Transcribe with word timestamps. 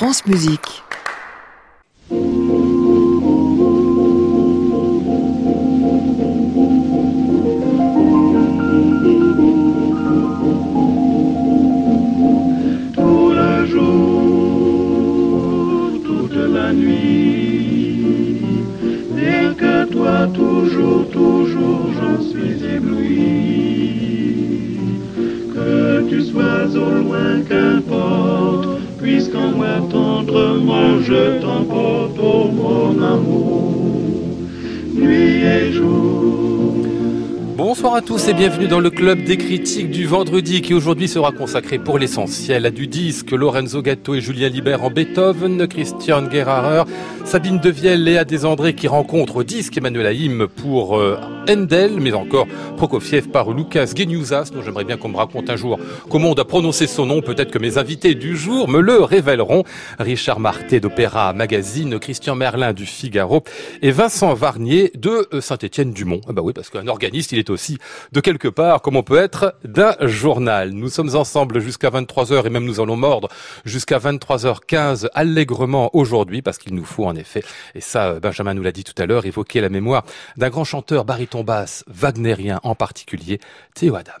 France 0.00 0.24
Musique. 0.24 0.82
À 38.00 38.02
tous 38.02 38.28
et 38.28 38.32
bienvenue 38.32 38.66
dans 38.66 38.80
le 38.80 38.88
club 38.88 39.24
des 39.24 39.36
critiques 39.36 39.90
du 39.90 40.06
vendredi 40.06 40.62
qui 40.62 40.72
aujourd'hui 40.72 41.06
sera 41.06 41.32
consacré 41.32 41.78
pour 41.78 41.98
l'essentiel 41.98 42.64
à 42.64 42.70
du 42.70 42.86
disque. 42.86 43.32
Lorenzo 43.32 43.82
Gatto 43.82 44.14
et 44.14 44.22
Julien 44.22 44.48
Libert 44.48 44.82
en 44.82 44.90
Beethoven, 44.90 45.68
Christian 45.68 46.30
Gerharer, 46.30 46.84
Sabine 47.26 47.58
Devielle, 47.58 48.02
Léa 48.02 48.24
Desandré 48.24 48.74
qui 48.74 48.88
rencontrent 48.88 49.36
au 49.36 49.44
disque 49.44 49.76
Emmanuel 49.76 50.06
Haïm 50.06 50.46
pour 50.48 50.98
euh, 50.98 51.18
Handel, 51.50 51.98
mais 51.98 52.12
encore 52.12 52.46
Prokofiev 52.76 53.28
par 53.28 53.50
Lucas 53.50 53.92
Geniusas, 53.96 54.50
dont 54.54 54.62
j'aimerais 54.62 54.84
bien 54.84 54.96
qu'on 54.96 55.08
me 55.08 55.16
raconte 55.16 55.50
un 55.50 55.56
jour 55.56 55.80
comment 56.08 56.30
on 56.30 56.34
doit 56.34 56.46
prononcer 56.46 56.86
son 56.86 57.06
nom, 57.06 57.22
peut-être 57.22 57.50
que 57.50 57.58
mes 57.58 57.76
invités 57.76 58.14
du 58.14 58.36
jour 58.36 58.68
me 58.68 58.80
le 58.80 59.02
révéleront. 59.02 59.64
Richard 59.98 60.38
Marté 60.38 60.78
d'Opéra 60.78 61.32
Magazine, 61.32 61.98
Christian 61.98 62.36
Merlin 62.36 62.72
du 62.72 62.86
Figaro 62.86 63.42
et 63.82 63.90
Vincent 63.90 64.32
Varnier 64.34 64.92
de 64.94 65.28
euh, 65.34 65.40
Saint-Étienne-du-Mont. 65.40 66.20
Ah 66.28 66.32
bah 66.32 66.42
oui, 66.42 66.52
parce 66.52 66.70
qu'un 66.70 66.86
organiste, 66.86 67.32
il 67.32 67.38
est 67.38 67.50
aussi 67.50 67.78
de 68.12 68.20
quelque 68.20 68.48
part 68.48 68.80
comme 68.80 68.96
on 68.96 69.02
peut 69.02 69.18
être 69.18 69.56
d'un 69.64 69.96
journal. 70.02 70.70
Nous 70.70 70.88
sommes 70.88 71.16
ensemble 71.16 71.60
jusqu'à 71.60 71.90
23h 71.90 72.46
et 72.46 72.50
même 72.50 72.64
nous 72.64 72.80
allons 72.80 72.96
mordre 72.96 73.28
jusqu'à 73.64 73.98
23h15 73.98 75.08
allègrement 75.14 75.90
aujourd'hui 75.94 76.42
parce 76.42 76.58
qu'il 76.58 76.74
nous 76.74 76.84
faut 76.84 77.06
en 77.06 77.16
effet, 77.16 77.42
et 77.74 77.80
ça 77.80 78.10
euh, 78.10 78.20
Benjamin 78.20 78.54
nous 78.54 78.62
l'a 78.62 78.72
dit 78.72 78.84
tout 78.84 78.94
à 79.02 79.06
l'heure, 79.06 79.26
évoquer 79.26 79.60
la 79.60 79.68
mémoire 79.68 80.04
d'un 80.36 80.48
grand 80.48 80.64
chanteur 80.64 81.04
baryton 81.04 81.39
basse 81.44 81.84
wagnérien 81.86 82.60
en 82.62 82.74
particulier, 82.74 83.40
Théo 83.74 83.96
Adam. 83.96 84.12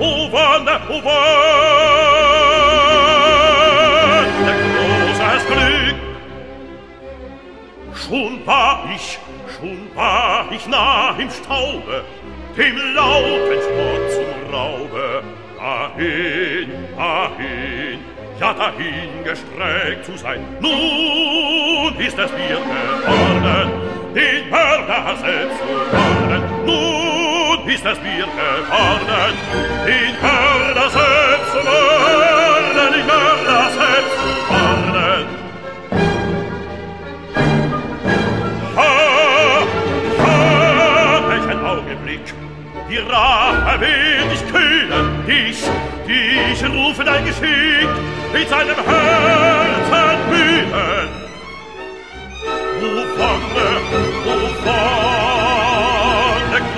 O 0.00 0.28
Wonne, 0.30 0.68
Schon 8.08 8.46
war 8.46 8.88
ich, 8.94 9.18
schon 9.58 9.94
war 9.94 10.46
ich 10.50 10.66
nah 10.66 11.14
im 11.18 11.28
Staube, 11.28 12.04
dem 12.56 12.76
lauten 12.94 13.60
Sport 13.60 14.12
zum 14.14 14.54
Raube. 14.54 15.22
Dahin, 15.58 16.70
dahin, 16.96 17.98
ja 18.40 18.54
dahin 18.54 19.24
gestreckt 19.24 20.06
zu 20.06 20.16
sein. 20.16 20.40
Nun 20.60 21.94
ist 21.98 22.18
es 22.18 22.32
mir 22.32 22.56
geworden, 22.56 23.72
den 24.14 24.48
Mörder 24.48 25.16
selbst 25.20 25.58
zu 25.58 25.68
warnen. 25.92 26.42
Nun 26.64 27.68
ist 27.68 27.84
es 27.84 27.98
mir 28.00 28.24
geworden, 28.24 29.34
den 29.84 30.14
Mörder 30.22 30.88
selbst 30.88 31.52
zu 31.52 31.58
warnen, 31.58 32.92
den 32.94 33.06
Mörder 33.06 33.70
selbst 33.70 34.17
die 42.98 43.10
Rache 43.10 43.80
will 43.80 44.32
ich 44.32 44.42
kühlen, 44.50 45.26
dich, 45.26 45.62
dich 46.06 46.62
rufe 46.64 47.04
dein 47.04 47.24
Geschick 47.24 47.88
mit 48.32 48.48
seinem 48.48 48.76
Herzen 48.76 50.18
bühlen. 50.30 51.08
O 52.80 52.82
Wonne, 53.18 53.68
o 54.26 54.28
Wonne, 54.64 55.78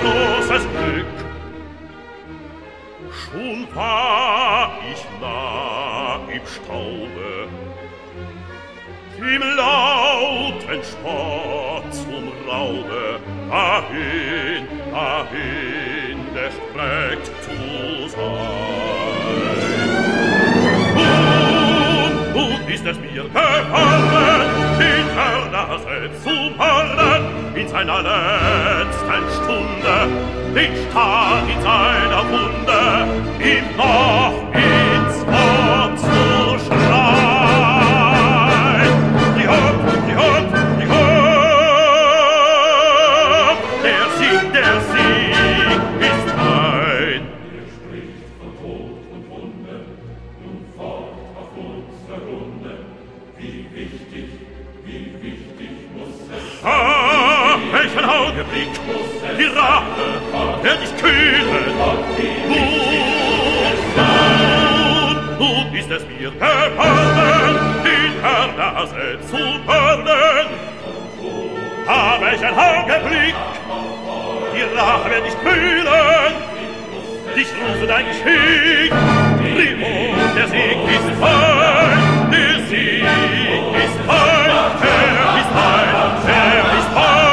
großes 0.01 0.63
Glück, 0.71 1.17
schon 3.11 3.59
war 3.75 4.71
ich 4.91 5.01
nah 5.21 6.19
im 6.31 6.45
Staube, 6.45 7.31
im 9.17 9.43
lauten 9.55 10.81
Sport 10.83 11.93
zum 11.93 12.25
Raube, 12.47 13.19
dahin, 13.49 14.67
dahin 14.91 16.00
gesprägt 16.41 17.31
zu 17.43 18.09
sein. 18.09 18.21
Und 20.95 22.35
nun 22.35 22.67
ist 22.67 22.85
es 22.85 22.97
mir 22.99 23.23
gefallen, 23.23 24.49
hinter 24.79 25.35
Nase 25.51 26.09
zu 26.23 26.35
fallen, 26.57 27.23
in 27.55 27.67
seiner 27.67 28.01
letzten 28.01 29.23
Stunde, 29.37 29.95
den 30.55 30.73
in 30.73 31.61
seiner 31.61 32.23
Wunde, 32.31 32.81
ihm 33.39 33.65
noch 33.77 34.35
ins 34.53 35.15
Wort 35.27 35.99
zu 35.99 36.65
schreien. 36.65 37.20
Rache 59.61 60.63
wird 60.63 60.81
dich 60.81 60.93
kühlen. 60.97 61.73
Nun, 64.07 65.15
nun 65.39 65.75
ist 65.75 65.91
es 65.91 66.03
mir 66.07 66.31
gefallen, 66.31 67.55
den 67.83 68.13
Herrn 68.23 68.87
selbst 68.87 69.29
zu 69.29 69.37
burnen. 69.65 70.47
Ah, 71.87 72.17
welchen 72.21 72.53
Augenblick, 72.57 73.35
die 74.53 74.65
Rache 74.77 75.09
wird 75.11 75.25
dich 75.27 75.37
kühlen. 75.43 76.33
Dich 77.35 77.47
rufe 77.47 77.87
dein 77.87 78.05
Geschick, 78.07 78.91
Primo, 79.53 79.95
der 80.35 80.47
Sieg 80.47 80.79
ist 80.95 81.09
fein, 81.21 82.31
der 82.31 82.55
Sieg 82.67 83.03
ist 83.85 83.97
fein, 84.05 84.49
er 84.81 85.37
ist 85.39 85.51
fein, 85.55 85.89
er 86.27 86.77
ist 86.77 86.89
fein, 86.93 87.30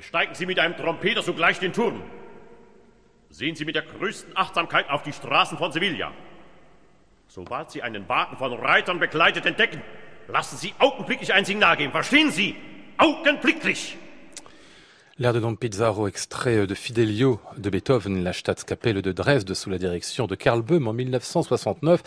besteigen 0.00 0.34
Sie 0.34 0.46
mit 0.46 0.58
einem 0.58 0.74
Trompeter 0.78 1.20
sogleich 1.20 1.58
den 1.58 1.74
Turm. 1.74 2.02
Sehen 3.28 3.54
Sie 3.54 3.66
mit 3.66 3.74
der 3.74 3.82
größten 3.82 4.34
Achtsamkeit 4.34 4.88
auf 4.88 5.02
die 5.02 5.12
Straßen 5.12 5.58
von 5.58 5.72
Sevilla. 5.72 6.10
Sobald 7.28 7.70
Sie 7.70 7.82
einen 7.82 8.08
Wagen 8.08 8.38
von 8.38 8.50
Reitern 8.54 8.98
begleitet 8.98 9.44
entdecken, 9.44 9.82
lassen 10.26 10.56
Sie 10.56 10.72
augenblicklich 10.78 11.34
ein 11.34 11.44
Signal 11.44 11.76
geben. 11.76 11.92
Verstehen 11.92 12.30
Sie? 12.30 12.56
Augenblicklich! 12.96 13.98
L'air 15.20 15.34
de 15.34 15.38
Don 15.38 15.54
Pizarro, 15.54 16.08
extrait 16.08 16.66
de 16.66 16.74
Fidelio 16.74 17.40
de 17.58 17.68
Beethoven, 17.68 18.24
la 18.24 18.32
Staatskapelle 18.32 19.02
de 19.02 19.12
Dresde 19.12 19.52
sous 19.52 19.68
la 19.68 19.76
direction 19.76 20.26
de 20.26 20.34
Karl 20.34 20.62
Böhm 20.62 20.88
en 20.88 20.94
1969, 20.94 22.02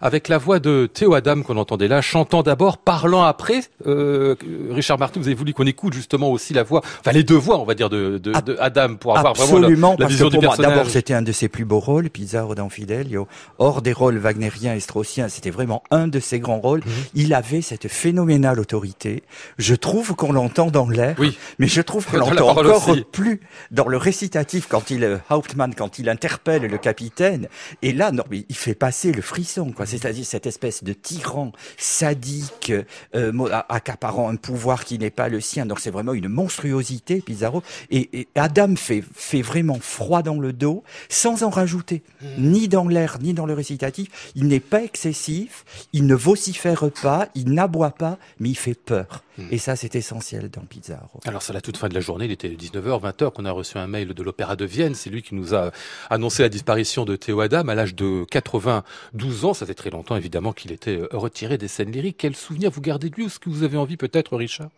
avec 0.00 0.26
la 0.26 0.36
voix 0.36 0.58
de 0.58 0.90
Théo 0.92 1.14
Adam 1.14 1.42
qu'on 1.42 1.58
entendait 1.58 1.86
là, 1.86 2.00
chantant 2.00 2.42
d'abord, 2.42 2.78
parlant 2.78 3.22
après. 3.22 3.60
Euh, 3.86 4.34
Richard 4.68 4.98
Martin, 4.98 5.20
vous 5.20 5.28
avez 5.28 5.36
voulu 5.36 5.54
qu'on 5.54 5.64
écoute 5.64 5.92
justement 5.92 6.28
aussi 6.28 6.54
la 6.54 6.64
voix, 6.64 6.80
enfin 6.98 7.12
les 7.12 7.22
deux 7.22 7.36
voix, 7.36 7.60
on 7.60 7.64
va 7.64 7.76
dire, 7.76 7.88
de, 7.88 8.18
de, 8.18 8.32
de 8.32 8.56
Adam 8.58 8.96
pour 8.96 9.16
avoir 9.16 9.34
vraiment 9.34 9.60
la, 9.60 9.96
la 10.00 10.06
vision 10.08 10.28
du 10.28 10.40
personnage. 10.40 10.74
D'abord, 10.74 10.90
c'était 10.90 11.14
un 11.14 11.22
de 11.22 11.30
ses 11.30 11.48
plus 11.48 11.64
beaux 11.64 11.78
rôles, 11.78 12.10
Pizarro 12.10 12.56
dans 12.56 12.68
Fidelio. 12.68 13.28
Hors 13.60 13.80
des 13.80 13.92
rôles 13.92 14.18
wagnériens 14.18 14.74
et 14.74 14.80
straussiens, 14.80 15.28
c'était 15.28 15.50
vraiment 15.50 15.84
un 15.92 16.08
de 16.08 16.18
ses 16.18 16.40
grands 16.40 16.58
rôles. 16.58 16.80
Mm-hmm. 16.80 17.10
Il 17.14 17.32
avait 17.32 17.62
cette 17.62 17.86
phénoménale 17.86 18.58
autorité. 18.58 19.22
Je 19.56 19.76
trouve 19.76 20.16
qu'on 20.16 20.32
l'entend 20.32 20.72
dans 20.72 20.88
l'air, 20.88 21.14
oui. 21.20 21.38
mais 21.60 21.68
je 21.68 21.80
trouve 21.80 22.04
qu'on 22.04 22.16
l'entend 22.34 22.55
encore 22.56 22.96
plus 23.10 23.40
dans 23.70 23.88
le 23.88 23.96
récitatif 23.96 24.66
quand 24.68 24.90
il 24.90 25.04
euh, 25.04 25.18
Hauptmann 25.30 25.74
quand 25.74 25.98
il 25.98 26.08
interpelle 26.08 26.62
le 26.62 26.78
capitaine. 26.78 27.48
Et 27.82 27.92
là 27.92 28.12
non 28.12 28.24
mais 28.30 28.44
il 28.48 28.56
fait 28.56 28.74
passer 28.74 29.12
le 29.12 29.22
frisson 29.22 29.72
quoi. 29.72 29.86
C'est-à-dire 29.86 30.24
cette 30.24 30.46
espèce 30.46 30.84
de 30.84 30.92
tyran 30.92 31.52
sadique 31.76 32.72
euh, 33.14 33.48
accaparant 33.68 34.28
un 34.28 34.36
pouvoir 34.36 34.84
qui 34.84 34.98
n'est 34.98 35.10
pas 35.10 35.28
le 35.28 35.40
sien. 35.40 35.66
Donc 35.66 35.80
c'est 35.80 35.90
vraiment 35.90 36.12
une 36.12 36.28
monstruosité 36.28 37.20
Pizarro. 37.20 37.62
Et, 37.90 38.20
et, 38.20 38.28
Adam 38.34 38.76
fait 38.76 39.02
fait 39.14 39.42
vraiment 39.42 39.78
froid 39.80 40.22
dans 40.22 40.38
le 40.38 40.52
dos 40.52 40.84
sans 41.08 41.42
en 41.42 41.50
rajouter. 41.50 42.02
Mmh. 42.20 42.26
ni 42.38 42.68
dans 42.68 42.88
l'air 42.88 43.18
ni 43.20 43.34
dans 43.34 43.46
le 43.46 43.54
récitatif. 43.54 44.32
Il 44.34 44.46
n'est 44.46 44.60
pas 44.60 44.82
excessif. 44.82 45.64
Il 45.92 46.06
ne 46.06 46.14
vocifère 46.14 46.90
pas. 47.02 47.28
Il 47.34 47.52
n'aboie 47.52 47.90
pas. 47.90 48.18
Mais 48.40 48.50
il 48.50 48.56
fait 48.56 48.74
peur. 48.74 49.22
Mmh. 49.38 49.42
et 49.50 49.58
ça 49.58 49.76
c'est 49.76 49.94
essentiel 49.94 50.48
dans 50.50 50.62
Pizarro. 50.62 51.20
Alors 51.24 51.42
c'est 51.42 51.52
la 51.52 51.60
toute 51.60 51.76
fin 51.76 51.88
de 51.88 51.94
la 51.94 52.00
journée. 52.00 52.24
Il 52.26 52.32
était 52.32 52.45
19 52.50 52.84
20h 52.84 53.32
qu'on 53.32 53.44
a 53.44 53.52
reçu 53.52 53.78
un 53.78 53.86
mail 53.86 54.14
de 54.14 54.22
l'Opéra 54.22 54.56
de 54.56 54.64
Vienne. 54.64 54.94
C'est 54.94 55.10
lui 55.10 55.22
qui 55.22 55.34
nous 55.34 55.54
a 55.54 55.70
annoncé 56.10 56.42
la 56.42 56.48
disparition 56.48 57.04
de 57.04 57.16
Théo 57.16 57.40
Adam 57.40 57.68
à 57.68 57.74
l'âge 57.74 57.94
de 57.94 58.24
92 58.30 59.44
ans. 59.44 59.54
Ça 59.54 59.66
fait 59.66 59.74
très 59.74 59.90
longtemps, 59.90 60.16
évidemment, 60.16 60.52
qu'il 60.52 60.72
était 60.72 60.98
euh, 60.98 61.08
retiré 61.12 61.58
des 61.58 61.68
scènes 61.68 61.90
lyriques. 61.90 62.16
Quel 62.18 62.36
souvenir 62.36 62.70
vous 62.70 62.80
gardez 62.80 63.10
de 63.10 63.16
lui 63.16 63.26
Est-ce 63.26 63.38
que 63.38 63.50
vous 63.50 63.62
avez 63.62 63.76
envie, 63.76 63.96
peut-être, 63.96 64.36
Richard 64.36 64.68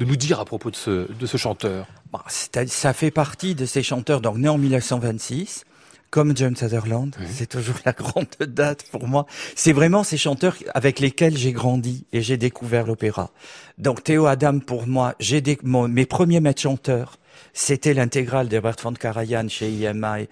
de 0.00 0.04
nous 0.04 0.16
dire 0.16 0.40
à 0.40 0.44
propos 0.44 0.72
de 0.72 0.76
ce, 0.76 1.12
de 1.12 1.26
ce 1.26 1.36
chanteur? 1.36 1.86
Bah, 2.12 2.24
Ça 2.28 2.92
fait 2.92 3.12
partie 3.12 3.54
de 3.54 3.64
ces 3.64 3.82
chanteurs, 3.82 4.20
donc 4.20 4.36
né 4.36 4.48
en 4.48 4.58
1926, 4.58 5.64
comme 6.12 6.36
James 6.36 6.54
Sutherland. 6.54 7.16
C'est 7.32 7.48
toujours 7.48 7.76
la 7.86 7.92
grande 7.92 8.26
date 8.38 8.84
pour 8.92 9.08
moi. 9.08 9.26
C'est 9.56 9.72
vraiment 9.72 10.04
ces 10.04 10.18
chanteurs 10.18 10.56
avec 10.74 11.00
lesquels 11.00 11.38
j'ai 11.38 11.52
grandi 11.52 12.04
et 12.12 12.20
j'ai 12.20 12.36
découvert 12.36 12.86
l'opéra. 12.86 13.30
Donc 13.78 14.04
Théo 14.04 14.26
Adam, 14.26 14.58
pour 14.58 14.86
moi, 14.86 15.14
j'ai 15.18 15.42
mes 15.64 16.06
premiers 16.06 16.40
maîtres 16.40 16.60
chanteurs, 16.60 17.16
c'était 17.54 17.94
l'intégrale 17.94 18.48
d'Herbert 18.48 18.76
von 18.82 18.92
Karajan 18.92 19.48
chez 19.48 19.70
IMI 19.70 20.28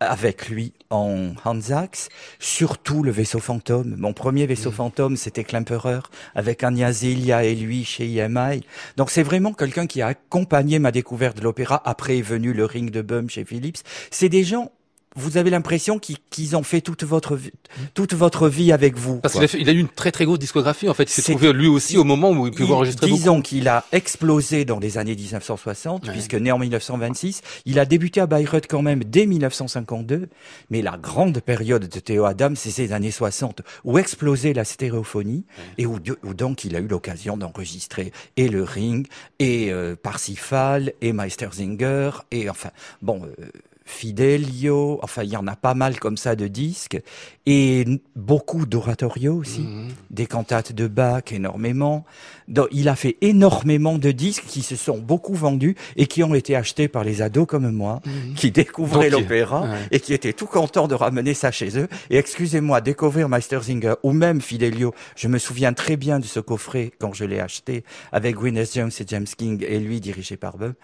avec 0.00 0.48
lui 0.48 0.72
en 0.88 1.34
Hansax, 1.44 2.08
surtout 2.40 3.04
le 3.04 3.12
vaisseau 3.12 3.38
fantôme. 3.38 3.94
Mon 3.98 4.14
premier 4.14 4.46
vaisseau 4.46 4.70
mm. 4.70 4.74
fantôme, 4.74 5.16
c'était 5.16 5.44
Klemperer, 5.44 6.00
avec 6.34 6.64
Anya 6.64 6.90
Zilia 6.90 7.44
et 7.44 7.54
lui 7.54 7.84
chez 7.84 8.06
IMI. 8.06 8.62
Donc 8.96 9.10
c'est 9.10 9.22
vraiment 9.22 9.52
quelqu'un 9.52 9.86
qui 9.86 10.02
a 10.02 10.08
accompagné 10.08 10.80
ma 10.80 10.90
découverte 10.90 11.36
de 11.36 11.42
l'opéra. 11.42 11.80
Après 11.84 12.18
est 12.18 12.22
venu 12.22 12.52
le 12.52 12.64
Ring 12.64 12.90
de 12.90 13.02
Böhm 13.02 13.30
chez 13.30 13.44
Philips. 13.44 13.78
C'est 14.10 14.30
des 14.30 14.42
gens 14.42 14.72
vous 15.16 15.36
avez 15.36 15.50
l'impression 15.50 15.98
qu'ils 15.98 16.56
ont 16.56 16.62
fait 16.62 16.80
toute 16.80 17.02
votre 17.02 17.34
vie, 17.34 17.50
toute 17.94 18.14
votre 18.14 18.48
vie 18.48 18.70
avec 18.70 18.96
vous. 18.96 19.20
Parce 19.20 19.34
qu'il 19.34 19.68
a, 19.68 19.72
eu 19.72 19.78
une 19.78 19.88
très 19.88 20.12
très 20.12 20.24
grosse 20.24 20.38
discographie 20.38 20.88
en 20.88 20.94
fait. 20.94 21.04
Il 21.04 21.08
s'est 21.10 21.22
trouvé 21.22 21.52
lui 21.52 21.66
aussi 21.66 21.96
au 21.96 22.04
moment 22.04 22.30
où 22.30 22.46
il 22.46 22.52
pouvait 22.52 22.72
enregistrer 22.72 23.08
Disons 23.08 23.42
qu'il 23.42 23.66
a 23.66 23.84
explosé 23.90 24.64
dans 24.64 24.78
les 24.78 24.98
années 24.98 25.16
1960, 25.16 26.08
puisque 26.10 26.34
né 26.34 26.52
en 26.52 26.58
1926, 26.58 27.42
il 27.66 27.78
a 27.80 27.84
débuté 27.84 28.20
à 28.20 28.26
Bayreuth 28.26 28.66
quand 28.68 28.82
même 28.82 29.02
dès 29.02 29.26
1952. 29.26 30.28
Mais 30.70 30.80
la 30.80 30.96
grande 30.96 31.40
période 31.40 31.88
de 31.88 32.00
Théo 32.00 32.24
Adam, 32.24 32.52
c'est 32.54 32.70
ces 32.70 32.92
années 32.92 33.10
60 33.10 33.62
où 33.84 33.98
explosait 33.98 34.52
la 34.52 34.64
stéréophonie 34.64 35.44
et 35.78 35.86
où, 35.86 35.98
donc 36.34 36.64
il 36.64 36.76
a 36.76 36.78
eu 36.78 36.86
l'occasion 36.86 37.36
d'enregistrer 37.36 38.12
et 38.36 38.48
le 38.48 38.62
Ring 38.62 39.06
et 39.40 39.72
euh, 39.72 39.96
Parsifal 40.00 40.92
et 41.00 41.12
Meistersinger 41.12 42.10
et 42.30 42.48
enfin 42.48 42.70
bon. 43.02 43.22
Euh, 43.24 43.46
Fidelio, 43.90 44.98
enfin 45.02 45.22
il 45.22 45.30
y 45.30 45.36
en 45.36 45.46
a 45.46 45.56
pas 45.56 45.74
mal 45.74 45.98
comme 45.98 46.16
ça 46.16 46.36
de 46.36 46.46
disques, 46.46 47.00
et 47.46 47.84
beaucoup 48.14 48.66
d'oratorio 48.66 49.34
aussi, 49.34 49.62
mhm. 49.62 49.88
des 50.10 50.26
cantates 50.26 50.72
de 50.72 50.86
Bach 50.86 51.32
énormément. 51.32 52.04
Donc, 52.48 52.68
il 52.70 52.88
a 52.88 52.96
fait 52.96 53.16
énormément 53.20 53.98
de 53.98 54.10
disques 54.10 54.44
qui 54.46 54.62
se 54.62 54.76
sont 54.76 54.98
beaucoup 54.98 55.34
vendus 55.34 55.76
et 55.96 56.06
qui 56.06 56.22
ont 56.22 56.34
été 56.34 56.56
achetés 56.56 56.88
par 56.88 57.04
les 57.04 57.22
ados 57.22 57.46
comme 57.46 57.70
moi, 57.70 58.00
mhm. 58.04 58.34
qui 58.34 58.50
découvraient 58.50 59.10
l'opéra 59.10 59.68
et 59.90 60.00
qui 60.00 60.14
étaient 60.14 60.32
tout 60.32 60.46
contents 60.46 60.88
de 60.88 60.94
ramener 60.94 61.34
ça 61.34 61.50
chez 61.50 61.78
eux. 61.78 61.88
Et 62.10 62.16
excusez-moi, 62.16 62.80
découvrir 62.80 63.28
Meistersinger 63.28 63.94
ou 64.02 64.12
même 64.12 64.40
Fidelio, 64.40 64.94
je 65.16 65.28
me 65.28 65.38
souviens 65.38 65.72
très 65.72 65.96
bien 65.96 66.18
de 66.18 66.26
ce 66.26 66.40
coffret 66.40 66.92
quand 66.98 67.12
je 67.12 67.24
l'ai 67.24 67.40
acheté 67.40 67.84
avec 68.12 68.36
Gwyneth 68.36 68.74
Jones 68.74 68.90
et 68.98 69.04
James 69.06 69.26
King 69.36 69.64
et 69.66 69.78
lui 69.78 70.00
dirigé 70.00 70.36
par 70.36 70.56
Böhm 70.56 70.74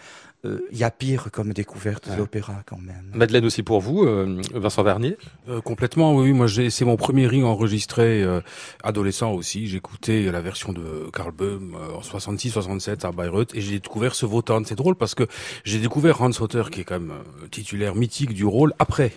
il 0.44 0.78
y 0.78 0.84
a 0.84 0.90
pire 0.90 1.28
comme 1.32 1.52
découverte 1.52 2.10
de 2.10 2.16
l'opéra 2.16 2.62
quand 2.66 2.78
même. 2.78 3.10
Madeleine 3.14 3.44
aussi 3.44 3.62
pour 3.62 3.80
vous, 3.80 4.04
euh, 4.04 4.40
Vincent 4.54 4.82
Vernier? 4.82 5.16
Euh, 5.48 5.60
Complètement, 5.60 6.14
oui. 6.14 6.32
Moi, 6.32 6.46
c'est 6.70 6.84
mon 6.84 6.96
premier 6.96 7.26
ring 7.26 7.44
enregistré 7.44 8.22
euh, 8.22 8.40
adolescent 8.82 9.32
aussi. 9.32 9.66
J'écoutais 9.66 10.30
la 10.30 10.40
version 10.40 10.72
de 10.72 11.10
Karl 11.12 11.32
Böhm 11.32 11.76
en 11.94 12.00
66-67 12.00 13.06
à 13.06 13.12
Bayreuth 13.12 13.54
et 13.54 13.60
j'ai 13.60 13.78
découvert 13.78 14.14
ce 14.14 14.26
Wotan. 14.26 14.62
C'est 14.64 14.74
drôle 14.76 14.94
parce 14.94 15.14
que 15.14 15.24
j'ai 15.64 15.78
découvert 15.78 16.22
Hans 16.22 16.30
Hotter 16.40 16.64
qui 16.70 16.80
est 16.80 16.84
quand 16.84 17.00
même 17.00 17.14
titulaire 17.50 17.94
mythique 17.94 18.34
du 18.34 18.44
rôle 18.44 18.72
après. 18.78 19.12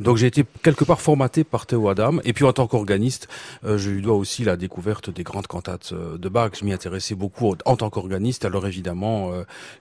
Donc 0.00 0.16
j'ai 0.16 0.26
été 0.26 0.44
quelque 0.62 0.84
part 0.84 1.00
formaté 1.00 1.44
par 1.44 1.66
Théo 1.66 1.88
Adam 1.88 2.18
et 2.24 2.32
puis 2.32 2.44
en 2.44 2.52
tant 2.52 2.66
qu'organiste, 2.66 3.28
je 3.64 3.90
lui 3.90 4.02
dois 4.02 4.14
aussi 4.14 4.44
la 4.44 4.56
découverte 4.56 5.10
des 5.10 5.22
grandes 5.22 5.46
cantates 5.46 5.94
de 5.94 6.28
Bach. 6.28 6.52
Je 6.58 6.64
m'y 6.64 6.72
intéressais 6.72 7.14
beaucoup 7.14 7.54
en 7.64 7.76
tant 7.76 7.90
qu'organiste. 7.90 8.44
Alors 8.44 8.66
évidemment, 8.66 9.32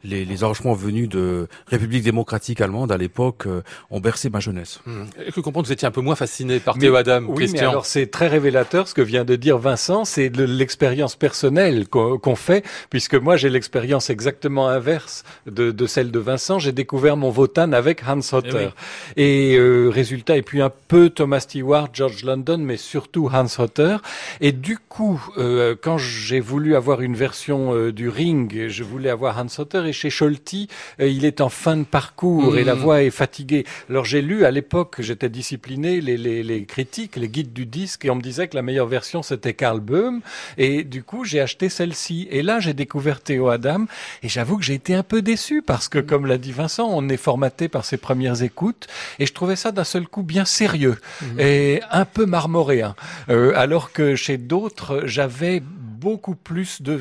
les, 0.03 0.25
les 0.25 0.43
arrangements 0.43 0.73
venus 0.81 1.09
de 1.09 1.47
République 1.67 2.03
démocratique 2.03 2.61
allemande 2.61 2.91
à 2.91 2.97
l'époque 2.97 3.45
euh, 3.45 3.61
ont 3.89 3.99
bercé 3.99 4.29
ma 4.29 4.39
jeunesse. 4.39 4.79
Mmh. 4.85 5.03
Et 5.27 5.31
que 5.31 5.39
comprendre 5.39 5.63
que 5.63 5.67
vous 5.67 5.73
étiez 5.73 5.87
un 5.87 5.91
peu 5.91 6.01
moins 6.01 6.15
fasciné 6.15 6.59
par 6.59 6.77
Théo 6.77 6.95
Adam, 6.95 7.23
oui, 7.27 7.49
Mais 7.53 7.59
alors 7.59 7.85
c'est 7.85 8.07
très 8.07 8.27
révélateur 8.27 8.87
ce 8.87 8.93
que 8.93 9.01
vient 9.01 9.23
de 9.23 9.35
dire 9.35 9.57
Vincent, 9.57 10.05
c'est 10.05 10.29
l'expérience 10.37 11.15
personnelle 11.15 11.87
qu'on 11.87 12.35
fait, 12.35 12.65
puisque 12.89 13.15
moi 13.15 13.37
j'ai 13.37 13.49
l'expérience 13.49 14.09
exactement 14.09 14.67
inverse 14.67 15.23
de, 15.45 15.71
de, 15.71 15.85
celle 15.85 16.11
de 16.11 16.19
Vincent. 16.19 16.59
J'ai 16.59 16.71
découvert 16.71 17.17
mon 17.17 17.31
Wotan 17.31 17.71
avec 17.73 18.03
Hans 18.07 18.19
eh 18.19 18.35
Hotter. 18.35 18.69
Et, 19.17 19.55
euh, 19.55 19.89
résultat, 19.89 20.37
et 20.37 20.41
puis 20.41 20.61
un 20.61 20.71
peu 20.87 21.09
Thomas 21.09 21.41
Stewart, 21.41 21.89
George 21.93 22.23
London, 22.23 22.57
mais 22.59 22.77
surtout 22.77 23.29
Hans 23.31 23.47
Hotter. 23.57 23.97
Et 24.39 24.51
du 24.51 24.77
coup, 24.77 25.21
euh, 25.37 25.75
quand 25.79 25.97
j'ai 25.97 26.39
voulu 26.39 26.75
avoir 26.75 27.01
une 27.01 27.15
version 27.15 27.73
euh, 27.75 27.91
du 27.91 28.09
Ring, 28.09 28.67
je 28.67 28.83
voulais 28.83 29.09
avoir 29.09 29.37
Hans 29.37 29.47
Hotter, 29.59 29.83
et 29.87 29.93
chez 29.93 30.09
Scholti, 30.09 30.67
euh, 30.69 30.70
il 30.99 31.25
est 31.25 31.41
en 31.41 31.49
fin 31.49 31.77
de 31.77 31.83
parcours 31.83 32.57
et 32.57 32.63
la 32.63 32.75
mm. 32.75 32.79
voix 32.79 33.03
est 33.03 33.11
fatiguée. 33.11 33.65
Alors 33.89 34.05
j'ai 34.05 34.21
lu 34.21 34.45
à 34.45 34.51
l'époque, 34.51 34.97
j'étais 34.99 35.29
discipliné, 35.29 36.01
les, 36.01 36.17
les, 36.17 36.43
les, 36.43 36.65
critiques, 36.65 37.15
les 37.15 37.29
guides 37.29 37.53
du 37.53 37.65
disque, 37.65 38.05
et 38.05 38.09
on 38.09 38.15
me 38.15 38.21
disait 38.21 38.47
que 38.47 38.55
la 38.55 38.61
meilleure 38.61 38.87
version 38.87 39.23
c'était 39.23 39.53
Karl 39.53 39.79
Böhm, 39.79 40.21
et 40.57 40.83
du 40.83 41.03
coup 41.03 41.25
j'ai 41.25 41.39
acheté 41.39 41.69
celle-ci. 41.69 42.27
Et 42.31 42.41
là 42.41 42.59
j'ai 42.59 42.73
découvert 42.73 43.21
Théo 43.21 43.49
Adam, 43.49 43.85
et 44.23 44.29
j'avoue 44.29 44.57
que 44.57 44.63
j'ai 44.63 44.73
été 44.73 44.93
un 44.95 45.03
peu 45.03 45.21
déçu 45.21 45.61
parce 45.61 45.89
que, 45.89 45.99
comme 45.99 46.25
l'a 46.25 46.37
dit 46.37 46.51
Vincent, 46.51 46.87
on 46.89 47.07
est 47.09 47.17
formaté 47.17 47.67
par 47.67 47.85
ses 47.85 47.97
premières 47.97 48.43
écoutes, 48.43 48.87
et 49.19 49.25
je 49.25 49.33
trouvais 49.33 49.55
ça 49.55 49.71
d'un 49.71 49.83
seul 49.83 50.07
coup 50.07 50.23
bien 50.23 50.45
sérieux 50.45 50.97
mm. 51.21 51.39
et 51.39 51.81
un 51.91 52.05
peu 52.05 52.25
marmoréen, 52.25 52.95
euh, 53.29 53.53
alors 53.55 53.91
que 53.91 54.15
chez 54.15 54.37
d'autres 54.37 55.03
j'avais 55.05 55.61
beaucoup 56.01 56.35
plus 56.35 56.81
de 56.81 56.99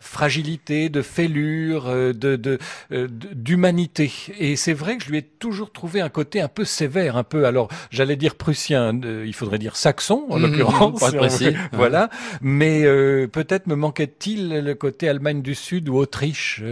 fragilité, 0.00 0.88
de 0.88 1.00
fêlure, 1.00 1.86
euh, 1.86 2.12
de, 2.12 2.58
euh, 2.90 3.06
d'humanité. 3.08 4.12
Et 4.36 4.56
c'est 4.56 4.72
vrai 4.72 4.96
que 4.96 5.04
je 5.04 5.10
lui 5.10 5.18
ai 5.18 5.22
toujours 5.22 5.70
trouvé 5.70 6.00
un 6.00 6.08
côté 6.08 6.40
un 6.40 6.48
peu 6.48 6.64
sévère, 6.64 7.16
un 7.16 7.22
peu, 7.22 7.46
alors 7.46 7.68
j'allais 7.90 8.16
dire 8.16 8.34
prussien, 8.34 9.00
euh, 9.04 9.24
il 9.24 9.32
faudrait 9.32 9.60
dire 9.60 9.76
saxon 9.76 10.26
en 10.28 10.38
mmh, 10.38 10.42
l'occurrence. 10.42 11.04
voilà. 11.72 12.10
Mais 12.40 12.82
peut-être 13.28 13.68
me 13.68 13.76
manquait-il 13.76 14.48
le 14.48 14.74
côté 14.74 15.08
Allemagne 15.08 15.40
du 15.40 15.54
Sud 15.54 15.88
ou 15.88 15.96
Autriche 15.96 16.62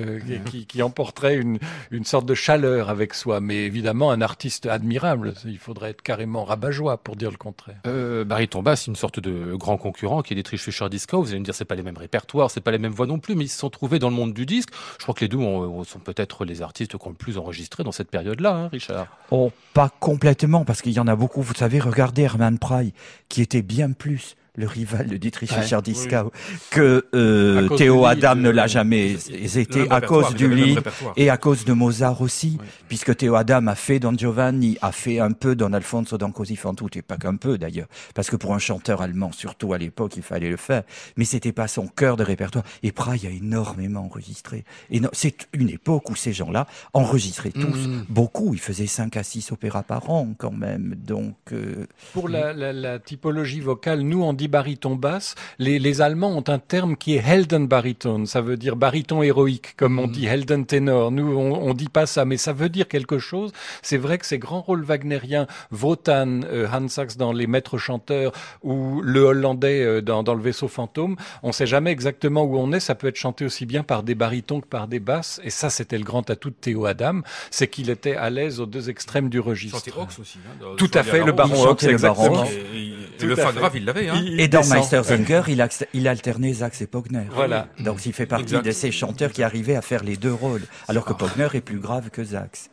qui, 0.46 0.66
qui, 0.66 0.82
emporterait 0.82 1.36
une, 1.36 1.58
une 1.92 2.04
sorte 2.04 2.26
de 2.26 2.34
chaleur 2.34 2.90
avec 2.90 3.14
soi. 3.14 3.40
Mais 3.40 3.64
évidemment, 3.64 4.10
un 4.10 4.20
artiste 4.20 4.66
admirable. 4.66 5.34
Il 5.44 5.58
faudrait 5.58 5.90
être 5.90 6.02
carrément 6.02 6.44
rabat-joie 6.44 6.98
pour 6.98 7.16
dire 7.16 7.30
le 7.30 7.36
contraire. 7.36 7.80
Euh, 7.86 8.24
Barry 8.24 8.48
Tomba, 8.48 8.76
c'est 8.76 8.86
une 8.86 8.96
sorte 8.96 9.20
de 9.20 9.54
grand 9.54 9.76
concurrent 9.76 10.22
qui 10.22 10.32
est 10.32 10.36
Dietrich 10.36 10.60
Fischer-Disco. 10.60 11.22
Vous 11.22 11.30
allez 11.30 11.40
me 11.40 11.44
dire 11.44 11.54
c'est 11.60 11.66
pas 11.66 11.74
les 11.74 11.82
mêmes 11.82 11.98
répertoires, 11.98 12.50
c'est 12.50 12.62
pas 12.62 12.70
les 12.70 12.78
mêmes 12.78 12.92
voix 12.92 13.06
non 13.06 13.18
plus, 13.18 13.34
mais 13.34 13.44
ils 13.44 13.48
se 13.48 13.58
sont 13.58 13.68
trouvés 13.68 13.98
dans 13.98 14.08
le 14.08 14.16
monde 14.16 14.32
du 14.32 14.46
disque. 14.46 14.70
Je 14.98 15.02
crois 15.02 15.14
que 15.14 15.20
les 15.20 15.28
deux 15.28 15.38
sont 15.38 15.98
peut-être 16.02 16.46
les 16.46 16.62
artistes 16.62 16.96
qui 16.96 17.06
ont 17.06 17.10
le 17.10 17.14
plus 17.14 17.36
enregistré 17.36 17.84
dans 17.84 17.92
cette 17.92 18.10
période-là, 18.10 18.54
hein, 18.54 18.68
Richard. 18.68 19.06
Oh, 19.30 19.52
pas 19.74 19.90
complètement, 20.00 20.64
parce 20.64 20.80
qu'il 20.80 20.92
y 20.92 21.00
en 21.00 21.06
a 21.06 21.16
beaucoup. 21.16 21.42
Vous 21.42 21.52
savez, 21.52 21.78
regardez 21.78 22.22
Herman 22.22 22.58
Prey, 22.58 22.94
qui 23.28 23.42
était 23.42 23.60
bien 23.60 23.92
plus 23.92 24.36
le 24.57 24.66
rival 24.66 25.07
de 25.07 25.16
Dietrich 25.16 25.52
Fischer-Dieskau, 25.52 26.33
que 26.71 27.07
euh, 27.14 27.69
Théo 27.76 28.04
Adam 28.07 28.37
ne 28.37 28.50
l'a 28.50 28.66
jamais 28.66 29.16
été 29.30 29.90
à 29.90 30.00
cause 30.00 30.35
du 30.35 30.52
lit 30.52 30.76
et 31.16 31.30
à 31.30 31.37
cause 31.37 31.64
de 31.64 31.73
Mozart 31.73 32.21
aussi, 32.21 32.59
puisque 32.88 33.16
Théo 33.16 33.35
Adam 33.35 33.66
a 33.66 33.75
fait 33.75 33.99
Don 33.99 34.16
Giovanni, 34.16 34.76
a 34.83 34.92
fait 34.92 35.21
un 35.21 35.33
peu 35.33 35.54
Don 35.54 35.73
Alfonso, 35.73 36.19
Don 36.19 36.33
Così 36.33 36.57
fan 36.57 36.75
tutte, 36.75 36.97
et 36.97 37.02
pas 37.02 37.16
qu'un 37.16 37.37
peu 37.37 37.59
d'ailleurs, 37.59 37.88
parce 38.14 38.30
que 38.30 38.37
pour 38.37 38.54
un 38.54 38.59
chanteur 38.59 39.02
allemand, 39.02 39.33
surtout 39.33 39.73
à 39.73 39.78
l'époque, 39.78 40.16
il 40.16 40.23
fallait 40.23 40.50
le 40.50 40.57
faire, 40.57 40.83
mais 41.16 41.25
c'était 41.25 41.52
pas 41.52 41.69
son 41.69 41.87
cœur 41.87 42.16
de 42.16 42.25
répertoire. 42.25 42.64
Et 42.83 42.92
Prague 42.92 43.26
a 43.26 43.30
énormément 43.30 44.04
enregistré. 44.04 44.64
Et 44.90 45.00
c'est 45.12 45.49
une 45.52 45.71
époque 45.71 46.11
où 46.11 46.16
ces 46.16 46.33
gens-là 46.33 46.66
enregistraient 46.92 47.50
tous 47.50 47.88
mm. 47.88 48.07
beaucoup. 48.09 48.54
Ils 48.54 48.61
faisaient 48.61 48.87
5 48.87 49.16
à 49.16 49.23
6 49.23 49.52
opéras 49.52 49.83
par 49.83 50.11
an 50.11 50.28
quand 50.37 50.52
même. 50.52 50.95
Donc 50.97 51.37
euh, 51.52 51.87
pour 52.12 52.28
la, 52.28 52.52
la, 52.52 52.73
la, 52.73 52.99
typologie 52.99 53.61
vocale, 53.61 54.00
nous 54.00 54.23
on 54.23 54.33
dit 54.33 54.49
baryton 54.50 54.97
basse. 54.97 55.35
Les, 55.59 55.78
les, 55.78 56.00
Allemands 56.00 56.37
ont 56.37 56.45
un 56.49 56.59
terme 56.59 56.97
qui 56.97 57.14
est 57.14 57.25
Heldenbariton. 57.26 58.26
Ça 58.26 58.40
veut 58.40 58.57
dire 58.57 58.76
baryton 58.76 59.23
héroïque, 59.23 59.76
comme 59.76 59.99
on 59.99 60.07
mm. 60.07 60.12
dit 60.12 60.26
Helden 60.26 60.66
ténor. 60.66 61.11
Nous 61.11 61.37
on, 61.37 61.52
on 61.52 61.75
dit 61.75 61.88
pas 61.88 62.07
ça, 62.07 62.25
mais 62.25 62.37
ça 62.37 62.52
veut 62.52 62.69
dire 62.69 62.88
quelque 62.88 63.19
chose. 63.19 63.52
C'est 63.83 63.97
vrai 63.97 64.19
que 64.19 64.26
ces 64.26 64.38
grands 64.38 64.61
rôles 64.61 64.85
wagnériens, 64.85 65.47
Wotan, 65.73 66.42
euh, 66.45 66.66
Hans 66.71 66.88
Sachs 66.88 67.16
dans 67.16 67.33
Les 67.33 67.47
Maîtres 67.47 67.78
chanteurs 67.78 68.33
ou 68.62 69.00
le 69.02 69.21
Hollandais 69.21 69.83
euh, 69.83 70.02
dans, 70.02 70.23
dans, 70.23 70.35
Le 70.35 70.42
Vaisseau 70.42 70.69
fantôme, 70.69 71.16
on 71.42 71.52
sait 71.52 71.66
jamais 71.66 71.90
exactement 71.90 72.42
où 72.42 72.59
on 72.59 72.73
est. 72.73 72.80
Ça 72.80 72.95
peut 72.95 73.09
être 73.09 73.16
chanté 73.16 73.45
aussi 73.45 73.66
bien 73.66 73.83
par 73.83 74.02
des 74.02 74.14
barytons 74.14 74.61
que 74.61 74.66
par 74.66 74.88
des 74.88 75.00
basses. 75.00 75.40
Et 75.45 75.50
ça, 75.50 75.71
c'était 75.71 75.99
le 75.99 76.04
grand 76.04 76.28
atout 76.30 76.50
de 76.50 76.54
Théo 76.54 76.87
Adam, 76.87 77.21
c'est 77.50 77.69
qu'il 77.69 77.90
était 77.90 78.16
à 78.16 78.30
l'aise 78.30 78.61
aux 78.61 78.66
deux 78.66 78.90
extrêmes 78.90 79.28
du 79.28 79.40
registre. 79.40 79.78
aussi. 80.19 80.38
Hein, 80.38 80.75
Tout 80.76 80.90
à 80.95 81.02
fait, 81.02 81.25
le 81.25 81.33
baron 81.33 81.69
Ox, 81.69 81.85
exactement. 81.85 82.45
Et, 82.45 83.25
le 83.25 83.37
fin 83.37 83.52
grave, 83.52 83.73
il 83.76 83.85
l'avait. 83.85 84.09
Hein. 84.09 84.23
Et 84.38 84.49
dans 84.49 84.66
Meistersinger, 84.66 85.42
il, 85.49 85.66
il 85.94 86.08
alternait 86.08 86.52
Zax 86.52 86.82
et 86.82 86.87
Pogner. 86.87 87.25
Voilà. 87.32 87.68
Donc 87.78 88.04
il 88.06 88.12
fait 88.12 88.26
partie 88.26 88.60
de 88.60 88.70
ces 88.70 88.92
chanteurs 88.92 89.32
qui 89.32 89.42
arrivaient 89.42 89.76
à 89.76 89.82
faire 89.82 90.04
les 90.04 90.16
deux 90.16 90.32
rôles, 90.32 90.62
alors 90.88 91.04
que 91.04 91.12
Pogner 91.12 91.49
est 91.54 91.60
plus 91.60 91.78
grave 91.78 92.10
que 92.10 92.22
Zax. 92.25 92.70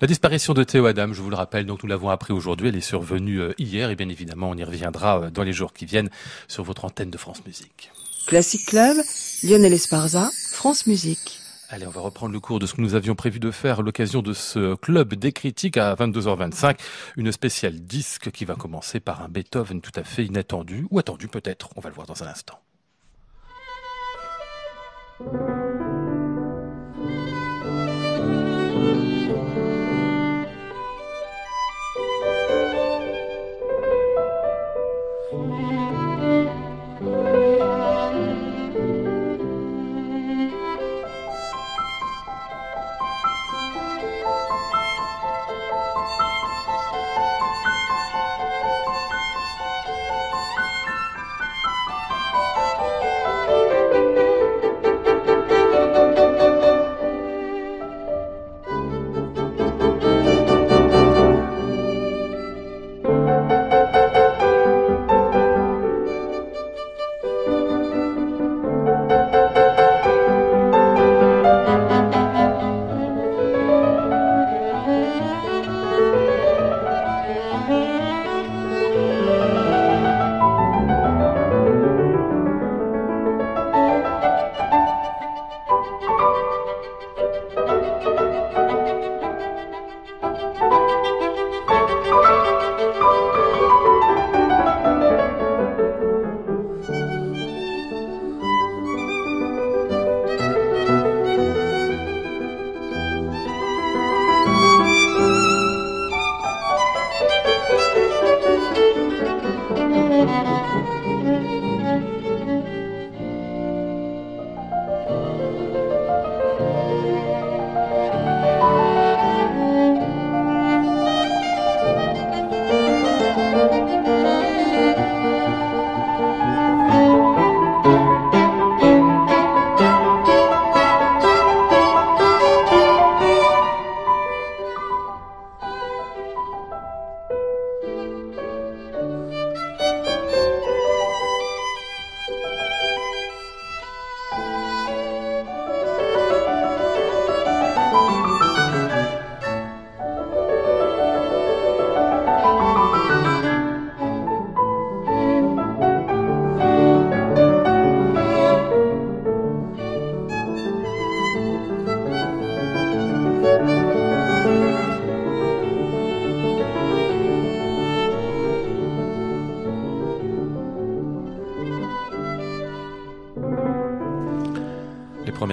La 0.00 0.06
disparition 0.06 0.54
de 0.54 0.64
Théo 0.64 0.86
Adam, 0.86 1.12
je 1.12 1.20
vous 1.20 1.28
le 1.28 1.36
rappelle, 1.36 1.66
donc 1.66 1.82
nous 1.82 1.88
l'avons 1.88 2.08
appris 2.08 2.32
aujourd'hui, 2.32 2.68
elle 2.68 2.76
est 2.76 2.80
survenue 2.80 3.40
euh, 3.40 3.52
hier 3.58 3.90
et 3.90 3.96
bien 3.96 4.08
évidemment 4.08 4.48
on 4.48 4.54
y 4.54 4.64
reviendra 4.64 5.20
euh, 5.20 5.30
dans 5.30 5.42
les 5.42 5.52
jours 5.52 5.74
qui 5.74 5.84
viennent 5.84 6.08
sur 6.48 6.64
votre 6.64 6.86
antenne 6.86 7.10
de 7.10 7.18
France 7.18 7.44
Musique. 7.44 7.90
Classic 8.26 8.64
Club, 8.64 8.96
Lionel 9.42 9.74
Esparza, 9.74 10.30
France 10.52 10.86
Musique. 10.86 11.39
Allez, 11.72 11.86
on 11.86 11.90
va 11.90 12.00
reprendre 12.00 12.32
le 12.32 12.40
cours 12.40 12.58
de 12.58 12.66
ce 12.66 12.74
que 12.74 12.80
nous 12.80 12.96
avions 12.96 13.14
prévu 13.14 13.38
de 13.38 13.52
faire 13.52 13.78
à 13.78 13.82
l'occasion 13.82 14.22
de 14.22 14.32
ce 14.32 14.74
club 14.74 15.14
des 15.14 15.30
critiques 15.30 15.76
à 15.76 15.94
22h25. 15.94 16.76
Une 17.16 17.30
spéciale 17.30 17.78
disque 17.78 18.32
qui 18.32 18.44
va 18.44 18.56
commencer 18.56 18.98
par 18.98 19.22
un 19.22 19.28
Beethoven 19.28 19.80
tout 19.80 19.92
à 19.94 20.02
fait 20.02 20.24
inattendu, 20.24 20.88
ou 20.90 20.98
attendu 20.98 21.28
peut-être, 21.28 21.70
on 21.76 21.80
va 21.80 21.88
le 21.88 21.94
voir 21.94 22.08
dans 22.08 22.24
un 22.24 22.26
instant. 22.26 22.58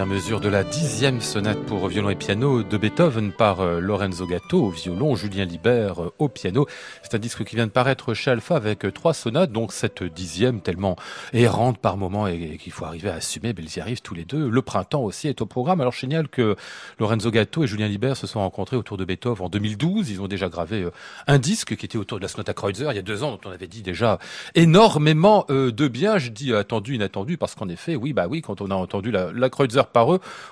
Mesure 0.07 0.39
de 0.39 0.47
la 0.47 0.63
dixième 0.63 1.19
sonate 1.19 1.59
pour 1.65 1.85
violon 1.89 2.09
et 2.09 2.15
piano 2.15 2.63
de 2.63 2.77
Beethoven 2.77 3.33
par 3.33 3.59
euh, 3.59 3.81
Lorenzo 3.81 4.25
Gatto 4.25 4.63
au 4.63 4.69
violon, 4.69 5.17
Julien 5.17 5.43
Libert 5.43 6.01
euh, 6.01 6.13
au 6.17 6.29
piano. 6.29 6.65
C'est 7.09 7.15
un 7.15 7.19
disque 7.19 7.45
qui 7.45 7.55
vient 7.55 7.67
de 7.67 7.71
paraître 7.71 8.13
chez 8.13 8.31
Alpha 8.31 8.57
avec 8.57 8.83
euh, 8.83 8.91
trois 8.91 9.13
sonates, 9.13 9.53
donc 9.53 9.71
cette 9.71 10.03
dixième 10.03 10.59
tellement 10.59 10.97
errante 11.31 11.77
par 11.77 11.95
moment 11.95 12.27
et, 12.27 12.57
qu'il 12.57 12.73
faut 12.73 12.83
arriver 12.83 13.09
à 13.09 13.13
assumer, 13.13 13.53
mais 13.55 13.63
ils 13.63 13.77
y 13.77 13.79
arrivent 13.79 14.01
tous 14.01 14.13
les 14.13 14.25
deux. 14.25 14.49
Le 14.49 14.61
printemps 14.61 15.03
aussi 15.03 15.29
est 15.29 15.39
au 15.39 15.45
programme. 15.45 15.79
Alors 15.79 15.93
génial 15.93 16.27
que 16.27 16.57
Lorenzo 16.99 17.31
Gatto 17.31 17.63
et 17.63 17.67
Julien 17.67 17.87
Libert 17.87 18.17
se 18.17 18.27
sont 18.27 18.41
rencontrés 18.41 18.75
autour 18.75 18.97
de 18.97 19.05
Beethoven 19.05 19.45
en 19.45 19.47
2012. 19.47 20.09
Ils 20.09 20.21
ont 20.21 20.27
déjà 20.27 20.49
gravé 20.49 20.85
un 21.27 21.39
disque 21.39 21.77
qui 21.77 21.85
était 21.85 21.97
autour 21.97 22.17
de 22.17 22.23
la 22.23 22.27
sonate 22.27 22.49
à 22.49 22.53
Kreutzer 22.53 22.87
il 22.89 22.97
y 22.97 22.99
a 22.99 23.03
deux 23.03 23.23
ans, 23.23 23.31
dont 23.31 23.39
on 23.45 23.51
avait 23.51 23.67
dit 23.67 23.83
déjà 23.83 24.19
énormément 24.53 25.45
de 25.47 25.87
bien. 25.87 26.17
Je 26.17 26.29
dis 26.29 26.53
attendu, 26.53 26.95
inattendu, 26.95 27.37
parce 27.37 27.55
qu'en 27.55 27.69
effet, 27.69 27.95
oui, 27.95 28.11
bah 28.11 28.27
oui, 28.29 28.41
quand 28.41 28.59
on 28.59 28.69
a 28.69 28.75
entendu 28.75 29.11
la, 29.11 29.49
Kreutzer 29.49 29.83
par 29.93 30.09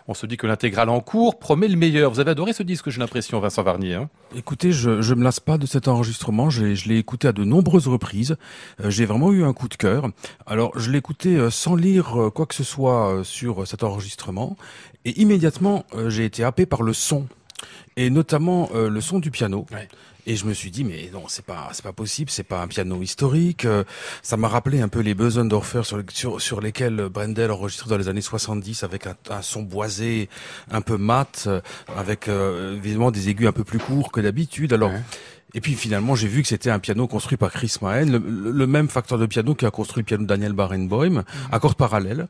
on 0.08 0.14
se 0.14 0.26
dit 0.26 0.38
que 0.38 0.48
l'intégrale 0.48 0.88
en 0.88 1.02
cours 1.02 1.38
promet 1.38 1.68
le 1.68 1.76
meilleur. 1.76 2.12
Vous 2.12 2.22
avez 2.22 2.32
adoré 2.32 2.54
ce 2.54 2.64
disque, 2.64 2.90
j'ai 2.90 3.02
l'impression, 3.02 3.42
Vincent 3.42 3.64
Varnier. 3.64 3.96
Hein? 3.96 4.10
Écoutez, 4.38 4.72
je, 4.72 5.02
je 5.02 5.14
me 5.14 5.24
lasse 5.24 5.42
pas 5.42 5.58
de 5.58 5.66
cet 5.66 5.90
enregistrement. 5.90 6.45
Je 6.50 6.88
l'ai 6.88 6.98
écouté 6.98 7.28
à 7.28 7.32
de 7.32 7.44
nombreuses 7.44 7.88
reprises. 7.88 8.38
Euh, 8.84 8.90
j'ai 8.90 9.06
vraiment 9.06 9.32
eu 9.32 9.44
un 9.44 9.54
coup 9.54 9.68
de 9.68 9.76
cœur. 9.76 10.10
Alors, 10.46 10.78
je 10.78 10.92
l'ai 10.92 10.98
écouté 10.98 11.36
euh, 11.36 11.50
sans 11.50 11.76
lire 11.76 12.20
euh, 12.22 12.30
quoi 12.30 12.46
que 12.46 12.56
ce 12.56 12.64
soit 12.64 13.22
sur 13.24 13.68
cet 13.68 13.84
enregistrement. 13.84 14.58
Et 15.06 15.20
immédiatement, 15.22 15.86
j'ai 16.08 16.26
été 16.26 16.44
happé 16.44 16.66
par 16.66 16.82
le 16.82 16.94
son. 16.94 17.28
et 17.96 18.10
notamment 18.10 18.70
le 18.74 19.02
son 19.02 19.20
du 19.20 19.32
piano. 19.32 19.66
Ouais. 19.72 19.88
Et 20.28 20.36
je 20.36 20.46
me 20.46 20.54
suis 20.54 20.72
dit 20.72 20.84
mais 20.84 21.10
non 21.14 21.26
c'est 21.28 21.46
pas 21.46 21.70
c'est 21.74 21.84
pas 21.84 21.94
possible 21.94 22.32
c'est 22.32 22.44
pas 22.44 22.62
un 22.64 22.68
piano 22.68 23.00
historique 23.02 23.64
euh, 23.66 23.84
ça 24.24 24.38
m'a 24.38 24.48
rappelé 24.48 24.82
un 24.82 24.88
peu 24.88 25.02
les 25.02 25.14
Bösendorfer 25.14 25.84
sur, 25.84 26.02
sur 26.10 26.42
sur 26.42 26.62
lesquels 26.62 27.10
Brendel 27.10 27.52
enregistrait 27.52 27.92
dans 27.92 27.98
les 27.98 28.08
années 28.08 28.22
70 28.22 28.84
avec 28.84 29.06
un, 29.06 29.16
un 29.30 29.44
son 29.44 29.62
boisé 29.62 30.28
un 30.72 30.82
peu 30.82 30.98
mat 30.98 31.44
euh, 31.46 31.62
avec 31.96 32.28
euh, 32.28 32.76
évidemment 32.76 33.12
des 33.12 33.30
aigus 33.30 33.48
un 33.48 33.52
peu 33.52 33.64
plus 33.64 33.78
courts 33.78 34.12
que 34.12 34.20
d'habitude 34.20 34.74
alors 34.74 34.90
Ouais. 34.90 35.02
Et 35.56 35.62
puis 35.62 35.74
finalement, 35.74 36.14
j'ai 36.14 36.28
vu 36.28 36.42
que 36.44 36.48
c'était 36.48 36.70
un 36.70 36.78
piano 36.80 37.08
construit 37.08 37.38
par 37.38 37.52
Chris 37.52 37.74
Mahen, 37.82 38.12
le, 38.12 38.20
le- 38.20 38.52
le 38.52 38.68
même 38.68 38.90
facteur 38.90 39.18
de 39.18 39.26
piano 39.26 39.56
qui 39.56 39.66
a 39.66 39.72
construit 39.72 40.02
le 40.02 40.06
piano 40.06 40.24
de 40.24 40.28
Daniel 40.28 40.54
Barenboim, 40.54 41.24
à 41.52 41.60
cordes 41.60 41.78
parallèles. 41.78 42.28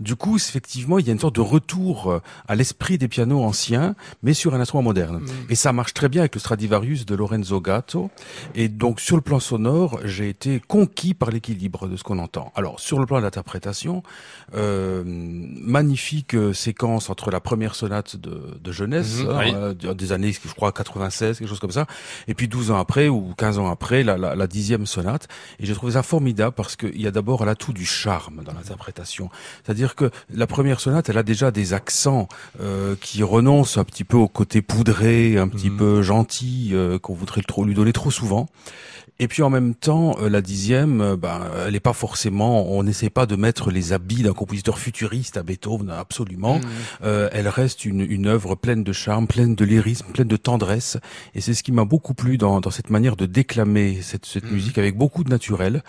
Du 0.00 0.16
coup, 0.16 0.36
effectivement, 0.36 0.98
il 0.98 1.06
y 1.06 1.10
a 1.10 1.12
une 1.12 1.18
sorte 1.18 1.34
de 1.34 1.40
retour 1.42 2.10
euh, 2.10 2.20
à 2.46 2.54
l'esprit 2.54 2.96
des 2.96 3.08
pianos 3.08 3.42
anciens, 3.42 3.94
mais 4.22 4.32
sur 4.32 4.54
un 4.54 4.60
instrument 4.60 4.82
moderne. 4.82 5.22
Et 5.50 5.54
ça 5.54 5.72
marche 5.72 5.92
très 5.92 6.08
bien 6.08 6.22
avec 6.22 6.34
le 6.34 6.40
Stradivarius 6.40 7.04
de 7.04 7.14
Lorenzo 7.14 7.60
Gatto. 7.60 8.10
Et 8.54 8.68
donc, 8.68 9.00
sur 9.00 9.16
le 9.16 9.22
plan 9.22 9.40
sonore, 9.40 10.00
j'ai 10.04 10.28
été 10.28 10.62
conquis 10.66 11.14
par 11.14 11.30
l'équilibre 11.30 11.88
de 11.88 11.96
ce 11.96 12.04
qu'on 12.04 12.18
entend. 12.18 12.52
Alors, 12.54 12.80
sur 12.80 12.98
le 13.00 13.06
plan 13.06 13.18
de 13.18 13.22
l'interprétation, 13.24 14.02
euh, 14.54 15.02
magnifique 15.04 16.34
euh, 16.34 16.52
séquence 16.52 17.10
entre 17.10 17.30
la 17.30 17.40
première 17.40 17.74
sonate 17.74 18.16
de, 18.16 18.40
de 18.62 18.72
jeunesse, 18.72 19.18
Mhm, 19.22 19.30
hein, 19.30 19.38
oui. 19.40 19.52
euh, 19.84 19.94
des 19.94 20.12
années, 20.12 20.32
je 20.32 20.54
crois, 20.54 20.72
96, 20.72 21.38
quelque 21.38 21.48
chose 21.48 21.58
comme 21.60 21.70
ça, 21.70 21.86
et 22.26 22.34
puis 22.34 22.48
12 22.48 22.67
ans 22.70 22.78
après 22.78 23.08
ou 23.08 23.34
15 23.36 23.58
ans 23.58 23.70
après, 23.70 24.02
la, 24.02 24.16
la, 24.16 24.34
la 24.34 24.46
dixième 24.46 24.86
sonate. 24.86 25.28
Et 25.60 25.66
j'ai 25.66 25.74
trouvé 25.74 25.92
ça 25.92 26.02
formidable 26.02 26.54
parce 26.54 26.76
qu'il 26.76 27.00
y 27.00 27.06
a 27.06 27.10
d'abord 27.10 27.44
l'atout 27.44 27.72
du 27.72 27.86
charme 27.86 28.42
dans 28.44 28.52
l'interprétation. 28.52 29.30
C'est-à-dire 29.64 29.94
que 29.94 30.10
la 30.32 30.46
première 30.46 30.80
sonate, 30.80 31.08
elle 31.08 31.18
a 31.18 31.22
déjà 31.22 31.50
des 31.50 31.74
accents 31.74 32.28
euh, 32.60 32.94
qui 33.00 33.22
renoncent 33.22 33.78
un 33.78 33.84
petit 33.84 34.04
peu 34.04 34.16
au 34.16 34.28
côté 34.28 34.62
poudré, 34.62 35.38
un 35.38 35.48
petit 35.48 35.70
peu 35.70 36.02
gentil 36.02 36.70
euh, 36.72 36.98
qu'on 36.98 37.14
voudrait 37.14 37.42
trop 37.42 37.64
lui 37.64 37.74
donner 37.74 37.92
trop 37.92 38.10
souvent. 38.10 38.48
Et 39.20 39.26
puis 39.26 39.42
en 39.42 39.50
même 39.50 39.74
temps, 39.74 40.16
euh, 40.20 40.28
la 40.28 40.40
dixième, 40.40 41.16
ben, 41.16 41.40
elle 41.66 41.72
n'est 41.72 41.80
pas 41.80 41.92
forcément, 41.92 42.70
on 42.70 42.82
n'essaie 42.84 43.10
pas 43.10 43.26
de 43.26 43.34
mettre 43.34 43.70
les 43.70 43.92
habits 43.92 44.22
d'un 44.22 44.32
compositeur 44.32 44.78
futuriste 44.78 45.36
à 45.36 45.42
Beethoven, 45.42 45.90
absolument. 45.90 46.60
Euh, 47.02 47.28
elle 47.32 47.48
reste 47.48 47.84
une, 47.84 48.00
une 48.00 48.26
œuvre 48.26 48.54
pleine 48.54 48.84
de 48.84 48.92
charme, 48.92 49.26
pleine 49.26 49.54
de 49.54 49.64
lyrisme, 49.64 50.06
pleine 50.12 50.28
de 50.28 50.36
tendresse. 50.36 50.98
Et 51.34 51.40
c'est 51.40 51.54
ce 51.54 51.62
qui 51.62 51.72
m'a 51.72 51.84
beaucoup 51.84 52.14
plu 52.14 52.38
dans, 52.38 52.60
dans 52.60 52.70
cette 52.70 52.90
manière 52.90 53.16
de 53.16 53.26
déclamer 53.26 54.00
cette, 54.02 54.24
cette 54.24 54.50
musique 54.50 54.78
avec 54.78 54.96
beaucoup 54.96 55.24
de 55.24 55.30
naturel. 55.30 55.82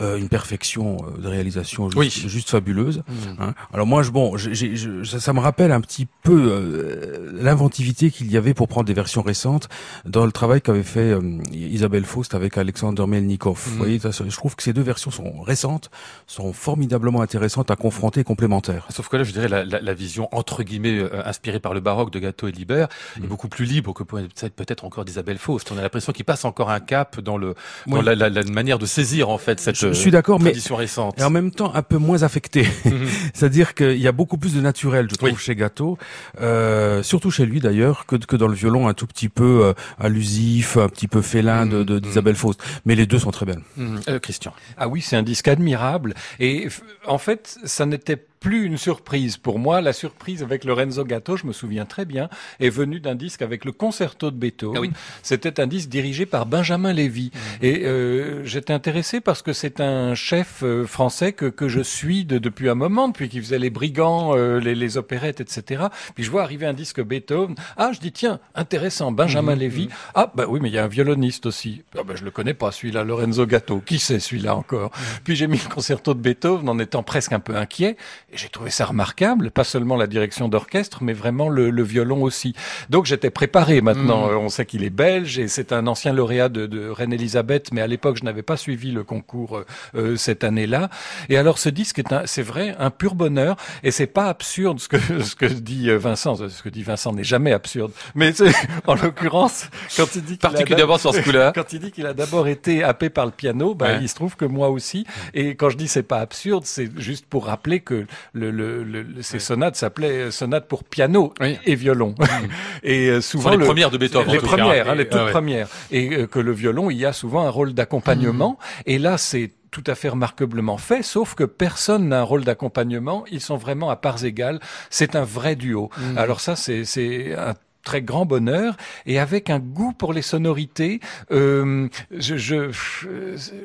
Euh, 0.00 0.16
une 0.16 0.28
perfection 0.28 0.96
euh, 1.16 1.20
de 1.20 1.28
réalisation 1.28 1.90
juste, 1.90 1.98
Oui. 1.98 2.28
juste 2.28 2.50
fabuleuse. 2.50 3.02
hein. 3.38 3.54
Alors 3.72 3.86
moi, 3.86 4.02
je, 4.02 4.10
bon, 4.10 4.36
j'ai- 4.36 4.54
j'ai- 4.54 4.74
je- 4.76 5.04
ça, 5.04 5.20
ça 5.20 5.32
me 5.32 5.40
rappelle 5.40 5.72
un 5.72 5.80
petit 5.80 6.06
peu 6.22 6.50
euh, 6.50 7.30
l'inventivité 7.34 8.10
qu'il 8.10 8.30
y 8.30 8.36
avait 8.36 8.54
pour 8.54 8.68
prendre 8.68 8.86
des 8.86 8.94
versions 8.94 9.22
récentes 9.22 9.68
dans 10.06 10.24
le 10.26 10.32
travail 10.32 10.60
qu'avait 10.62 10.82
fait 10.82 11.10
euh, 11.12 11.20
Isabelle 11.52 12.04
Faust 12.04 12.34
avec 12.34 12.56
Alexander 12.58 13.06
Melnikov. 13.06 13.60
Vous 13.66 13.76
voyez, 13.76 13.98
ça, 13.98 14.10
je 14.10 14.34
trouve 14.36 14.56
que 14.56 14.62
ces 14.62 14.72
deux 14.72 14.82
versions 14.82 15.10
sont 15.10 15.40
récentes, 15.42 15.90
sont 16.26 16.52
formidablement 16.52 17.20
intéressantes 17.22 17.70
à 17.70 17.76
confronter 17.76 18.20
et 18.20 18.24
complémentaires. 18.24 18.86
Sauf 18.90 19.08
que 19.08 19.16
là, 19.16 19.24
je 19.24 19.32
dirais, 19.32 19.48
la, 19.48 19.64
la, 19.64 19.80
la 19.80 19.94
vision 19.94 20.28
entre 20.32 20.62
guillemets 20.62 20.98
euh, 20.98 21.26
inspirée 21.26 21.60
par 21.60 21.74
le 21.74 21.80
baroque 21.80 22.10
de 22.12 22.18
Gatto 22.18 22.48
et 22.48 22.52
Libert 22.52 22.88
est 23.16 23.26
beaucoup 23.26 23.48
plus 23.48 23.64
libre 23.64 23.92
que 23.92 24.02
peut- 24.02 24.28
peut-être 24.56 24.84
encore 24.84 25.04
d'Isabelle 25.04 25.38
Faust. 25.38 25.70
On 25.72 25.78
a 25.78 25.82
l'impression 25.82 26.12
qu'il 26.12 26.24
passe 26.24 26.44
encore 26.44 26.70
un 26.70 26.80
cap 26.80 27.20
dans 27.20 27.36
le 27.36 27.54
dans 27.86 27.98
Oui. 27.98 28.04
la, 28.04 28.14
la, 28.14 28.28
la 28.30 28.42
manière 28.44 28.78
de 28.78 28.86
saisir 28.86 29.28
en 29.28 29.38
fait 29.38 29.60
cette 29.60 29.76
Je- 29.76 29.89
je 29.92 29.98
euh, 29.98 30.02
suis 30.02 30.10
d'accord, 30.10 30.40
mais- 30.40 30.52
récente. 30.70 31.18
Et 31.20 31.22
en 31.24 31.30
même 31.30 31.50
temps, 31.50 31.74
un 31.74 31.82
peu 31.82 31.98
moins 31.98 32.22
affecté. 32.22 32.66
C'est-à-dire 33.34 33.74
qu'il 33.74 33.98
y 33.98 34.06
a 34.08 34.12
beaucoup 34.12 34.38
plus 34.38 34.54
de 34.54 34.60
naturel, 34.60 35.08
je 35.10 35.16
trouve, 35.16 35.30
Oui. 35.30 35.36
chez 35.38 35.54
Gatto, 35.54 35.98
euh, 36.40 37.02
surtout 37.02 37.30
chez 37.30 37.46
lui 37.46 37.60
d'ailleurs, 37.60 38.06
que, 38.06 38.16
que 38.16 38.36
dans 38.36 38.48
le 38.48 38.54
violon 38.54 38.88
un 38.88 38.94
tout 38.94 39.06
petit 39.06 39.28
peu 39.28 39.60
euh, 39.64 39.72
allusif, 39.98 40.76
un 40.76 40.88
petit 40.88 41.08
peu 41.08 41.22
félin 41.22 41.66
de- 41.66 41.82
de- 41.84 41.98
d'Isabelle 41.98 42.36
Faust. 42.36 42.60
Mais 42.84 42.94
les 42.94 43.06
deux 43.06 43.18
sont 43.18 43.30
très 43.30 43.46
belles. 43.46 43.62
Mhm. 43.76 44.00
Euh, 44.08 44.18
Christian. 44.18 44.52
Ah 44.76 44.88
oui, 44.88 45.00
c'est 45.00 45.16
un 45.16 45.22
disque 45.22 45.48
admirable. 45.48 46.14
Et 46.38 46.68
en 47.06 47.18
fait, 47.18 47.56
ça 47.64 47.86
n'était 47.86 48.22
plus 48.40 48.64
une 48.64 48.78
surprise 48.78 49.36
pour 49.36 49.58
moi. 49.58 49.82
La 49.82 49.92
surprise 49.92 50.42
avec 50.42 50.64
Lorenzo 50.64 51.04
Gatto, 51.04 51.36
je 51.36 51.46
me 51.46 51.52
souviens 51.52 51.84
très 51.84 52.06
bien, 52.06 52.30
est 52.58 52.70
venue 52.70 52.98
d'un 52.98 53.14
disque 53.14 53.42
avec 53.42 53.66
le 53.66 53.72
concerto 53.72 54.30
de 54.30 54.36
Beethoven. 54.36 54.76
Ah 54.78 54.80
oui. 54.80 54.90
C'était 55.22 55.60
un 55.60 55.66
disque 55.66 55.90
dirigé 55.90 56.24
par 56.24 56.46
Benjamin 56.46 56.92
Lévy. 56.94 57.30
Et 57.60 57.84
euh, 57.84 58.42
j'étais 58.46 58.72
intéressé 58.72 59.20
parce 59.20 59.42
que 59.42 59.52
c'est 59.52 59.80
un 59.80 60.14
chef 60.14 60.62
euh, 60.62 60.86
français 60.86 61.34
que, 61.34 61.46
que 61.46 61.68
je 61.68 61.80
suis 61.82 62.24
de- 62.24 62.38
depuis 62.38 62.70
un 62.70 62.74
moment, 62.74 63.08
depuis 63.08 63.28
qu'il 63.28 63.42
faisait 63.42 63.58
les 63.58 63.68
brigands, 63.68 64.34
euh, 64.34 64.58
les, 64.58 64.74
les 64.74 64.96
opérettes, 64.96 65.40
etc. 65.42 65.84
Puis 66.14 66.24
je 66.24 66.30
vois 66.30 66.42
arriver 66.42 66.64
un 66.64 66.72
disque 66.72 67.02
Beethoven. 67.02 67.54
Ah, 67.76 67.90
je 67.92 68.00
dis 68.00 68.10
tiens, 68.12 68.40
intéressant, 68.54 69.12
Benjamin 69.12 69.54
Lévy. 69.54 69.88
Ah 70.14 70.32
bah 70.34 70.46
oui, 70.48 70.60
mais 70.62 70.70
il 70.70 70.74
y 70.74 70.78
a 70.78 70.84
un 70.84 70.88
violoniste 70.88 71.44
aussi. 71.44 71.82
Ah 71.94 72.02
bah 72.04 72.14
je 72.16 72.24
le 72.24 72.30
connais 72.30 72.54
pas 72.54 72.72
celui-là, 72.72 73.04
Lorenzo 73.04 73.44
Gatto. 73.44 73.80
Qui 73.84 73.98
c'est 73.98 74.18
celui-là 74.18 74.56
encore? 74.56 74.92
Puis 75.24 75.36
j'ai 75.36 75.46
mis 75.46 75.58
le 75.58 75.68
concerto 75.74 76.14
de 76.14 76.20
Beethoven 76.20 76.66
en 76.70 76.78
étant 76.78 77.02
presque 77.02 77.32
un 77.34 77.40
peu 77.40 77.54
inquiet. 77.54 77.98
Et 78.32 78.36
j'ai 78.36 78.48
trouvé 78.48 78.70
ça 78.70 78.84
remarquable, 78.84 79.50
pas 79.50 79.64
seulement 79.64 79.96
la 79.96 80.06
direction 80.06 80.48
d'orchestre, 80.48 81.02
mais 81.02 81.12
vraiment 81.12 81.48
le, 81.48 81.70
le 81.70 81.82
violon 81.82 82.22
aussi. 82.22 82.54
Donc 82.88 83.06
j'étais 83.06 83.30
préparé 83.30 83.80
maintenant. 83.80 84.28
Euh, 84.30 84.36
On 84.36 84.48
sait 84.48 84.66
qu'il 84.66 84.84
est 84.84 84.90
belge 84.90 85.38
et 85.40 85.48
c'est 85.48 85.72
un 85.72 85.86
ancien 85.88 86.12
lauréat 86.12 86.48
de, 86.48 86.66
de 86.66 86.88
Reine 86.88 87.12
Elisabeth, 87.12 87.72
mais 87.72 87.80
à 87.80 87.88
l'époque 87.88 88.18
je 88.20 88.24
n'avais 88.24 88.42
pas 88.42 88.56
suivi 88.56 88.92
le 88.92 89.02
concours 89.02 89.58
euh, 89.58 89.66
euh, 89.96 90.16
cette 90.16 90.44
année-là. 90.44 90.90
Et 91.28 91.38
alors 91.38 91.58
ce 91.58 91.68
disque 91.68 91.98
est, 91.98 92.12
un- 92.12 92.22
c'est 92.26 92.42
vrai, 92.42 92.76
un 92.78 92.90
pur 92.90 93.16
bonheur. 93.16 93.56
Et 93.82 93.90
c'est 93.90 94.06
pas 94.06 94.26
absurde 94.28 94.78
ce 94.78 94.86
que 94.88 94.98
ce 95.22 95.34
que 95.34 95.46
dit 95.46 95.90
euh, 95.90 95.98
Vincent. 95.98 96.36
Ce 96.36 96.62
que 96.62 96.68
dit 96.68 96.82
Vincent 96.84 97.12
n'est 97.12 97.24
jamais 97.24 97.52
absurde. 97.52 97.90
Mais 98.14 98.32
en 98.86 98.94
l'occurrence, 98.94 99.68
quand 99.96 100.14
il 100.14 100.22
dit 100.22 100.38
qu'il 100.38 100.46
a 100.46 100.50
Particulièrement 100.50 100.98
sur 100.98 101.12
ce 101.14 101.20
coup-là. 101.20 101.50
quand 101.54 101.72
il 101.72 101.80
dit 101.80 101.90
qu'il 101.90 102.06
a 102.06 102.14
d'abord 102.14 102.46
été 102.46 102.84
happé 102.84 103.10
par 103.10 103.26
le 103.26 103.32
piano, 103.32 103.74
bah, 103.74 103.86
Ouais. 103.86 103.98
il 104.02 104.08
se 104.08 104.14
trouve 104.14 104.36
que 104.36 104.44
moi 104.44 104.68
aussi. 104.68 105.04
Et 105.34 105.56
quand 105.56 105.68
je 105.70 105.76
dis 105.76 105.88
c'est 105.88 106.04
pas 106.04 106.18
absurde, 106.20 106.62
c'est 106.64 106.90
juste 107.00 107.26
pour 107.26 107.46
rappeler 107.46 107.80
que 107.80 108.06
le, 108.32 108.50
le, 108.50 108.82
le- 108.84 109.22
ces 109.22 109.38
sonates 109.38 109.76
s'appelaient 109.76 110.26
euh, 110.26 110.30
sonates 110.30 110.68
pour 110.68 110.84
piano 110.84 111.32
Oui. 111.40 111.58
et 111.64 111.74
violon. 111.74 112.14
et 112.82 113.08
euh, 113.08 113.20
souvent 113.20 113.50
les 113.50 113.56
le- 113.56 113.64
premières 113.66 113.90
de 113.90 113.98
Beethoven. 113.98 114.28
en 114.28 114.32
les 114.32 114.38
cas. 114.38 114.46
premières, 114.46 114.90
hein, 114.90 114.94
les 114.94 115.08
toutes 115.08 115.20
ah 115.20 115.24
ouais. 115.26 115.30
premières. 115.30 115.68
Et 115.90 116.14
euh, 116.16 116.26
que 116.26 116.38
le 116.38 116.52
violon, 116.52 116.90
il 116.90 116.96
y 116.98 117.06
a 117.06 117.12
souvent 117.12 117.42
un 117.46 117.50
rôle 117.50 117.72
d'accompagnement. 117.74 118.58
Et 118.86 118.98
là, 118.98 119.18
c'est 119.18 119.50
tout 119.70 119.84
à 119.86 119.94
fait 119.94 120.08
remarquablement 120.08 120.78
fait, 120.78 121.02
sauf 121.04 121.34
que 121.36 121.44
personne 121.44 122.08
n'a 122.08 122.20
un 122.20 122.24
rôle 122.24 122.42
d'accompagnement. 122.44 123.24
Ils 123.30 123.40
sont 123.40 123.56
vraiment 123.56 123.88
à 123.90 123.96
parts 123.96 124.24
égales. 124.24 124.58
C'est 124.90 125.14
un 125.14 125.22
vrai 125.24 125.54
duo. 125.54 125.90
Alors 126.16 126.40
ça, 126.40 126.56
c'est 126.56 126.84
c'est 126.84 127.34
un 127.36 127.54
très 127.82 128.02
grand 128.02 128.26
bonheur 128.26 128.76
et 129.06 129.18
avec 129.18 129.50
un 129.50 129.58
goût 129.58 129.92
pour 129.92 130.12
les 130.12 130.22
sonorités. 130.22 131.00
Euh, 131.32 131.88
je, 132.16 132.36
je, 132.36 132.70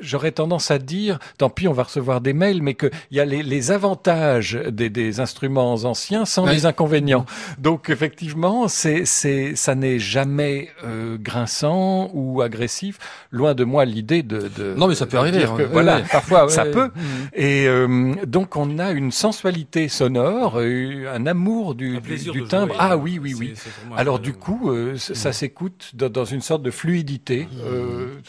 j'aurais 0.01 0.32
tendance 0.32 0.71
à 0.71 0.78
dire, 0.80 1.19
tant 1.38 1.49
pis, 1.49 1.67
on 1.67 1.73
va 1.73 1.84
recevoir 1.84 2.21
des 2.21 2.34
mails, 2.34 2.62
mais 2.62 2.75
qu'il 2.75 2.91
y 3.12 3.19
a 3.19 3.25
les, 3.25 3.43
les 3.43 3.71
avantages 3.71 4.54
des, 4.69 4.89
des 4.89 5.19
instruments 5.19 5.73
anciens 5.73 6.25
sans 6.25 6.45
Ouais. 6.45 6.54
les 6.54 6.65
inconvénients. 6.67 7.25
Donc 7.58 7.89
effectivement, 7.89 8.67
c'est, 8.67 9.06
c'est, 9.06 9.56
ça 9.56 9.73
n'est 9.73 9.97
jamais 9.97 10.69
euh, 10.84 11.17
grinçant 11.19 12.10
ou 12.13 12.41
agressif. 12.41 12.99
Loin 13.32 13.56
de 13.56 13.63
moi 13.63 13.84
l'idée 13.86 14.21
de, 14.21 14.49
de 14.56 14.75
Non, 14.78 14.88
mais 14.88 14.93
ça 14.95 15.08
peut 15.08 15.17
arriver, 15.17 15.43
hein. 15.43 15.54
que, 15.58 15.63
Ouais, 15.63 15.69
voilà, 15.71 15.97
ouais. 15.97 16.04
parfois 16.12 16.47
ça 16.49 16.65
peut. 16.65 16.91
Mhm. 16.95 17.01
Et 17.34 17.67
euh, 17.67 18.13
donc 18.28 18.56
on 18.56 18.78
a 18.78 18.91
une 18.91 19.12
sensualité 19.12 19.88
sonore, 19.89 20.60
euh, 20.60 21.12
un 21.13 21.25
amour 21.25 21.73
du, 21.73 21.97
Un 21.97 22.32
du, 22.32 22.43
timbre. 22.43 22.67
jouer. 22.73 22.78
Ah 22.80 22.95
oui, 22.97 23.19
oui, 23.21 23.34
oui. 23.38 23.54
Alors 24.05 24.19
du 24.19 24.33
coup, 24.33 24.69
euh, 24.69 24.97
ça, 24.99 25.15
ça 25.15 25.33
s'écoute 25.33 25.89
dans, 25.95 26.11
dans 26.11 26.25
une 26.25 26.41
sorte 26.41 26.61
de 26.61 26.69
fluidité. 26.69 27.47
Euh, 27.63 28.19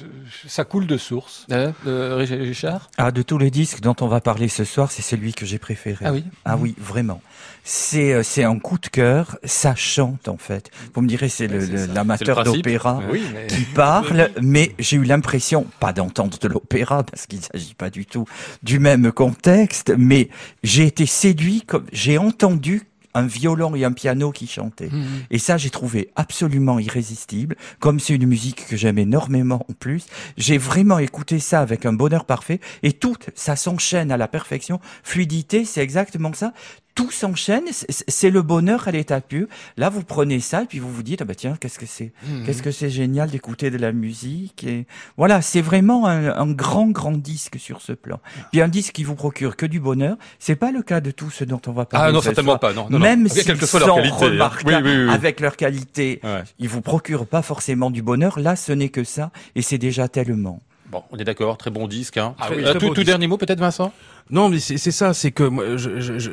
ça 0.48 0.64
coule 0.64 0.86
de 0.86 0.96
source. 0.96 1.46
Euh, 1.52 1.70
euh, 1.86 2.16
Richard? 2.16 2.88
Ah, 2.96 3.10
de 3.10 3.20
tous 3.20 3.36
les 3.36 3.50
disques 3.50 3.82
dont 3.82 3.94
on 4.00 4.06
va 4.06 4.22
parler 4.22 4.48
ce 4.48 4.64
soir, 4.64 4.90
c'est 4.90 5.02
celui 5.02 5.34
que 5.34 5.44
j'ai 5.44 5.58
préféré. 5.58 6.02
Ah 6.08 6.14
oui? 6.14 6.24
Ah 6.46 6.56
oui, 6.56 6.74
vraiment. 6.78 7.20
C'est 7.62 8.14
euh, 8.14 8.22
c'est 8.22 8.42
un 8.42 8.58
coup 8.58 8.78
de 8.78 8.86
cœur, 8.86 9.36
ça 9.44 9.74
chante 9.74 10.28
en 10.28 10.38
fait. 10.38 10.70
Vous 10.94 11.02
me 11.02 11.08
direz, 11.08 11.28
c'est 11.28 11.46
l'amateur 11.46 12.42
d'opéra. 12.42 13.02
Oui, 13.12 13.20
mais 13.34 13.46
qui 13.46 13.64
parle, 13.64 14.30
mais 14.40 14.74
j'ai 14.78 14.96
eu 14.96 15.04
l'impression, 15.04 15.66
pas 15.78 15.92
d'entendre 15.92 16.38
de 16.38 16.48
l'opéra, 16.48 17.02
parce 17.02 17.26
qu'il 17.26 17.40
ne 17.40 17.44
s'agit 17.44 17.74
pas 17.74 17.90
du 17.90 18.06
tout 18.06 18.24
du 18.62 18.78
même 18.78 19.12
contexte, 19.12 19.92
mais 19.98 20.30
j'ai 20.62 20.86
été 20.86 21.04
séduit, 21.04 21.64
comme 21.66 21.84
j'ai 21.92 22.16
entendu 22.16 22.84
un 23.16 23.26
violon 23.26 23.74
et 23.74 23.84
un 23.84 23.92
piano 23.92 24.30
qui 24.30 24.46
chantaient. 24.46 24.90
Et 25.30 25.38
ça, 25.38 25.56
j'ai 25.56 25.70
trouvé 25.70 26.10
absolument 26.16 26.78
irrésistible. 26.78 27.56
Comme 27.80 27.98
c'est 27.98 28.14
une 28.14 28.26
musique 28.26 28.66
que 28.66 28.76
j'aime 28.76 28.98
énormément 28.98 29.64
en 29.68 29.72
plus, 29.72 30.06
j'ai 30.36 30.58
vraiment 30.58 30.98
écouté 30.98 31.38
ça 31.38 31.60
avec 31.60 31.86
un 31.86 31.92
bonheur 31.92 32.26
parfait. 32.26 32.60
Et 32.82 32.92
tout, 32.92 33.16
ça 33.34 33.56
s'enchaîne 33.56 34.12
à 34.12 34.16
la 34.16 34.28
perfection. 34.28 34.80
Fluidité, 35.02 35.64
c'est 35.64 35.82
exactement 35.82 36.32
ça. 36.34 36.52
Tout 36.96 37.12
s'enchaîne. 37.12 37.62
C'est- 37.70 38.30
le 38.30 38.42
bonheur 38.42 38.88
à 38.88 38.90
l'état 38.90 39.20
pur. 39.20 39.46
Là, 39.76 39.88
vous 39.90 40.02
prenez 40.02 40.40
ça 40.40 40.62
et 40.62 40.66
puis 40.66 40.80
vous 40.80 40.90
vous 40.92 41.04
dites, 41.04 41.22
ah 41.22 41.24
bah 41.24 41.36
tiens, 41.36 41.54
qu'est-ce 41.60 41.78
que 41.78 41.86
c'est, 41.86 42.12
Mhm. 42.26 42.44
qu'est-ce 42.44 42.62
que 42.62 42.72
c'est 42.72 42.90
génial 42.90 43.30
d'écouter 43.30 43.70
de 43.70 43.76
la 43.78 43.92
musique. 43.92 44.64
Et 44.64 44.86
voilà, 45.16 45.42
c'est 45.42 45.60
vraiment 45.60 46.06
un, 46.08 46.30
un 46.36 46.50
grand, 46.50 46.88
grand 46.88 47.12
disque 47.12 47.60
sur 47.60 47.80
ce 47.82 47.92
plan. 47.92 48.18
Puis 48.50 48.60
un 48.62 48.68
disque 48.68 48.94
qui 48.94 49.04
vous 49.04 49.14
procure 49.14 49.54
que 49.56 49.66
du 49.66 49.78
bonheur. 49.78 50.16
C'est 50.40 50.56
pas 50.56 50.72
le 50.72 50.82
cas 50.82 51.00
de 51.00 51.12
tous 51.12 51.30
ceux 51.30 51.46
dont 51.46 51.60
on 51.68 51.72
va 51.72 51.84
parler. 51.84 52.08
Ah 52.08 52.12
non, 52.12 52.18
ce 52.18 52.24
certainement 52.24 52.52
soir. 52.52 52.60
pas. 52.60 52.72
Non, 52.72 52.88
non. 52.90 52.98
Même 52.98 53.28
leur 53.28 53.68
sont 53.68 53.78
hein. 53.78 54.02
remarquables 54.18 54.86
Oui, 54.86 54.92
oui, 54.96 55.04
oui. 55.04 55.10
avec 55.14 55.38
leur 55.40 55.56
qualité, 55.56 56.18
Ouais. 56.24 56.42
ils 56.58 56.68
vous 56.68 56.80
procurent 56.80 57.26
pas 57.26 57.42
forcément 57.42 57.90
du 57.90 58.02
bonheur. 58.02 58.40
Là, 58.40 58.56
ce 58.56 58.72
n'est 58.72 58.88
que 58.88 59.04
ça, 59.04 59.30
et 59.54 59.62
c'est 59.62 59.78
déjà 59.78 60.08
tellement. 60.08 60.60
Bon, 60.90 61.02
on 61.10 61.16
est 61.18 61.24
d'accord, 61.24 61.58
très 61.58 61.70
bon 61.70 61.88
disque. 61.88 62.16
Hein. 62.16 62.34
Ah 62.38 62.46
oui, 62.50 62.58
Euh, 62.64 62.70
très 62.70 62.78
tout, 62.78 62.86
tout 62.88 62.94
disque. 62.94 63.06
dernier 63.06 63.26
mot 63.26 63.36
peut-être 63.36 63.58
Vincent? 63.60 63.92
Non, 64.30 64.48
mais 64.48 64.58
c'est 64.58 64.78
ça, 64.90 65.14
c'est 65.14 65.30
que 65.30 65.48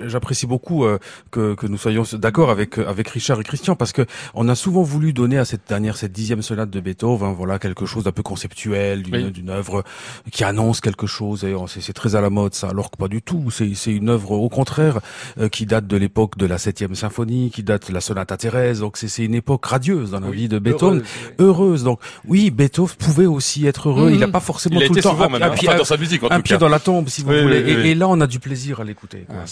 j'apprécie 0.08 0.48
beaucoup 0.48 0.84
euh, 0.86 0.98
que, 1.32 1.54
que 1.56 1.68
nous 1.68 1.78
soyons 1.78 2.04
d'accord 2.14 2.50
avec 2.50 2.78
euh, 2.80 2.88
avec 2.88 3.08
Richard 3.10 3.40
et 3.40 3.44
Christian 3.44 3.76
parce 3.76 3.92
que 3.92 4.06
on 4.34 4.50
a 4.50 4.56
souvent 4.56 4.82
voulu 4.82 5.14
donner 5.14 5.38
à 5.38 5.46
cette 5.46 5.68
dernière, 5.68 5.96
cette 5.98 6.12
dixième 6.12 6.42
sonate 6.42 6.70
de 6.70 6.80
Beethoven, 6.80 7.34
voilà 7.34 7.60
quelque 7.60 7.86
chose 7.86 8.04
d'un 8.06 8.12
peu 8.12 8.24
conceptuel, 8.24 9.04
d'une 9.04 9.16
Oui. 9.16 9.50
œuvre 9.50 9.84
qui 10.32 10.44
annonce 10.44 10.82
quelque 10.82 11.08
chose. 11.08 11.44
Et 11.44 11.54
c'est 11.68 11.94
très 11.94 12.16
à 12.16 12.22
la 12.22 12.30
mode 12.30 12.54
ça, 12.56 12.70
alors 12.70 12.90
que 12.92 12.98
pas 12.98 13.08
du 13.08 13.22
tout. 13.22 13.50
C'est 13.52 13.92
une 13.92 14.10
œuvre 14.10 14.32
au 14.32 14.50
contraire 14.50 15.00
euh, 15.40 15.50
qui 15.50 15.66
date 15.66 15.88
de 15.88 15.98
l'époque 15.98 16.38
de 16.38 16.46
la 16.46 16.58
septième 16.58 16.96
symphonie, 16.96 17.52
qui 17.52 17.64
date 17.64 17.90
de 17.90 17.94
la 17.94 18.02
sonate 18.02 18.32
à 18.32 18.38
Thérèse. 18.38 18.80
Donc 18.80 18.98
c'est 18.98 19.24
une 19.24 19.36
époque 19.36 19.66
radieuse 19.66 20.12
dans 20.12 20.20
la 20.20 20.30
Oui, 20.30 20.36
vie 20.38 20.48
de 20.50 20.60
Beethoven, 20.60 21.00
heureuse, 21.00 21.08
oui. 21.30 21.46
heureuse. 21.46 21.84
Donc 21.84 22.00
oui, 22.28 22.50
Beethoven 22.52 22.96
pouvait 22.98 23.26
aussi 23.28 23.68
être 23.68 23.90
heureux. 23.90 24.08
Mhm. 24.10 24.14
Il 24.16 24.20
n'a 24.20 24.28
pas 24.28 24.40
forcément 24.40 24.80
Il 24.82 24.88
tout 24.88 24.94
le 24.96 25.02
temps 25.02 25.20
un- 25.22 25.34
un 25.34 25.42
hein. 25.42 25.50
pied- 25.52 25.70
Enfin, 25.70 25.78
dans 25.78 25.84
sa 25.86 25.98
musique 25.98 26.24
en 26.24 26.28
un 26.32 26.38
tout 26.38 26.42
pied 26.44 26.56
cas. 26.56 26.60
dans 26.60 26.70
la 26.70 26.80
tombe, 26.80 27.08
si 27.10 27.22
vous 27.22 27.28
voulez. 27.32 27.83
Oui, 27.84 27.90
et, 27.90 27.96
là, 27.96 28.08
on 28.08 28.20
a 28.22 28.28
du 28.28 28.40
plaisir 28.40 28.80
à 28.80 28.84
l'écouter. 28.84 29.26
Ouais. 29.30 29.46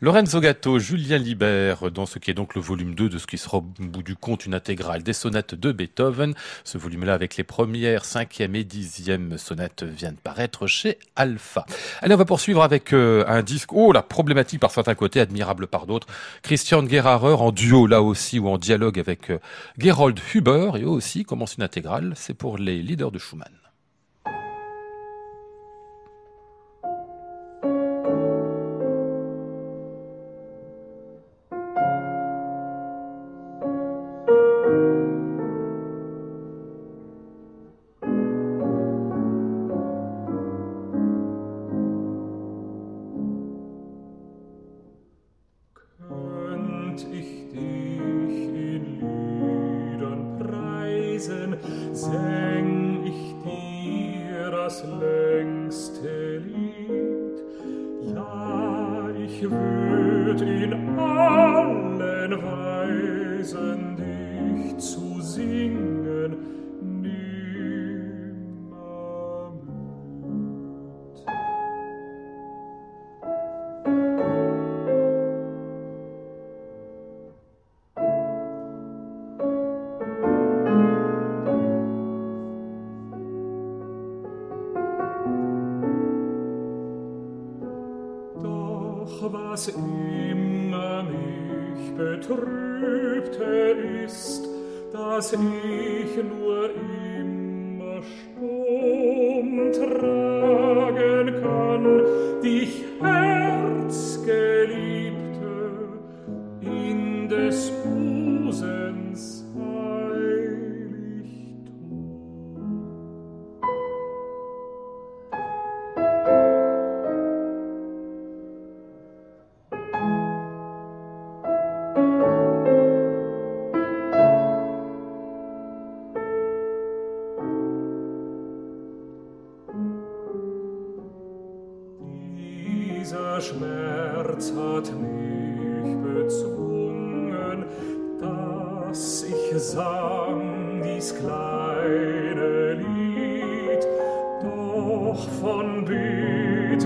Lorenzo 0.00 0.40
Gatto, 0.40 0.78
Julien 0.78 1.18
Libert, 1.18 1.90
dans 1.90 2.06
ce 2.06 2.18
qui 2.18 2.30
est 2.30 2.34
donc 2.34 2.54
le 2.54 2.60
volume 2.60 2.94
2 2.94 3.08
de 3.08 3.18
ce 3.18 3.26
qui 3.26 3.36
sera 3.36 3.58
au 3.58 3.60
bout 3.62 4.02
du 4.02 4.14
compte 4.14 4.46
une 4.46 4.54
intégrale 4.54 5.02
des 5.02 5.12
sonates 5.12 5.54
de 5.54 5.72
Beethoven. 5.72 6.34
Ce 6.64 6.78
volume-là 6.78 7.14
avec 7.14 7.36
les 7.36 7.44
premières, 7.44 8.04
cinquième 8.04 8.54
et 8.54 8.64
dixième 8.64 9.38
sonates 9.38 9.82
vient 9.82 10.12
de 10.12 10.16
paraître 10.16 10.66
chez 10.66 10.98
Alpha. 11.16 11.66
Allez, 12.00 12.14
on 12.14 12.18
va 12.18 12.24
poursuivre 12.24 12.62
avec 12.62 12.92
euh, 12.92 13.24
un 13.26 13.42
disque, 13.42 13.72
oh 13.72 13.92
la 13.92 14.02
problématique 14.02 14.60
par 14.60 14.70
certains 14.70 14.94
côtés, 14.94 15.20
admirable 15.20 15.66
par 15.66 15.86
d'autres. 15.86 16.06
Christian 16.42 16.86
Gerharer 16.86 17.34
en 17.34 17.50
duo 17.50 17.86
là 17.86 18.02
aussi 18.02 18.38
ou 18.38 18.48
en 18.48 18.58
dialogue 18.58 18.98
avec 18.98 19.30
euh, 19.30 19.38
Gerold 19.78 20.20
Huber 20.34 20.70
et 20.76 20.82
eux 20.82 20.88
aussi 20.88 21.24
commence 21.24 21.56
une 21.56 21.64
intégrale. 21.64 22.12
C'est 22.14 22.34
pour 22.34 22.58
les 22.58 22.82
leaders 22.82 23.10
de 23.10 23.18
Schumann. 23.18 23.57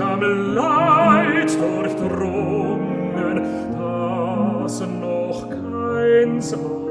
am 0.02 0.20
Leid 0.54 1.50
durchdrungen, 1.60 3.36
das 3.78 4.80
noch 4.80 5.48
kein 5.48 6.40
Sahn 6.40 6.81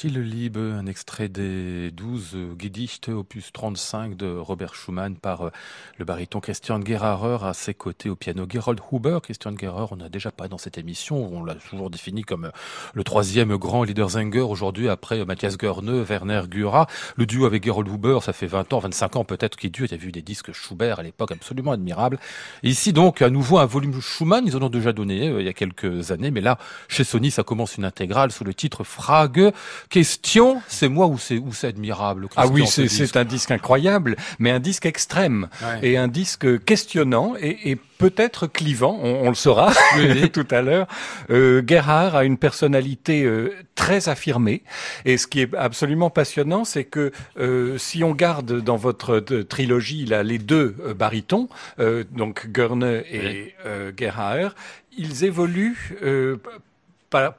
Stille 0.00 0.50
un 0.56 0.86
extrait 0.86 1.28
des 1.28 1.90
12 1.90 2.34
Gedichte, 2.58 3.10
opus 3.10 3.52
35 3.52 4.16
de 4.16 4.34
Robert 4.34 4.74
Schumann 4.74 5.14
par 5.14 5.42
euh, 5.42 5.50
le 5.98 6.06
baryton 6.06 6.40
Christian 6.40 6.80
Gerharer 6.82 7.36
à 7.42 7.52
ses 7.52 7.74
côtés 7.74 8.08
au 8.08 8.16
piano 8.16 8.46
Gerold 8.48 8.80
Huber. 8.90 9.18
Christian 9.22 9.54
Gerharer, 9.54 9.88
on 9.90 9.96
n'a 9.96 10.08
déjà 10.08 10.30
parlé 10.30 10.48
dans 10.48 10.56
cette 10.56 10.78
émission, 10.78 11.30
on 11.30 11.44
l'a 11.44 11.54
toujours 11.54 11.90
défini 11.90 12.22
comme 12.22 12.46
euh, 12.46 12.50
le 12.94 13.04
troisième 13.04 13.54
grand 13.58 13.84
leader 13.84 14.08
Zenger 14.08 14.40
aujourd'hui 14.40 14.88
après 14.88 15.22
Matthias 15.26 15.58
Görne, 15.58 16.02
Werner 16.02 16.44
Gura. 16.48 16.86
Le 17.16 17.26
duo 17.26 17.44
avec 17.44 17.62
Gerold 17.66 17.88
Huber, 17.88 18.20
ça 18.22 18.32
fait 18.32 18.46
20 18.46 18.72
ans, 18.72 18.78
25 18.78 19.16
ans 19.16 19.24
peut-être 19.24 19.56
qu'il 19.56 19.70
dure. 19.70 19.84
Il 19.84 19.92
y 19.92 19.94
a 19.94 19.98
vu 19.98 20.12
des 20.12 20.22
disques 20.22 20.52
Schubert 20.52 20.98
à 21.00 21.02
l'époque 21.02 21.32
absolument 21.32 21.72
admirables. 21.72 22.18
Ici 22.62 22.94
donc 22.94 23.20
à 23.20 23.28
nouveau 23.28 23.58
un 23.58 23.66
volume 23.66 24.00
Schumann, 24.00 24.46
ils 24.46 24.56
en 24.56 24.62
ont 24.62 24.70
déjà 24.70 24.94
donné 24.94 25.28
euh, 25.28 25.42
il 25.42 25.44
y 25.44 25.50
a 25.50 25.52
quelques 25.52 26.10
années, 26.10 26.30
mais 26.30 26.40
là 26.40 26.56
chez 26.88 27.04
Sony 27.04 27.30
ça 27.30 27.42
commence 27.42 27.76
une 27.76 27.84
intégrale 27.84 28.32
sous 28.32 28.44
le 28.44 28.54
titre 28.54 28.82
Frage 28.82 29.52
Question, 29.90 30.62
c'est 30.68 30.88
moi 30.88 31.08
ou 31.08 31.18
c'est 31.18 31.38
ou 31.38 31.52
c'est 31.52 31.66
admirable 31.66 32.28
Ah 32.36 32.46
oui, 32.46 32.64
ce 32.66 32.86
c'est 32.86 33.16
un 33.16 33.24
disque 33.24 33.50
incroyable, 33.50 34.14
mais 34.38 34.52
un 34.52 34.60
disque 34.60 34.86
extrême 34.86 35.48
Ouais. 35.62 35.80
et 35.90 35.96
un 35.96 36.06
disque 36.06 36.64
questionnant 36.64 37.34
et, 37.40 37.72
et 37.72 37.76
peut-être 37.98 38.46
clivant, 38.46 38.98
on, 39.02 39.26
on 39.26 39.28
le 39.30 39.34
saura 39.34 39.72
tout 40.32 40.46
à 40.52 40.62
l'heure. 40.62 40.86
Euh, 41.30 41.60
Gerhard 41.66 42.14
a 42.14 42.22
une 42.24 42.38
personnalité 42.38 43.24
euh, 43.24 43.52
très 43.74 44.08
affirmée 44.08 44.62
et 45.04 45.18
ce 45.18 45.26
qui 45.26 45.40
est 45.40 45.54
absolument 45.56 46.08
passionnant, 46.08 46.64
c'est 46.64 46.84
que 46.84 47.10
euh, 47.40 47.76
si 47.76 48.04
on 48.04 48.12
garde 48.14 48.60
dans 48.62 48.76
votre 48.76 49.16
euh, 49.32 49.42
trilogie 49.44 50.06
là 50.06 50.22
les 50.22 50.38
deux 50.38 50.76
euh, 50.86 50.94
barytons, 50.94 51.48
euh, 51.80 52.04
donc 52.12 52.46
Görne 52.52 52.84
et 53.10 53.54
euh, 53.66 53.90
Gerhard, 53.98 54.54
ils 54.96 55.24
évoluent 55.24 55.96
euh, 56.04 56.36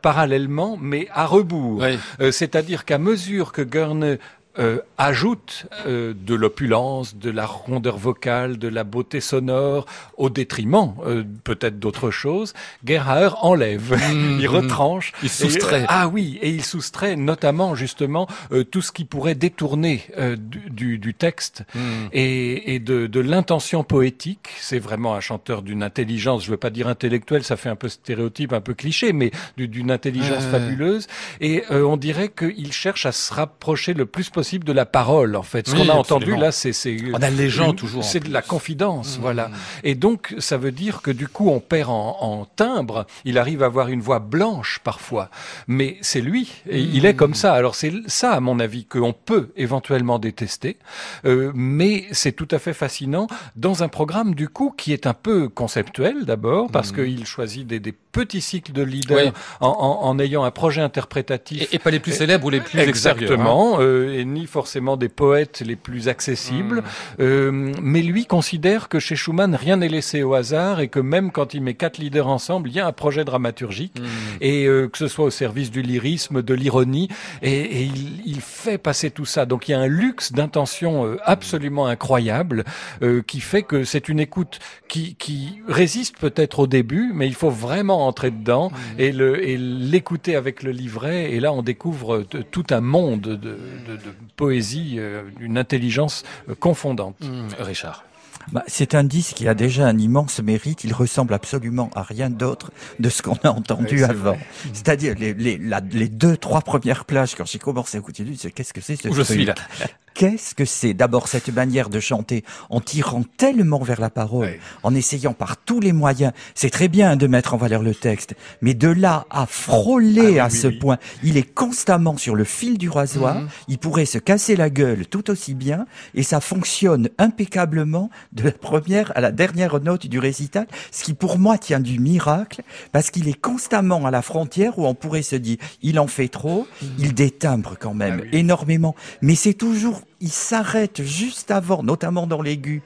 parallèlement, 0.01 0.77
mais 0.79 1.07
à 1.13 1.25
rebours. 1.25 1.84
Euh, 2.19 2.31
C'est-à-dire 2.31 2.86
qu'à 2.86 2.97
mesure 2.97 3.51
que 3.51 3.62
Görne 3.62 4.17
euh, 4.60 4.80
ajoute 4.98 5.66
euh, 5.88 6.14
de 6.16 6.36
l'opulence, 6.36 7.16
de 7.16 7.30
la 7.32 7.46
rondeur 7.46 7.98
vocale, 7.98 8.58
de 8.58 8.68
la 8.68 8.84
beauté 8.84 9.22
sonore, 9.22 9.86
au 10.18 10.30
détriment 10.30 10.94
euh, 11.06 11.24
peut-être 11.44 11.80
d'autres 11.80 12.12
choses, 12.12 12.54
Gerhard 12.86 13.44
enlève, 13.46 13.98
il 14.40 14.48
retranche. 14.48 15.14
Il 15.24 15.30
soustrait. 15.30 15.82
Et, 15.84 15.86
ah 15.88 16.08
oui, 16.10 16.38
et 16.42 16.50
il 16.50 16.64
soustrait 16.64 17.16
notamment 17.16 17.76
justement 17.76 18.28
euh, 18.52 18.64
tout 18.64 18.82
ce 18.82 18.92
qui 18.92 19.06
pourrait 19.06 19.36
détourner 19.36 20.04
euh, 20.18 20.36
du, 20.36 20.98
du- 20.98 21.14
texte 21.14 21.64
Hmm. 21.76 22.08
et, 22.12 22.74
et 22.76 22.80
de, 22.80 23.08
de 23.08 23.20
l'intention 23.20 23.84
poétique. 23.84 24.50
C'est 24.60 24.80
vraiment 24.80 25.14
un 25.16 25.20
chanteur 25.20 25.62
d'une 25.62 25.84
intelligence, 25.84 26.44
je 26.44 26.52
veux 26.52 26.58
pas 26.58 26.70
dire 26.70 26.88
intellectuelle, 26.88 27.44
ça 27.44 27.56
fait 27.58 27.70
un 27.70 27.76
peu 27.76 27.90
stéréotype, 27.90 28.52
un 28.54 28.62
peu 28.62 28.74
cliché, 28.74 29.14
mais 29.14 29.32
du- 29.58 29.68
d'une 29.68 29.92
intelligence 29.92 30.44
fabuleuse. 30.46 31.08
Et 31.40 31.64
euh, 31.72 31.84
on 31.84 31.98
dirait 31.98 32.30
qu'il 32.30 32.74
cherche 32.74 33.06
à 33.06 33.12
se 33.12 33.34
rapprocher 33.34 33.94
le 33.94 34.06
plus 34.06 34.30
possible 34.30 34.40
de 34.43 34.71
la 34.73 34.86
parole, 34.86 35.36
en 35.36 35.43
fait. 35.43 35.67
Ce 35.67 35.75
Oui, 35.75 35.86
qu'on 35.86 35.89
a 35.89 35.95
entendu 35.95 36.36
là, 36.36 36.51
c'est 36.51 36.71
On 37.13 37.21
a 37.21 37.30
les 37.30 37.49
gens 37.49 37.73
toujours, 37.73 38.04
C'est 38.04 38.19
de 38.21 38.32
la 38.32 38.41
confidence, 38.41 39.17
Mmh. 39.17 39.21
voilà. 39.21 39.51
Et 39.84 39.95
donc, 39.95 40.36
ça 40.39 40.58
veut 40.58 40.71
dire 40.71 41.01
que 41.01 41.12
du 41.12 41.27
coup, 41.27 41.49
on 41.49 41.60
perd 41.60 41.89
en, 41.89 42.17
en 42.19 42.45
timbre. 42.45 43.06
Il 43.25 43.38
arrive 43.38 43.63
à 43.63 43.67
avoir 43.67 43.88
une 43.89 44.01
voix 44.01 44.19
blanche 44.19 44.80
parfois, 44.84 45.30
mais 45.67 45.97
c'est 46.01 46.21
lui. 46.21 46.51
Et 46.69 46.80
Il 46.82 47.06
est 47.06 47.15
comme 47.15 47.34
ça. 47.34 47.54
Alors 47.54 47.75
c'est 47.75 47.93
ça, 48.08 48.32
à 48.34 48.39
mon 48.39 48.60
avis, 48.60 48.86
qu'on 48.86 49.13
peut 49.13 49.49
éventuellement 49.56 50.19
détester, 50.19 50.77
Euh, 51.25 51.51
mais 51.54 52.06
c'est 52.12 52.32
tout 52.32 52.47
à 52.51 52.60
fait 52.60 52.73
fascinant 52.73 53.27
dans 53.56 53.84
un 53.84 53.88
programme 53.88 54.34
du 54.36 54.47
coup 54.49 54.73
qui 54.75 54.93
est 54.93 55.06
un 55.08 55.13
peu 55.13 55.49
conceptuel 55.49 56.25
d'abord 56.25 56.69
parce 56.71 56.91
qu'il 56.91 57.25
choisit 57.25 57.65
des, 57.67 57.80
des 57.80 57.91
petits 57.91 58.41
cycles 58.41 58.71
de 58.73 58.82
leaders 58.84 59.32
en, 59.62 59.67
en- 59.69 59.99
en 60.08 60.19
ayant 60.19 60.43
un 60.43 60.51
projet 60.51 60.82
interprétatif. 60.82 61.62
Et, 61.71 61.75
et 61.75 61.80
pas 61.80 61.91
les 61.91 61.99
plus 61.99 62.12
célèbres 62.12 62.45
ou 62.47 62.49
les 62.49 62.60
plus 62.62 62.80
hein. 62.80 62.84
Exactement, 62.88 63.77
euh, 63.80 64.13
et 64.19 64.25
ni 64.32 64.46
forcément 64.48 64.98
des 64.98 65.10
poètes 65.10 65.62
les 65.65 65.76
plus 65.76 66.08
accessibles. 66.08 66.84
Euh, 67.20 67.72
mais 67.82 68.02
lui 68.02 68.26
considère 68.26 68.89
que 68.89 69.00
chez 69.00 69.15
Schumann, 69.15 69.56
rien 69.56 69.78
n'est 69.78 69.89
laissé 69.89 70.24
au 70.24 70.34
hasard 70.34 70.80
et 70.80 70.88
que 70.88 71.00
même 71.00 71.32
quand 71.32 71.54
il 71.54 71.62
met 71.62 71.74
quatre 71.76 71.98
leaders 71.98 72.28
ensemble, 72.28 72.70
il 72.70 72.76
y 72.76 72.80
a 72.80 72.88
un 72.88 72.91
projet 72.91 73.24
dramaturgique 73.26 74.02
et 74.39 74.65
euh, 74.65 74.88
que 74.88 74.98
ce 74.98 75.08
soit 75.08 75.26
au 75.26 75.30
service 75.30 75.72
du 75.72 75.82
lyrisme, 75.82 76.41
de 76.41 76.54
l'ironie, 76.54 77.08
et, 77.41 77.52
et 77.52 77.84
il, 77.84 78.22
il 78.26 78.41
fait 78.41 78.78
passer 78.78 79.12
tout 79.12 79.26
ça. 79.26 79.46
Donc 79.46 79.67
il 79.67 79.72
y 79.72 79.74
a 79.74 79.80
un 79.80 79.88
luxe 79.88 80.32
d'intention 80.32 81.06
euh, 81.06 81.17
absolument 81.24 81.88
incroyable 81.88 82.63
euh, 83.02 83.22
qui 83.22 83.39
fait 83.39 83.63
que 83.63 83.84
c'est 83.84 84.10
une 84.10 84.20
écoute 84.20 84.60
qui, 84.88 85.15
qui 85.15 85.62
résiste 85.67 86.17
peut-être 86.17 86.60
au 86.60 86.67
début, 86.67 87.12
mais 87.13 87.28
il 87.28 87.36
faut 87.36 87.50
vraiment 87.50 88.08
entrer 88.08 88.32
dedans 88.32 88.72
et 88.98 89.12
le 89.12 89.32
et 89.48 89.58
l'écouter 89.58 90.36
avec 90.36 90.63
le 90.63 90.72
livret. 90.72 91.32
Et 91.32 91.39
là, 91.39 91.52
on 91.54 91.63
découvre 91.63 92.24
t- 92.24 92.44
tout 92.44 92.65
un 92.70 92.82
monde 92.82 93.22
de, 93.22 93.36
de, 93.36 93.58
de 93.96 94.00
poésie, 94.36 94.95
euh, 94.97 95.23
une 95.39 95.57
intelligence 95.57 96.23
euh, 96.49 96.55
confondante. 96.55 97.15
Hum, 97.23 97.47
Richard. 97.60 98.03
Bah, 98.51 98.63
c'est 98.67 98.95
un 98.95 99.03
disque 99.03 99.36
qui 99.36 99.47
a 99.47 99.53
déjà 99.53 99.86
un 99.88 99.97
immense 99.99 100.39
mérite. 100.41 100.84
Il 100.84 100.93
ressemble 100.93 101.36
absolument 101.36 101.91
à 101.95 102.01
rien 102.01 102.31
d'autre 102.31 102.71
de 102.99 103.07
ce 103.07 103.21
qu'on 103.21 103.38
a 103.43 103.49
entendu 103.49 104.03
avant. 104.03 104.36
C'est-à-dire 104.73 105.13
les, 105.19 105.36
les, 105.36 105.60
la- 105.60 105.79
les 105.79 106.07
deux, 106.10 106.38
trois 106.38 106.62
premières 106.62 107.05
plages 107.05 107.36
quand 107.36 107.45
j'ai 107.45 107.60
commencé 107.60 107.97
à 107.97 107.99
écouter 107.99 108.23
lui, 108.23 108.38
c'est 108.38 108.49
qu'est-ce 108.51 108.73
que 108.73 108.81
c'est 108.81 108.95
ce 108.95 109.10
Où 109.10 109.13
je 109.13 109.21
suis 109.21 109.45
là? 109.45 109.53
Qu'est-ce 110.13 110.56
que 110.56 110.65
c'est 110.65 110.93
D'abord 110.93 111.28
cette 111.28 111.50
manière 111.50 111.89
de 111.89 112.00
chanter 112.00 112.43
en 112.69 112.82
tirant 112.82 113.24
tellement 113.38 113.80
vers 113.80 114.02
la 114.02 114.10
parole, 114.10 114.60
en 114.84 114.93
essayant 114.93 115.34
par 115.34 115.58
tous 115.58 115.80
les 115.80 115.93
moyens. 115.93 116.34
C'est 116.56 116.69
très 116.69 116.88
bien 116.88 117.15
de 117.15 117.28
mettre 117.28 117.54
en 117.54 117.58
valeur 117.58 117.82
le 117.82 117.95
texte, 117.95 118.36
mais 118.62 118.74
de 118.74 118.89
là 118.89 119.26
à 119.30 119.45
frôler 119.45 120.21
Ah 120.21 120.30
oui, 120.30 120.39
à 120.39 120.45
oui, 120.47 120.52
ce 120.52 120.67
point, 120.67 120.97
il 121.24 121.38
est 121.38 121.54
constamment 121.54 122.17
sur 122.17 122.36
le 122.36 122.43
fil 122.43 122.78
du 122.78 122.89
rasoir. 122.89 123.36
Mhm. 123.36 123.47
Il 123.67 123.78
pourrait 123.78 124.06
se 124.06 124.17
casser 124.17 124.56
la 124.56 124.69
gueule 124.69 125.08
tout 125.08 125.30
aussi 125.30 125.54
bien, 125.54 125.86
et 126.13 126.24
ça 126.24 126.41
fonctionne 126.41 127.10
impeccablement 127.17 128.10
de 128.34 128.43
la 128.43 128.52
première 128.52 129.12
à 129.15 129.21
la 129.21 129.32
dernière 129.32 129.80
note 129.80 130.08
du 130.08 130.19
récital, 130.19 130.67
ce 130.91 131.04
qui 131.04 131.13
pour 131.13 131.39
moi 131.39 131.58
tient 131.58 131.80
du 131.80 132.00
miracle, 132.00 132.62
parce 132.91 133.12
qu'il 133.12 133.28
est 133.28 133.39
constamment 133.39 134.06
à 134.06 134.12
la 134.12 134.21
frontière 134.21 134.78
où 134.78 134.86
on 134.86 134.93
pourrait 134.93 135.21
se 135.21 135.36
dire, 135.36 135.58
il 135.82 136.00
en 136.00 136.08
fait 136.08 136.28
trop, 136.28 136.67
il 137.00 137.13
détimbre 137.13 137.76
quand 137.80 137.93
même 137.93 138.21
Ah 138.24 138.36
énormément, 138.36 138.95
mais 139.21 139.36
c'est 139.36 139.54
toujours, 139.54 140.01
il 140.20 140.32
s'arrête 140.32 141.02
juste 141.04 141.52
avant, 141.52 141.84
notamment 141.84 142.28
dans 142.28 142.42
l'aigu, 142.42 142.82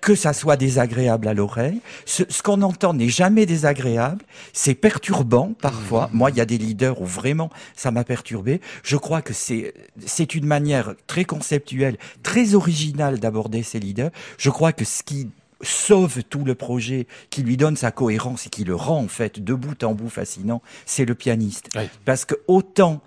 que 0.00 0.14
ça 0.14 0.34
soit 0.34 0.56
désagréable 0.58 1.28
à 1.28 1.32
l'oreille. 1.32 1.80
Ce, 2.04 2.24
ce 2.28 2.42
qu'on 2.42 2.60
entend 2.60 2.92
n'est 2.92 3.08
jamais 3.08 3.46
désagréable. 3.46 4.22
C'est 4.52 4.74
perturbant 4.74 5.54
parfois. 5.62 6.10
Moi, 6.12 6.28
il 6.30 6.36
y 6.36 6.40
a 6.42 6.44
des 6.44 6.58
leaders 6.58 7.00
où 7.00 7.06
vraiment 7.06 7.48
ça 7.74 7.90
m'a 7.90 8.04
perturbé. 8.04 8.60
Je 8.82 8.96
crois 8.98 9.22
que 9.22 9.32
c'est 9.32 9.72
c'est 10.04 10.34
une 10.34 10.44
manière 10.44 10.94
très 11.06 11.24
conceptuelle, 11.24 11.96
très 12.22 12.54
originale 12.54 13.18
d'aborder 13.18 13.62
ces 13.62 13.80
leaders. 13.80 14.10
Je 14.36 14.50
crois 14.50 14.72
que 14.74 14.84
ce 14.84 15.02
qui 15.02 15.30
sauve 15.62 16.22
tout 16.24 16.44
le 16.44 16.54
projet, 16.54 17.06
qui 17.30 17.42
lui 17.42 17.56
donne 17.56 17.76
sa 17.76 17.90
cohérence 17.90 18.44
et 18.46 18.50
qui 18.50 18.64
le 18.64 18.74
rend 18.74 18.98
en 19.04 19.08
fait 19.08 19.42
de 19.42 19.54
bout 19.54 19.82
en 19.84 19.94
bout 19.94 20.10
fascinant, 20.10 20.60
c'est 20.84 21.06
le 21.06 21.14
pianiste. 21.14 21.70
Parce 22.04 22.26
que 22.26 22.34
autant 22.46 23.00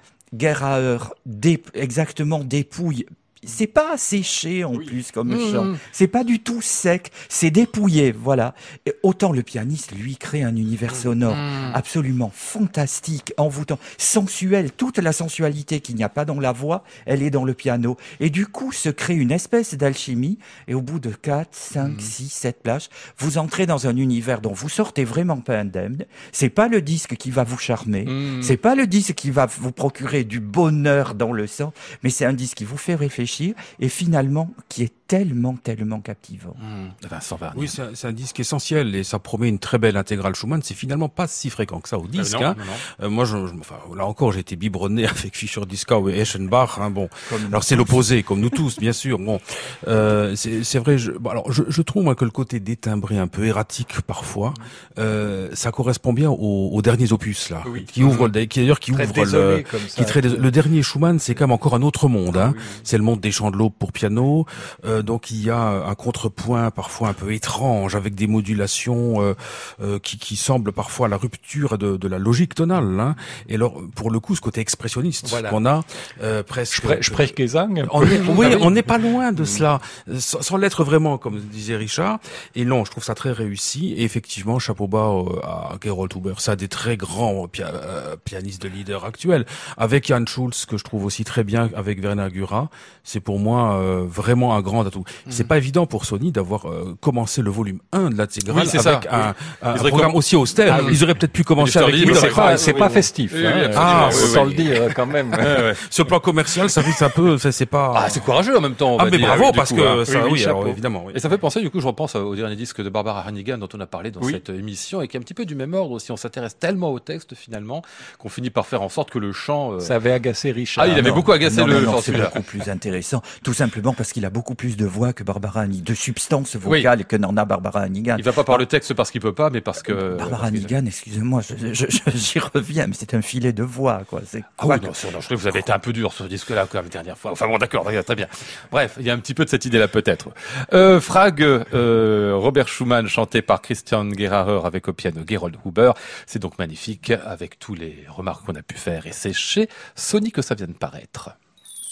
dé- 1.28 1.62
exactement 1.76 2.44
dépouille 2.44 3.06
c'est 3.48 3.68
pas 3.68 3.94
asséché 3.94 4.64
en 4.64 4.74
plus 4.74 5.12
comme 5.12 5.28
Mmh. 5.36 5.52
chant. 5.52 5.74
C'est 5.92 6.08
pas 6.08 6.24
du 6.24 6.40
tout 6.40 6.62
sec. 6.62 7.12
C'est 7.30 7.50
dépouillé, 7.50 8.12
voilà. 8.12 8.54
Et 8.86 8.94
autant 9.04 9.32
le 9.32 9.42
pianiste, 9.42 9.92
lui, 9.94 10.18
crée 10.18 10.44
un 10.44 10.56
univers 10.56 10.96
sonore 10.96 11.36
Mmh. 11.36 11.72
absolument 11.74 12.32
fantastique, 12.34 13.34
envoûtant, 13.38 13.80
sensuel. 13.98 14.72
Toute 14.72 14.98
la 15.00 15.14
sensualité 15.14 15.80
qu'il 15.80 15.96
n'y 15.96 16.04
a 16.04 16.10
pas 16.10 16.26
dans 16.26 16.40
la 16.40 16.52
voix, 16.52 16.84
elle 17.06 17.24
est 17.24 17.30
dans 17.30 17.46
le 17.46 17.54
piano. 17.54 17.98
Et 18.20 18.30
du 18.30 18.46
coup, 18.48 18.72
se 18.72 18.90
crée 18.90 19.16
une 19.16 19.32
espèce 19.32 19.76
d'alchimie. 19.76 20.38
Et 20.68 20.74
au 20.74 20.82
bout 20.82 21.00
de 21.00 21.10
4, 21.10 21.50
5, 21.52 22.02
6, 22.02 22.30
7 22.30 22.62
plages, 22.64 22.90
vous 23.18 23.38
entrez 23.38 23.66
dans 23.66 23.88
un 23.88 23.96
univers 23.96 24.42
dont 24.42 24.54
vous 24.54 24.70
sortez 24.70 25.06
vraiment 25.06 25.38
pas 25.38 25.60
indemne. 25.60 26.06
C'est 26.32 26.50
pas 26.50 26.68
le 26.68 26.82
disque 26.82 27.16
qui 27.16 27.32
va 27.32 27.44
vous 27.44 27.58
charmer. 27.58 28.06
Mmh. 28.06 28.42
C'est 28.44 28.58
pas 28.58 28.76
le 28.76 28.88
disque 28.88 29.14
qui 29.14 29.32
va 29.32 29.46
vous 29.46 29.72
procurer 29.72 30.24
du 30.24 30.40
bonheur 30.40 31.16
dans 31.16 31.32
le 31.32 31.48
sang, 31.48 31.74
mais 32.04 32.10
c'est 32.10 32.26
un 32.26 32.34
disque 32.34 32.58
qui 32.58 32.66
vous 32.66 32.78
fait 32.78 32.96
réfléchir 32.96 33.37
et 33.80 33.90
finalement 33.90 34.52
qui 34.70 34.84
est 34.84 34.94
tellement, 35.08 35.56
tellement 35.56 36.02
captivant. 36.02 36.54
Hum, 36.62 36.90
Vincent 37.10 37.38
Varnier. 37.38 37.62
Oui, 37.62 37.70
c'est 37.94 38.08
un, 38.08 38.12
disque 38.12 38.40
essentiel 38.42 38.94
et 38.94 39.04
ça 39.06 39.20
promet 39.20 39.48
une 39.48 39.60
très 39.60 39.78
belle 39.78 39.96
intégrale 39.96 40.36
Schumann. 40.36 40.62
C'est 40.62 40.74
finalement 40.74 41.08
pas 41.08 41.28
si 41.28 41.50
fréquent 41.50 41.80
que 41.80 41.88
ça 41.88 41.98
au 41.98 42.08
disque. 42.08 42.36
Euh, 42.36 42.40
non, 42.40 42.46
hein. 42.48 42.56
non, 42.58 42.66
non. 42.66 43.06
Euh, 43.06 43.10
moi, 43.10 43.24
je, 43.26 43.38
je- 43.48 43.54
enfin, 43.60 43.76
là 43.96 44.06
encore, 44.06 44.34
j'ai 44.34 44.42
été 44.42 44.56
biberonné 44.58 45.06
avec 45.08 45.36
Fischer 45.38 45.62
Dieskau 45.66 46.10
et 46.10 46.18
Eschenbach. 46.20 46.78
Hein, 46.80 46.90
bon, 46.90 47.08
alors 47.48 47.64
c'est 47.64 47.78
l'opposé, 47.78 48.22
comme 48.24 48.42
nous 48.42 48.50
tous, 48.50 48.78
bien 48.80 48.92
sûr. 48.94 49.18
Bon, 49.20 49.40
euh, 49.88 50.36
c'est 50.36 50.64
c'est 50.66 50.80
vrai. 50.80 50.98
Je, 50.98 51.12
bon, 51.14 51.30
alors, 51.30 51.52
je, 51.54 51.64
je 51.70 51.82
trouve 51.82 52.04
moi 52.04 52.16
que 52.16 52.26
le 52.26 52.32
côté 52.32 52.60
détimbré, 52.60 53.18
un 53.18 53.28
peu 53.28 53.46
erratique 53.46 54.02
parfois, 54.02 54.54
euh, 55.00 55.50
ça 55.54 55.72
correspond 55.72 56.12
bien 56.12 56.30
aux, 56.30 56.70
aux 56.74 56.82
derniers 56.82 57.14
opus 57.14 57.50
là, 57.50 57.64
Oui. 57.72 57.86
qui 57.86 58.04
ouvre, 58.04 58.28
le- 58.28 58.46
qui 58.46 58.60
d'ailleurs 58.60 58.80
qui 58.82 58.92
ouvre 58.92 59.02
le, 59.24 59.64
comme 59.72 59.80
qui 59.80 60.02
est 60.02 60.06
très 60.06 60.22
le 60.22 60.52
dernier 60.52 60.84
Schumann, 60.84 61.18
c'est 61.20 61.34
quand 61.36 61.46
même 61.46 61.54
encore 61.54 61.76
un 61.76 61.82
autre 61.82 62.08
monde. 62.10 62.36
Hein. 62.38 62.54
oui, 62.56 62.62
oui. 62.62 62.82
C'est 62.84 62.98
le 62.98 63.04
monde 63.04 63.17
des 63.20 63.32
chants 63.32 63.52
de 63.52 63.58
l'aube 63.58 63.74
pour 63.78 63.92
piano. 63.92 64.46
Euh, 64.86 65.02
donc 65.02 65.32
il 65.32 65.44
y 65.44 65.50
a 65.50 65.58
un 65.60 65.96
contrepoint 65.96 66.72
parfois 66.72 67.10
un 67.10 67.14
peu 67.14 67.34
étrange 67.34 67.96
avec 67.96 68.16
des 68.16 68.28
modulations 68.28 69.22
euh, 69.22 69.34
euh, 69.82 70.00
qui, 70.00 70.18
qui 70.18 70.36
semblent 70.36 70.72
parfois 70.72 71.08
à 71.08 71.10
la 71.10 71.18
rupture 71.18 71.78
de, 71.78 71.98
de 71.98 72.08
la 72.08 72.20
logique 72.20 72.56
tonale. 72.56 73.00
Hein. 73.00 73.16
Et 73.50 73.56
alors 73.56 73.82
pour 73.96 74.12
le 74.12 74.20
coup, 74.20 74.36
ce 74.36 74.42
côté 74.42 74.62
expressionniste 74.62 75.28
Voilà. 75.30 75.50
qu'on 75.50 75.66
a 75.66 75.84
euh, 76.22 76.44
presque. 76.44 76.84
Spre- 76.84 77.02
Sprechgesang 77.04 77.86
On 77.92 78.02
est, 78.04 78.20
oui, 78.28 78.48
Ah 78.52 78.56
oui. 78.56 78.62
on 78.62 78.72
n'est 78.72 78.84
pas 78.84 78.98
loin 78.98 79.32
de 79.32 79.44
cela, 79.46 79.80
euh, 80.10 80.20
sans, 80.20 80.42
sans 80.42 80.58
l'être 80.58 80.84
vraiment, 80.84 81.18
comme 81.18 81.40
disait 81.40 81.76
Richard. 81.76 82.20
Et 82.56 82.66
non, 82.66 82.86
je 82.86 82.92
trouve 82.92 83.04
ça 83.04 83.16
très 83.16 83.32
réussi. 83.32 83.94
Et 83.94 84.04
effectivement, 84.04 84.60
chapeau 84.60 84.88
bas 84.88 85.10
euh, 85.12 85.40
à 85.44 85.76
Gerold 85.84 86.14
Huber. 86.16 86.34
Ça 86.38 86.54
a 86.54 86.56
des 86.56 86.68
très 86.68 86.98
grands 86.98 87.48
pia- 87.48 87.68
euh, 87.74 88.16
pianistes 88.24 88.62
de 88.62 88.68
leader 88.70 89.06
actuels. 89.06 89.46
Avec 89.78 90.08
Jan 90.08 90.26
Schulz, 90.26 90.66
que 90.66 90.78
je 90.78 90.84
trouve 90.84 91.06
aussi 91.06 91.24
très 91.24 91.44
bien, 91.44 91.70
avec 91.76 92.02
Werner 92.02 92.28
Gura. 92.32 92.70
C'est 93.10 93.22
pour 93.22 93.40
moi 93.40 93.78
euh, 93.80 94.04
vraiment 94.06 94.54
un 94.56 94.62
grand 94.62 94.86
atout. 94.86 95.00
Mhm. 95.00 95.32
C'est 95.32 95.46
pas 95.48 95.56
évident 95.58 95.86
pour 95.86 96.04
Sony 96.04 96.34
d'avoir 96.34 96.68
euh, 96.70 96.98
commencé 97.00 97.42
le 97.42 97.50
volume 97.50 97.80
1 97.94 98.10
de 98.10 98.18
l'intégrale 98.18 98.64
Oui, 98.64 98.68
c'est 98.70 98.86
avec 98.86 99.04
ça, 99.04 99.16
un, 99.16 99.30
oui. 99.30 99.34
un 99.62 99.74
programme 99.76 100.12
com- 100.12 100.18
aussi 100.18 100.36
austère. 100.36 100.76
Ah, 100.78 100.82
oui. 100.84 100.90
Ils 100.92 101.04
auraient 101.06 101.16
peut-être 101.16 101.32
pu 101.32 101.46
commencer 101.46 101.80
avec 101.80 101.96
c'est 101.96 102.30
pas, 102.34 102.52
oui, 102.52 102.58
c'est 102.58 102.74
oui, 102.74 102.80
pas 102.80 102.88
oui. 102.88 102.94
festif. 102.94 103.32
Oui, 103.34 103.42
oui, 103.44 103.48
hein. 103.66 103.72
Ah, 103.78 104.10
oui, 104.12 104.16
sans 104.18 104.44
oui. 104.46 104.50
le 104.56 104.56
dire 104.62 104.94
quand 104.94 105.06
même. 105.06 105.32
Le 105.32 106.04
plan 106.04 106.20
commercial, 106.20 106.70
ça 106.70 106.82
risque 106.82 107.02
un 107.02 107.10
peu, 107.10 107.38
ça 107.38 107.52
c'est 107.54 107.66
pas. 107.66 107.94
Ah, 107.96 108.10
c'est 108.10 108.20
courageux 108.24 108.58
en 108.58 108.62
même 108.62 108.76
temps. 108.76 108.96
on 108.96 108.98
Ah, 109.00 109.06
va 109.06 109.10
mais 109.12 109.18
dire, 109.18 109.28
bravo 109.28 109.44
oui, 109.46 109.52
du 109.52 109.58
parce 109.58 109.70
coup, 109.72 109.78
que 109.78 110.02
hein. 110.02 110.06
ça, 110.06 110.12
Oui, 110.20 110.24
oui, 110.26 110.30
oui, 110.34 110.44
alors, 110.46 110.68
évidemment. 110.68 111.04
oui. 111.06 111.14
Et 111.16 111.20
ça 111.20 111.30
fait 111.30 111.38
penser, 111.38 111.62
du 111.62 111.70
coup, 111.70 111.80
je 111.80 111.88
repense 111.88 112.16
au 112.16 112.36
dernier 112.36 112.56
disque 112.58 112.82
de 112.84 112.90
Barbara 112.90 113.22
Hannigan 113.22 113.58
dont 113.58 113.70
on 113.74 113.80
a 113.80 113.86
parlé 113.88 114.12
dans 114.12 114.20
Oui. 114.22 114.34
cette 114.34 114.50
émission 114.50 115.02
et 115.02 115.08
qui 115.08 115.16
est 115.16 115.20
un 115.20 115.24
petit 115.24 115.34
peu 115.34 115.46
du 115.46 115.56
même 115.56 115.74
ordre 115.74 115.92
aussi. 115.92 116.12
On 116.12 116.18
s'intéresse 116.18 116.58
tellement 116.60 116.92
au 116.92 117.00
texte 117.00 117.36
finalement 117.36 117.82
qu'on 118.20 118.30
finit 118.30 118.50
par 118.50 118.66
faire 118.66 118.82
en 118.82 118.90
sorte 118.90 119.10
que 119.12 119.20
le 119.20 119.32
chant. 119.32 119.74
euh, 119.74 119.80
Ça 119.80 119.96
avait 119.96 120.12
agacé 120.12 120.52
Richard. 120.52 120.86
Ah, 120.86 120.88
il 120.88 120.98
avait 121.00 121.12
beaucoup 121.12 121.32
agacé 121.32 121.64
le 121.64 121.86
c'est 122.02 122.12
beaucoup 122.12 122.42
plus 122.42 122.70
intéressant, 122.70 122.97
tout 123.44 123.54
simplement 123.54 123.94
parce 123.94 124.12
qu'il 124.14 124.26
a 124.26 124.30
beaucoup 124.30 124.56
plus 124.56 124.78
de 124.78 124.86
voix 124.86 125.14
que 125.14 125.24
Barbara 125.24 125.62
Hannigan, 125.62 125.84
de 125.86 125.94
substance 125.94 126.56
vocale 126.56 127.06
que 127.06 127.16
n'en 127.16 127.36
a 127.38 127.46
Barbara 127.46 127.82
Hannigan. 127.82 128.16
Il 128.18 128.24
va 128.24 128.34
pas 128.34 128.44
par 128.44 128.58
le 128.58 128.66
texte 128.66 128.94
parce 128.94 129.12
qu'il 129.12 129.22
peut 129.22 129.34
pas, 129.34 129.50
mais 129.50 129.62
parce 129.62 129.82
que. 129.84 130.16
Barbara 130.18 130.30
parce 130.42 130.52
qu'il- 130.52 130.60
Hannigan, 130.66 130.86
excusez-moi, 130.86 131.42
j'y 132.16 132.40
reviens, 132.40 132.88
mais 132.88 132.94
c'est 132.94 133.14
un 133.14 133.22
filet 133.22 133.54
de 133.54 133.64
voix, 133.64 134.04
quoi. 134.08 134.22
C'est 134.26 134.44
Ah 134.58 134.64
quoi 134.64 134.76
oui, 134.76 134.86
non, 134.86 134.94
c'est- 134.94 135.12
non, 135.12 135.20
je 135.20 135.26
crois 135.26 135.38
que 135.38 135.42
vous 135.42 135.48
avez 135.48 135.60
été 135.60 135.72
un 135.72 135.80
peu 135.80 135.94
dur 135.94 136.12
sur 136.14 136.26
ce 136.26 136.30
disque-là, 136.30 136.68
quand 136.70 136.78
même, 136.80 136.86
la 136.86 136.90
dernière 136.92 137.18
fois. 137.18 137.32
Enfin 137.32 137.48
bon, 137.48 137.58
d'accord, 137.58 137.86
très 137.86 138.16
bien. 138.16 138.28
Bref, 138.72 138.96
il 139.00 139.06
y 139.06 139.10
a 139.10 139.14
un 139.14 139.20
petit 139.20 139.34
peu 139.34 139.46
de 139.46 139.50
cette 139.50 139.66
idée-là, 139.66 139.88
peut-être. 139.88 140.30
Euh, 140.74 141.00
Frag, 141.00 141.42
euh, 141.42 142.34
Robert 142.36 142.68
Schumann, 142.68 143.08
chanté 143.08 143.42
par 143.42 143.62
Christian 143.62 144.10
Gerharer 144.12 144.62
avec 144.66 144.88
au 144.88 144.94
piano 144.94 145.22
Gerold 145.28 145.56
Huber. 145.66 145.92
C'est 146.26 146.40
donc 146.40 146.58
magnifique, 146.60 147.12
avec 147.26 147.60
tous 147.60 147.74
les 147.76 148.06
remarques 148.10 148.46
qu'on 148.46 148.56
a 148.56 148.62
pu 148.62 148.76
faire. 148.76 149.08
Et 149.08 149.12
c'est 149.12 149.34
chez 149.34 149.70
Sony 149.96 150.32
que 150.32 150.42
ça 150.42 150.56
vient 150.56 150.68
de 150.68 150.74
paraître. 150.74 151.32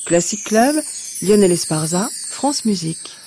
Classic 0.06 0.44
Club, 0.44 0.76
Lionel 1.24 1.52
Esparza, 1.52 2.08
France 2.30 2.65
Musique. 2.65 3.18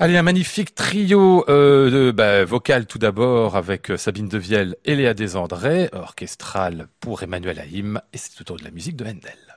Allez, 0.00 0.16
un 0.16 0.22
magnifique 0.22 0.74
trio 0.74 1.44
euh, 1.48 1.90
de 1.90 2.10
bah, 2.10 2.44
vocal 2.44 2.86
tout 2.86 2.98
d'abord 2.98 3.56
avec 3.56 3.90
euh, 3.90 3.96
Sabine 3.96 4.28
Devielle 4.28 4.76
et 4.84 4.96
Léa 4.96 5.14
Desandré, 5.14 5.88
orchestral 5.92 6.88
pour 6.98 7.22
Emmanuel 7.22 7.60
Haïm, 7.60 8.00
et 8.12 8.18
c'est 8.18 8.40
autour 8.40 8.56
de 8.56 8.64
la 8.64 8.70
musique 8.70 8.96
de 8.96 9.04
Handel. 9.04 9.49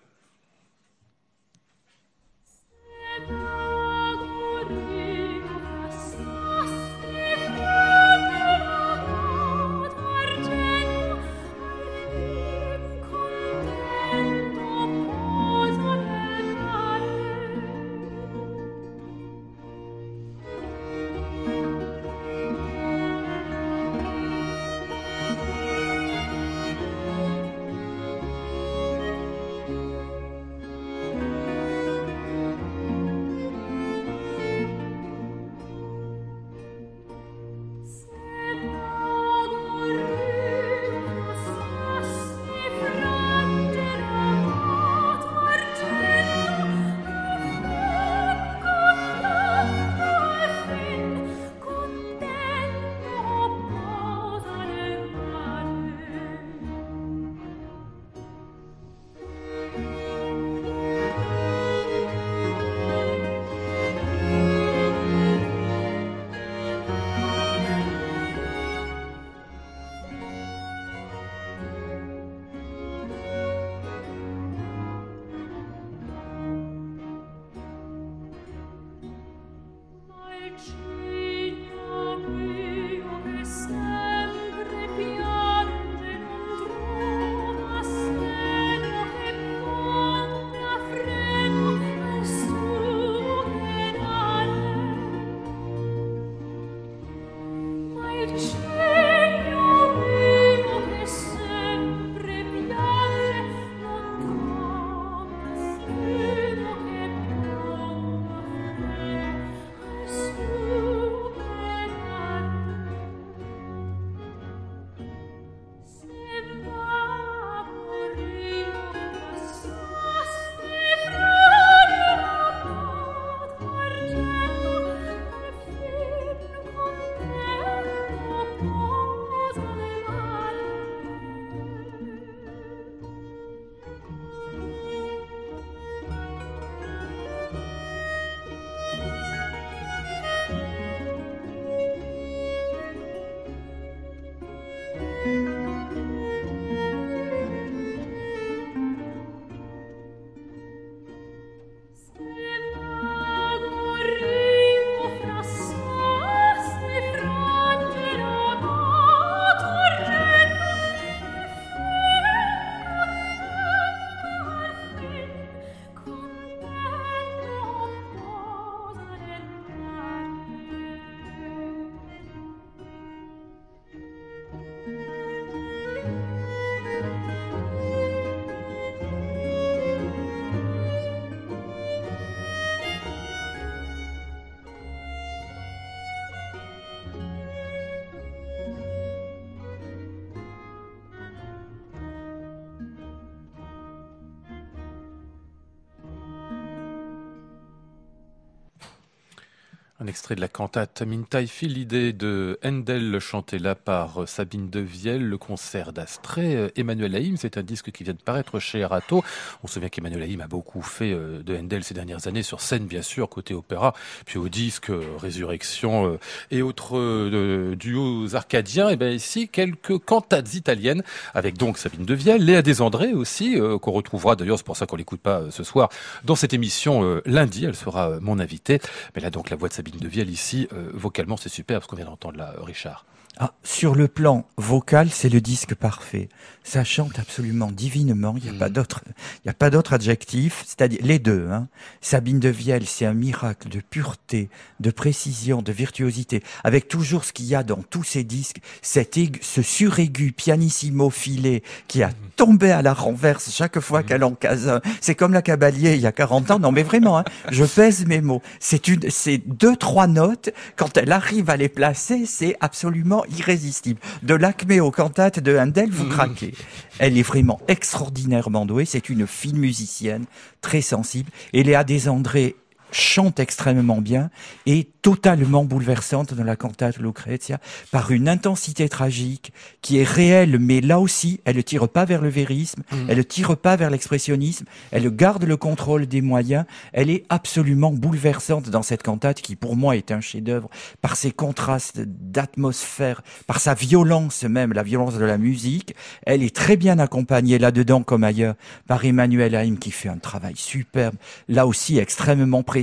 Un 200.04 200.08
extrait 200.08 200.36
de 200.36 200.42
la 200.42 200.50
cantate 200.50 201.02
Mintai 201.02 201.48
l'idée 201.62 202.12
de 202.12 202.60
Handel 202.62 203.20
chantée 203.20 203.58
là 203.58 203.74
par 203.74 204.28
Sabine 204.28 204.70
de 204.70 204.82
Vielle, 204.82 205.26
le 205.26 205.38
concert 205.38 205.94
d'Astrée. 205.94 206.58
Euh, 206.58 206.68
Emmanuel 206.76 207.16
Haïm, 207.16 207.38
c'est 207.38 207.58
un 207.58 207.63
disque 207.63 207.89
qui 207.89 208.04
vient 208.04 208.12
de 208.12 208.20
paraître 208.22 208.60
chez 208.60 208.80
Erato. 208.80 209.24
On 209.63 209.68
se 209.68 209.76
souvient 209.76 209.88
qu'Emmanuel 209.88 210.24
Haïm 210.24 210.42
a 210.42 210.48
beaucoup 210.48 210.82
fait 210.82 211.13
euh, 211.13 211.42
de 211.42 211.56
Handel 211.56 211.86
ces 211.86 211.94
dernières 211.94 212.28
années 212.28 212.44
sur 212.44 212.60
scène, 212.60 212.86
bien 212.86 213.02
sûr, 213.02 213.30
côté 213.30 213.54
opéra, 213.54 213.94
puis 214.26 214.38
au 214.38 214.50
disque 214.50 214.89
euh, 214.89 215.06
Résurrection 215.18 216.20
et 216.52 216.62
autres 216.62 217.76
duos 217.76 218.36
arcadiens. 218.36 218.89
Et 218.89 218.98
bien 218.98 219.12
ici, 219.12 219.48
quelques 219.48 220.00
cantates 220.00 220.54
italiennes 220.54 221.04
avec 221.34 221.58
donc 221.58 221.78
Sabine 221.78 222.04
de 222.04 222.13
Vielle, 222.13 222.44
Léa 222.44 222.62
Desandré 222.62 223.13
aussi, 223.13 223.58
qu'on 223.82 223.92
retrouvera 223.92 224.36
d'ailleurs, 224.36 224.58
c'est 224.58 224.66
pour 224.66 224.76
ça 224.76 224.86
qu'on 224.86 224.98
l'écoute 224.98 225.22
pas 225.22 225.44
ce 225.50 225.63
soir, 225.63 225.88
dans 226.26 226.36
cette 226.36 226.54
émission 226.54 227.22
lundi. 227.26 227.63
Elle 227.63 227.76
sera 227.76 228.20
mon 228.20 228.39
invitée. 228.39 228.82
Mais 229.16 229.22
là 229.22 229.30
donc 229.30 229.50
la 229.50 229.56
voix 229.56 229.70
de 229.70 229.74
Sabine 229.74 229.92
de 229.99 230.08
Vielle 230.08 230.29
ici, 230.29 230.67
euh, 230.73 230.89
vocalement, 230.93 231.38
c'est 231.38 231.49
super, 231.49 231.84
ce 231.84 231.88
qu'on 231.88 231.95
vient 231.95 232.06
d'entendre 232.06 232.38
là, 232.38 232.53
Richard. 232.62 233.06
Ah, 233.39 233.51
sur 233.63 233.95
le 233.95 234.08
plan 234.08 234.45
vocal, 234.58 235.10
c'est 235.10 235.29
le 235.29 235.41
disque 235.41 235.73
parfait. 235.73 236.29
Ça 236.63 236.84
chante 236.84 237.17
absolument 237.17 237.71
divinement. 237.71 238.36
Il 238.38 238.43
n'y 238.43 238.56
a, 238.56 238.60
pas 238.60 238.69
d'autre, 238.69 239.01
il 239.43 239.47
y 239.47 239.49
a 239.49 239.56
pas 239.56 239.71
d'autre 239.71 239.93
adjectif. 239.93 240.63
C'est-à-dire 240.67 240.99
les 241.01 241.17
deux. 241.17 241.47
Hein. 241.51 241.67
Sabine 241.99 242.39
de 242.39 242.49
Vielle, 242.49 242.86
c'est 242.86 243.08
un 243.08 243.15
miracle 243.15 243.69
de 243.69 243.79
pureté, 243.79 244.49
de 244.79 244.91
précision, 244.91 245.63
de 245.63 245.71
virtuosité, 245.71 246.43
avec 246.63 246.88
toujours 246.88 247.25
ce 247.25 247.34
qu'il 247.34 247.45
y 247.45 247.56
a 247.56 247.63
dans 247.63 247.82
tous 247.82 248.03
ces 248.03 248.23
disques, 248.23 248.62
cet 248.84 249.17
aigu, 249.17 249.39
ce 249.41 249.63
suraigu 249.63 250.32
pianissimo 250.32 251.09
filé 251.09 251.63
qui 251.88 252.03
a 252.03 252.09
mm. 252.09 252.13
tombé 252.36 252.70
à 252.70 252.84
la 252.84 252.93
renverse 252.93 253.51
chaque 253.51 253.80
fois 253.80 254.01
mm. 254.01 254.05
qu'elle 254.05 254.24
en 254.24 254.36
case 254.36 254.70
un. 254.70 254.82
C'est 255.01 255.15
comme 255.15 255.34
la 255.34 255.41
Cabalier 255.41 255.95
il 255.95 256.01
y 256.01 256.07
a 256.07 256.11
40 256.11 256.51
ans. 256.51 256.59
Non, 256.59 256.72
mais 256.72 256.84
vraiment, 256.84 257.18
hein, 257.18 257.24
je 257.49 257.65
pèse 257.65 258.05
mes 258.05 258.22
mots. 258.22 258.43
C'est 258.59 258.88
une, 258.88 259.09
c'est 259.09 259.39
deux, 259.39 259.76
trois 259.84 260.07
notes. 260.07 260.49
Quand 260.77 260.95
elle 260.95 261.11
arrive 261.11 261.49
à 261.49 261.57
les 261.57 261.67
placer, 261.67 262.25
c'est 262.25 262.55
absolument 262.61 263.25
irrésistible. 263.25 263.99
De 264.21 264.34
l'acmé 264.34 264.79
aux 264.79 264.91
cantates 264.91 265.41
de 265.41 265.57
Handel, 265.57 265.89
vous 265.91 266.05
mm. 266.05 266.09
craquez. 266.09 266.53
Elle 266.99 267.17
est 267.17 267.23
vraiment 267.23 267.59
extraordinairement 267.67 268.65
douée. 268.65 268.86
C'est 268.86 269.09
une 269.09 269.27
fine 269.27 269.57
musicienne, 269.57 270.23
très 270.61 270.79
sensible. 270.79 271.29
Et 271.51 271.63
Léa 271.63 271.84
Desandré 271.84 272.55
chante 272.94 273.39
extrêmement 273.39 274.02
bien 274.02 274.30
et 274.66 274.89
totalement 275.02 275.66
bouleversante 275.66 276.34
dans 276.34 276.44
la 276.44 276.56
cantate 276.56 276.98
Lucrezia 276.98 277.60
par 277.91 278.12
une 278.12 278.30
intensité 278.30 278.88
tragique 278.88 279.52
qui 279.82 279.98
est 280.00 280.08
réelle, 280.08 280.60
mais 280.60 280.80
là 280.80 281.00
aussi, 281.00 281.41
elle 281.46 281.58
ne 281.58 281.62
tire 281.62 281.89
pas 281.89 282.06
vers 282.06 282.22
le 282.22 282.30
vérisme, 282.30 282.84
mm. 282.91 283.10
elle 283.10 283.18
ne 283.18 283.24
tire 283.24 283.58
pas 283.58 283.76
vers 283.76 283.89
l'expressionnisme, 283.89 284.66
elle 284.91 285.10
garde 285.14 285.44
le 285.44 285.58
contrôle 285.58 286.06
des 286.08 286.22
moyens, 286.22 286.66
elle 286.94 287.10
est 287.10 287.26
absolument 287.30 287.91
bouleversante 287.91 288.70
dans 288.70 288.82
cette 288.82 289.04
cantate 289.04 289.41
qui 289.41 289.56
pour 289.56 289.76
moi 289.76 289.98
est 289.98 290.12
un 290.12 290.22
chef-d'œuvre 290.22 290.70
par 291.02 291.18
ses 291.18 291.32
contrastes 291.32 292.00
d'atmosphère, 292.00 293.22
par 293.46 293.60
sa 293.60 293.74
violence 293.74 294.44
même, 294.44 294.74
la 294.74 294.84
violence 294.84 295.16
de 295.16 295.26
la 295.26 295.38
musique. 295.38 295.96
Elle 296.26 296.44
est 296.44 296.56
très 296.56 296.78
bien 296.78 297.00
accompagnée 297.00 297.60
là-dedans 297.60 298.04
comme 298.04 298.24
ailleurs 298.24 298.56
par 298.88 299.04
Emmanuel 299.04 299.56
Haïm 299.56 299.78
qui 299.78 299.91
fait 299.91 300.10
un 300.10 300.18
travail 300.18 300.54
superbe, 300.56 301.16
là 301.50 301.68
aussi 301.68 301.98
extrêmement 301.98 302.64
précis, 302.64 302.82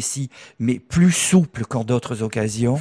mais 0.58 0.78
plus 0.78 1.12
souple 1.12 1.64
qu'en 1.64 1.84
d'autres 1.84 2.22
occasions 2.22 2.80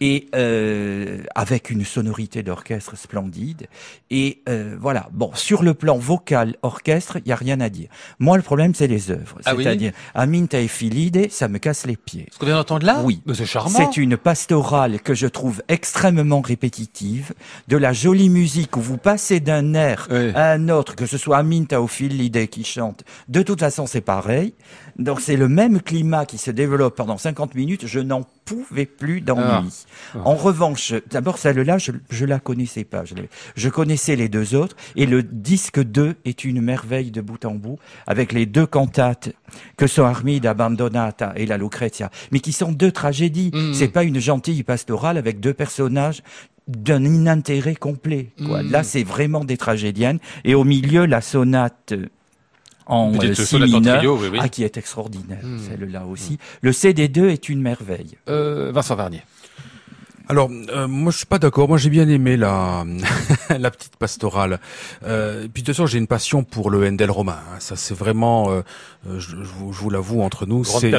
et 0.00 0.28
euh, 0.34 1.22
avec 1.34 1.70
une 1.70 1.84
sonorité 1.84 2.42
d'orchestre 2.42 2.96
splendide. 2.96 3.66
Et 4.10 4.42
euh, 4.48 4.76
voilà. 4.80 5.08
Bon, 5.12 5.30
sur 5.34 5.62
le 5.62 5.74
plan 5.74 5.98
vocal, 5.98 6.56
orchestre, 6.62 7.18
il 7.24 7.28
y 7.28 7.32
a 7.32 7.36
rien 7.36 7.60
à 7.60 7.68
dire. 7.68 7.88
Moi, 8.18 8.36
le 8.36 8.42
problème, 8.42 8.74
c'est 8.74 8.86
les 8.86 9.10
œuvres. 9.10 9.38
Ah 9.44 9.52
C'est-à-dire, 9.56 9.92
Amin 10.14 10.46
Taefilide, 10.46 11.30
ça 11.30 11.48
me 11.48 11.58
casse 11.58 11.86
les 11.86 11.96
pieds. 11.96 12.26
Ce 12.32 12.38
qu'on 12.38 12.46
vient 12.46 12.56
d'entendre 12.56 12.86
là 12.86 13.02
Oui. 13.04 13.22
C'est 13.34 13.46
charmant. 13.46 13.78
C'est 13.78 13.96
une 13.96 14.16
pastorale 14.16 15.00
que 15.00 15.14
je 15.14 15.26
trouve 15.26 15.62
extrêmement 15.68 16.40
répétitive, 16.40 17.32
de 17.68 17.76
la 17.76 17.92
jolie 17.92 18.30
musique 18.30 18.76
où 18.76 18.80
vous 18.80 18.98
passez 18.98 19.40
d'un 19.40 19.74
air 19.74 20.08
à 20.34 20.52
un 20.52 20.68
autre, 20.68 20.96
que 20.96 21.06
ce 21.06 21.18
soit 21.18 21.38
Amin 21.38 21.64
Taefilide 21.64 22.48
qui 22.48 22.64
chante. 22.64 23.04
De 23.28 23.42
toute 23.42 23.60
façon, 23.60 23.86
c'est 23.86 24.00
pareil. 24.00 24.54
Donc 24.98 25.20
c'est 25.20 25.36
le 25.36 25.48
même 25.48 25.80
climat 25.80 26.26
qui 26.26 26.38
se 26.38 26.50
développe 26.50 26.96
pendant 26.96 27.18
50 27.18 27.54
minutes. 27.54 27.86
Je 27.86 28.00
n'en 28.00 28.22
pouvais 28.44 28.86
plus 28.86 29.20
d'ennui. 29.20 29.70
Ah. 30.14 30.18
En 30.24 30.34
revanche, 30.34 30.94
d'abord 31.10 31.38
celle-là, 31.38 31.78
je, 31.78 31.92
je 32.10 32.24
la 32.24 32.38
connaissais 32.38 32.84
pas. 32.84 33.04
Je, 33.04 33.14
je, 33.56 33.68
connaissais 33.68 34.16
les 34.16 34.28
deux 34.28 34.54
autres. 34.54 34.76
Et 34.96 35.06
le 35.06 35.22
disque 35.22 35.82
2 35.82 36.16
est 36.24 36.44
une 36.44 36.60
merveille 36.60 37.10
de 37.10 37.20
bout 37.20 37.44
en 37.44 37.54
bout, 37.54 37.78
avec 38.06 38.32
les 38.32 38.46
deux 38.46 38.66
cantates 38.66 39.30
que 39.76 39.86
sont 39.86 40.04
Armida 40.04 40.50
Abandonata 40.50 41.32
et 41.36 41.46
la 41.46 41.58
Lucrezia, 41.58 42.10
mais 42.32 42.40
qui 42.40 42.52
sont 42.52 42.72
deux 42.72 42.92
tragédies. 42.92 43.50
Mm. 43.52 43.74
C'est 43.74 43.88
pas 43.88 44.04
une 44.04 44.20
gentille 44.20 44.62
pastorale 44.62 45.18
avec 45.18 45.40
deux 45.40 45.54
personnages 45.54 46.22
d'un 46.66 47.04
inintérêt 47.04 47.74
complet. 47.74 48.32
Quoi. 48.44 48.62
Mm. 48.62 48.70
Là, 48.70 48.82
c'est 48.82 49.04
vraiment 49.04 49.44
des 49.44 49.56
tragédiennes. 49.56 50.18
Et 50.44 50.54
au 50.54 50.64
milieu, 50.64 51.06
la 51.06 51.20
sonate 51.20 51.94
en 52.88 53.12
euh, 53.22 53.34
si 53.34 53.58
mineur, 53.58 54.02
Ah, 54.40 54.48
qui 54.48 54.64
est 54.64 54.76
extraordinaire, 54.76 55.44
hmm. 55.44 55.58
celle-là 55.68 56.06
aussi. 56.06 56.38
Le 56.62 56.72
CD2 56.72 57.28
est 57.28 57.48
une 57.48 57.60
merveille. 57.60 58.16
Euh, 58.28 58.72
Vincent 58.72 58.96
Varnier. 58.96 59.22
Alors, 60.28 60.50
euh, 60.50 60.86
moi, 60.86 61.10
je 61.10 61.18
suis 61.18 61.26
pas 61.26 61.38
d'accord. 61.38 61.68
Moi, 61.68 61.78
j'ai 61.78 61.90
bien 61.90 62.08
aimé 62.08 62.36
la 62.36 62.84
la 63.58 63.70
petite 63.70 63.96
pastorale. 63.96 64.60
Euh, 65.04 65.44
et 65.44 65.48
puis, 65.48 65.62
de 65.62 65.66
toute 65.66 65.74
façon, 65.74 65.86
j'ai 65.86 65.98
une 65.98 66.06
passion 66.06 66.44
pour 66.44 66.70
le 66.70 66.86
Handel 66.86 67.10
romain. 67.10 67.38
Hein. 67.50 67.56
Ça, 67.60 67.76
c'est 67.76 67.94
vraiment, 67.94 68.50
euh, 68.50 68.62
euh, 69.08 69.18
je, 69.18 69.36
vous, 69.36 69.72
je, 69.72 69.78
vous, 69.80 69.90
l'avoue 69.90 70.22
entre 70.22 70.46
nous, 70.46 70.64
c'est 70.64 70.90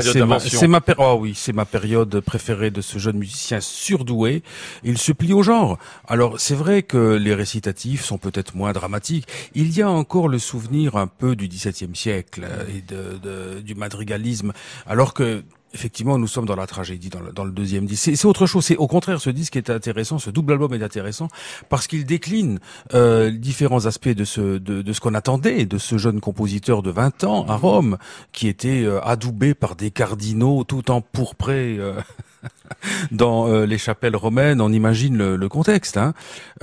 ma, 0.68 0.82
oh, 0.98 1.18
oui, 1.20 1.34
c'est 1.36 1.54
ma 1.54 1.66
période 1.66 2.20
préférée 2.22 2.72
de 2.72 2.82
ce 2.82 2.98
jeune 2.98 3.18
musicien 3.18 3.60
surdoué. 3.62 4.44
Il 4.84 4.98
se 4.98 5.12
plie 5.12 5.34
au 5.34 5.44
genre. 5.44 5.78
Alors, 6.08 6.40
c'est 6.40 6.56
vrai 6.56 6.84
que 6.84 7.16
les 7.16 7.34
récitatifs 7.34 8.04
sont 8.04 8.18
peut-être 8.18 8.56
moins 8.56 8.74
dramatiques. 8.74 9.28
Il 9.54 9.76
y 9.76 9.82
a 9.82 9.90
encore 9.90 10.28
le 10.28 10.40
souvenir 10.40 10.96
un 10.96 11.08
peu 11.08 11.36
du 11.36 11.48
XVIIe 11.48 11.96
siècle 11.96 12.48
et 12.70 12.82
de, 12.82 13.18
de, 13.18 13.62
du 13.62 13.76
madrigalisme, 13.76 14.54
alors 14.88 15.14
que 15.14 15.44
Effectivement, 15.74 16.18
nous 16.18 16.28
sommes 16.28 16.46
dans 16.46 16.56
la 16.56 16.68
tragédie, 16.68 17.10
dans 17.10 17.20
le, 17.20 17.32
dans 17.32 17.44
le 17.44 17.52
deuxième 17.52 17.86
disque. 17.86 18.12
C'est 18.16 18.26
autre 18.26 18.46
chose. 18.46 18.66
C'est 18.66 18.78
au 18.78 18.88
contraire 18.88 19.22
ce 19.22 19.30
disque 19.30 19.56
est 19.56 19.70
intéressant, 19.70 20.18
ce 20.18 20.30
double 20.30 20.54
album 20.54 20.74
est 20.74 20.84
intéressant 20.84 21.28
parce 21.70 21.88
qu'il 21.88 22.06
décline 22.06 22.60
euh, 22.94 23.30
différents 23.32 23.86
aspects 23.86 24.10
de 24.10 24.24
ce 24.24 24.58
de, 24.58 24.82
de 24.82 24.94
ce 24.94 25.00
qu'on 25.00 25.14
attendait 25.14 25.66
de 25.66 25.78
ce 25.78 25.98
jeune 25.98 26.20
compositeur 26.20 26.82
de 26.82 26.90
20 26.90 27.24
ans 27.24 27.46
à 27.48 27.56
Rome 27.56 27.98
qui 28.32 28.48
était 28.48 28.84
euh, 28.84 29.00
adoubé 29.02 29.54
par 29.54 29.76
des 29.76 29.92
cardinaux 29.92 30.64
tout 30.64 30.92
en 30.92 31.02
pourpré. 31.02 31.78
Euh, 31.78 32.00
dans 33.12 33.48
euh, 33.48 33.66
les 33.66 33.78
chapelles 33.78 34.16
romaines, 34.16 34.62
on 34.62 34.72
imagine 34.72 35.18
le, 35.18 35.36
le 35.36 35.50
contexte. 35.50 35.98
Hein. 35.98 36.14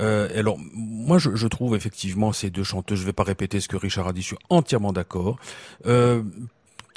Euh, 0.01 0.27
alors, 0.37 0.57
moi, 0.73 1.17
je, 1.17 1.35
je, 1.35 1.47
trouve 1.47 1.75
effectivement 1.75 2.33
ces 2.33 2.49
deux 2.49 2.63
chanteuses. 2.63 2.99
Je 2.99 3.05
vais 3.05 3.13
pas 3.13 3.23
répéter 3.23 3.59
ce 3.59 3.67
que 3.67 3.77
Richard 3.77 4.07
a 4.07 4.13
dit. 4.13 4.21
Je 4.21 4.27
suis 4.27 4.37
entièrement 4.49 4.93
d'accord. 4.93 5.37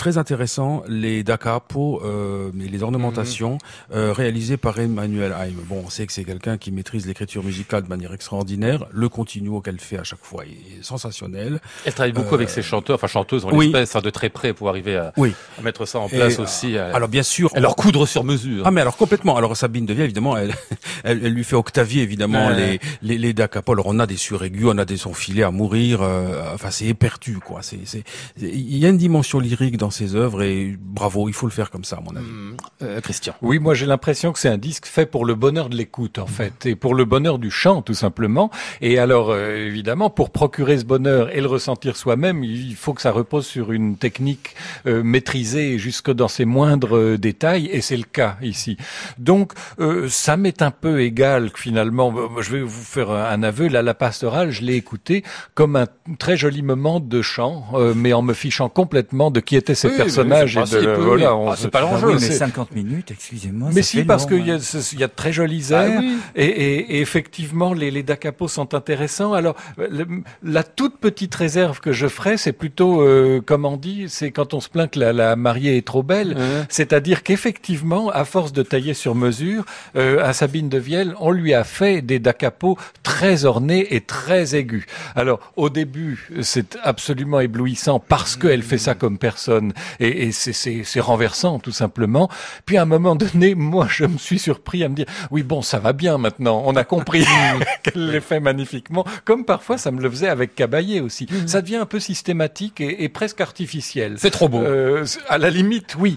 Euh, 0.00 0.10
très 0.10 0.18
intéressant 0.18 0.82
les 0.88 1.22
da 1.22 1.36
capo, 1.36 2.00
euh, 2.04 2.50
les 2.54 2.82
ornementations 2.82 3.52
mhm. 3.90 3.96
euh, 3.96 4.12
réalisées 4.12 4.56
par 4.56 4.78
Emmanuel 4.78 5.32
Haim. 5.32 5.52
Bon, 5.68 5.82
on 5.86 5.90
sait 5.90 6.06
que 6.06 6.12
c'est 6.12 6.24
quelqu'un 6.24 6.56
qui 6.56 6.72
maîtrise 6.72 7.06
l'écriture 7.06 7.44
musicale 7.44 7.82
de 7.82 7.88
manière 7.88 8.14
extraordinaire. 8.14 8.86
Le 8.92 9.08
continuo 9.08 9.60
qu'elle 9.60 9.78
fait 9.78 9.98
à 9.98 10.04
chaque 10.04 10.22
fois 10.22 10.44
est 10.44 10.82
sensationnel. 10.82 11.60
Elle 11.84 11.92
travaille 11.92 12.12
beaucoup 12.12 12.34
avec 12.34 12.48
euh, 12.48 12.52
ses 12.52 12.62
chanteurs, 12.62 12.94
enfin 12.94 13.08
chanteuses 13.08 13.44
en 13.44 13.52
oui. 13.52 13.72
hein, 13.74 14.00
de 14.00 14.10
très 14.10 14.30
près 14.30 14.54
pour 14.54 14.68
arriver 14.68 14.96
à, 14.96 15.12
oui. 15.16 15.34
à 15.58 15.62
mettre 15.62 15.86
ça 15.86 15.98
en 15.98 16.08
place 16.08 16.38
aussi. 16.38 16.78
À, 16.78 16.94
alors 16.94 17.08
bien 17.08 17.22
sûr, 17.22 17.50
à 17.54 17.60
leur 17.60 17.76
coudre 17.76 18.06
sur 18.06 18.24
mesure. 18.24 18.62
Ah 18.66 18.70
mais 18.70 18.80
alors 18.80 18.96
complètement. 18.96 19.36
Alors 19.36 19.56
Sabine 19.56 19.84
Devia 19.84 20.04
évidemment, 20.04 20.36
elle, 20.36 20.54
elle, 21.04 21.24
elle, 21.24 21.34
lui 21.34 21.44
fait 21.44 21.56
octavier 21.56 22.02
évidemment 22.02 22.48
les, 22.50 22.80
les, 23.02 23.18
les 23.18 23.32
da 23.34 23.48
capo. 23.48 23.72
Alors 23.72 23.86
on 23.88 23.98
a 23.98 24.06
des 24.06 24.16
suraigus, 24.16 24.66
on 24.66 24.78
a 24.78 24.86
des 24.86 24.96
sons 24.96 25.14
filés 25.14 25.42
à 25.42 25.50
mourir. 25.50 26.00
Euh, 26.00 26.54
enfin 26.54 26.70
c'est 26.70 26.86
éperdu 26.86 27.38
quoi. 27.38 27.60
C'est 27.62 27.78
il 28.40 28.78
y 28.78 28.86
a 28.86 28.88
une 28.88 28.98
dimension 28.98 29.38
lyrique 29.40 29.76
dans 29.76 29.89
ses 29.90 30.14
œuvres 30.14 30.42
et 30.42 30.76
bravo, 30.78 31.28
il 31.28 31.34
faut 31.34 31.46
le 31.46 31.52
faire 31.52 31.70
comme 31.70 31.84
ça 31.84 31.96
à 31.96 32.00
mon 32.00 32.16
avis. 32.16 32.26
Mmh. 32.26 32.56
Euh, 32.82 33.00
Christian. 33.00 33.34
Oui, 33.42 33.58
moi 33.58 33.74
j'ai 33.74 33.86
l'impression 33.86 34.32
que 34.32 34.38
c'est 34.38 34.48
un 34.48 34.58
disque 34.58 34.86
fait 34.86 35.06
pour 35.06 35.24
le 35.24 35.34
bonheur 35.34 35.68
de 35.68 35.76
l'écoute 35.76 36.18
en 36.18 36.26
fait 36.26 36.66
et 36.66 36.74
pour 36.74 36.94
le 36.94 37.04
bonheur 37.04 37.38
du 37.38 37.50
chant 37.50 37.82
tout 37.82 37.94
simplement. 37.94 38.50
Et 38.80 38.98
alors 38.98 39.30
euh, 39.30 39.66
évidemment 39.66 40.10
pour 40.10 40.30
procurer 40.30 40.78
ce 40.78 40.84
bonheur 40.84 41.34
et 41.34 41.40
le 41.40 41.46
ressentir 41.46 41.96
soi-même, 41.96 42.44
il 42.44 42.74
faut 42.76 42.94
que 42.94 43.02
ça 43.02 43.12
repose 43.12 43.46
sur 43.46 43.72
une 43.72 43.96
technique 43.96 44.54
euh, 44.86 45.02
maîtrisée 45.02 45.78
jusque 45.78 46.10
dans 46.10 46.28
ses 46.28 46.44
moindres 46.44 46.96
euh, 46.96 47.18
détails 47.18 47.66
et 47.66 47.80
c'est 47.80 47.96
le 47.96 48.04
cas 48.04 48.36
ici. 48.42 48.76
Donc 49.18 49.52
euh, 49.78 50.08
ça 50.08 50.36
m'est 50.36 50.62
un 50.62 50.70
peu 50.70 51.02
égal 51.02 51.50
finalement. 51.54 52.14
Je 52.40 52.50
vais 52.50 52.62
vous 52.62 52.82
faire 52.82 53.10
un 53.10 53.42
aveu. 53.42 53.68
Là, 53.68 53.82
la 53.82 53.94
pastorale, 53.94 54.50
je 54.50 54.62
l'ai 54.62 54.74
écouté 54.74 55.24
comme 55.54 55.76
un 55.76 55.86
très 56.18 56.36
joli 56.36 56.62
moment 56.62 57.00
de 57.00 57.22
chant, 57.22 57.66
mais 57.94 58.12
en 58.12 58.22
me 58.22 58.34
fichant 58.34 58.68
complètement 58.68 59.30
de 59.30 59.40
qui 59.40 59.56
était 59.56 59.74
ces 59.80 59.88
Oui, 59.88 59.96
personnages 59.96 60.56
et 60.56 60.60
de 60.60 60.64
le 60.64 60.66
principe, 60.92 61.04
voilà. 61.04 61.34
oui. 61.36 61.42
on 61.46 61.50
Ah, 61.50 61.56
se- 61.56 61.62
c'est 61.62 61.70
pas 61.70 61.78
Ah 61.80 61.82
l'enjeu. 61.92 62.06
oui, 62.08 62.14
mais 62.14 62.20
c'est- 62.20 62.32
50 62.32 62.74
minutes, 62.74 63.10
excusez-moi. 63.10 63.70
Mais 63.72 63.82
ça 63.82 63.88
si, 63.88 63.96
fait 63.98 64.04
parce 64.04 64.26
qu'il 64.26 64.46
y, 64.46 64.50
a 64.50 64.54
hein. 64.56 64.80
y 64.98 65.02
a 65.04 65.06
de 65.06 65.12
très 65.14 65.32
jolis 65.32 65.68
Ah 65.72 65.86
airs 65.86 66.00
oui. 66.00 66.18
et, 66.36 66.44
et- 66.46 66.96
et 66.96 67.00
effectivement 67.00 67.72
les, 67.72 67.90
les 67.90 68.02
da 68.02 68.16
capo 68.16 68.48
sont 68.48 68.74
intéressants. 68.74 69.32
Alors 69.32 69.56
le- 69.78 70.06
la 70.42 70.62
toute 70.62 70.98
petite 70.98 71.34
réserve 71.34 71.80
que 71.80 71.92
je 71.92 72.06
ferai, 72.08 72.36
c'est 72.36 72.52
plutôt, 72.52 73.02
euh, 73.02 73.40
comme 73.40 73.64
on 73.64 73.76
dit, 73.76 74.06
c'est 74.08 74.30
quand 74.30 74.54
on 74.54 74.60
se 74.60 74.68
plaint 74.68 74.90
que 74.90 74.98
la, 74.98 75.12
la 75.12 75.36
mariée 75.36 75.76
est 75.76 75.86
trop 75.86 76.02
belle. 76.02 76.36
C'est-à-dire 76.68 77.22
qu'effectivement, 77.22 78.10
à 78.10 78.24
force 78.24 78.52
de 78.52 78.62
tailler 78.62 78.94
sur 78.94 79.14
mesure, 79.14 79.64
euh, 79.96 80.22
à 80.24 80.32
Sabine 80.32 80.68
de 80.68 80.78
Vielle, 80.78 81.14
on 81.20 81.30
lui 81.30 81.54
a 81.54 81.64
fait 81.64 82.02
des 82.02 82.18
da 82.18 82.32
capo 82.32 82.76
très 83.02 83.44
ornés 83.44 83.94
et 83.94 84.00
très 84.00 84.54
aigus. 84.54 84.84
Alors 85.16 85.40
au 85.56 85.70
début, 85.70 86.28
c'est 86.42 86.76
absolument 86.82 87.40
éblouissant 87.40 87.98
parce 88.00 88.36
qu'elle 88.36 88.62
fait 88.62 88.78
ça 88.78 88.94
comme 88.94 89.18
personne 89.18 89.69
et, 90.00 90.26
et 90.28 90.32
c'est- 90.32 91.00
renversant 91.00 91.58
tout 91.58 91.72
simplement. 91.72 92.28
Puis 92.66 92.76
à 92.76 92.82
un 92.82 92.86
moment 92.86 93.16
donné, 93.16 93.54
moi 93.56 93.86
je 93.88 94.04
me 94.04 94.18
suis 94.18 94.38
surpris 94.38 94.84
à 94.84 94.88
me 94.88 94.94
dire 94.94 95.06
oui 95.30 95.42
bon 95.42 95.62
ça 95.62 95.78
va 95.78 95.92
bien 95.92 96.18
maintenant, 96.18 96.62
on 96.66 96.76
a 96.76 96.84
compris 96.84 97.24
qu'elle 97.82 98.10
les 98.10 98.20
fait 98.20 98.40
magnifiquement. 98.40 99.04
Comme 99.24 99.44
parfois 99.44 99.78
ça 99.78 99.90
me 99.90 100.00
le 100.00 100.10
faisait 100.10 100.28
avec 100.28 100.54
Caballé 100.54 101.00
aussi. 101.00 101.26
Ça 101.46 101.62
devient 101.62 101.76
un 101.76 101.86
peu 101.86 102.00
systématique 102.00 102.80
et, 102.80 103.04
et 103.04 103.08
presque 103.08 103.40
artificiel. 103.40 104.16
C'est 104.18 104.30
trop 104.30 104.48
beau. 104.48 104.62
Euh, 104.62 105.04
à 105.28 105.38
la 105.38 105.50
limite, 105.50 105.96
oui. 105.98 106.16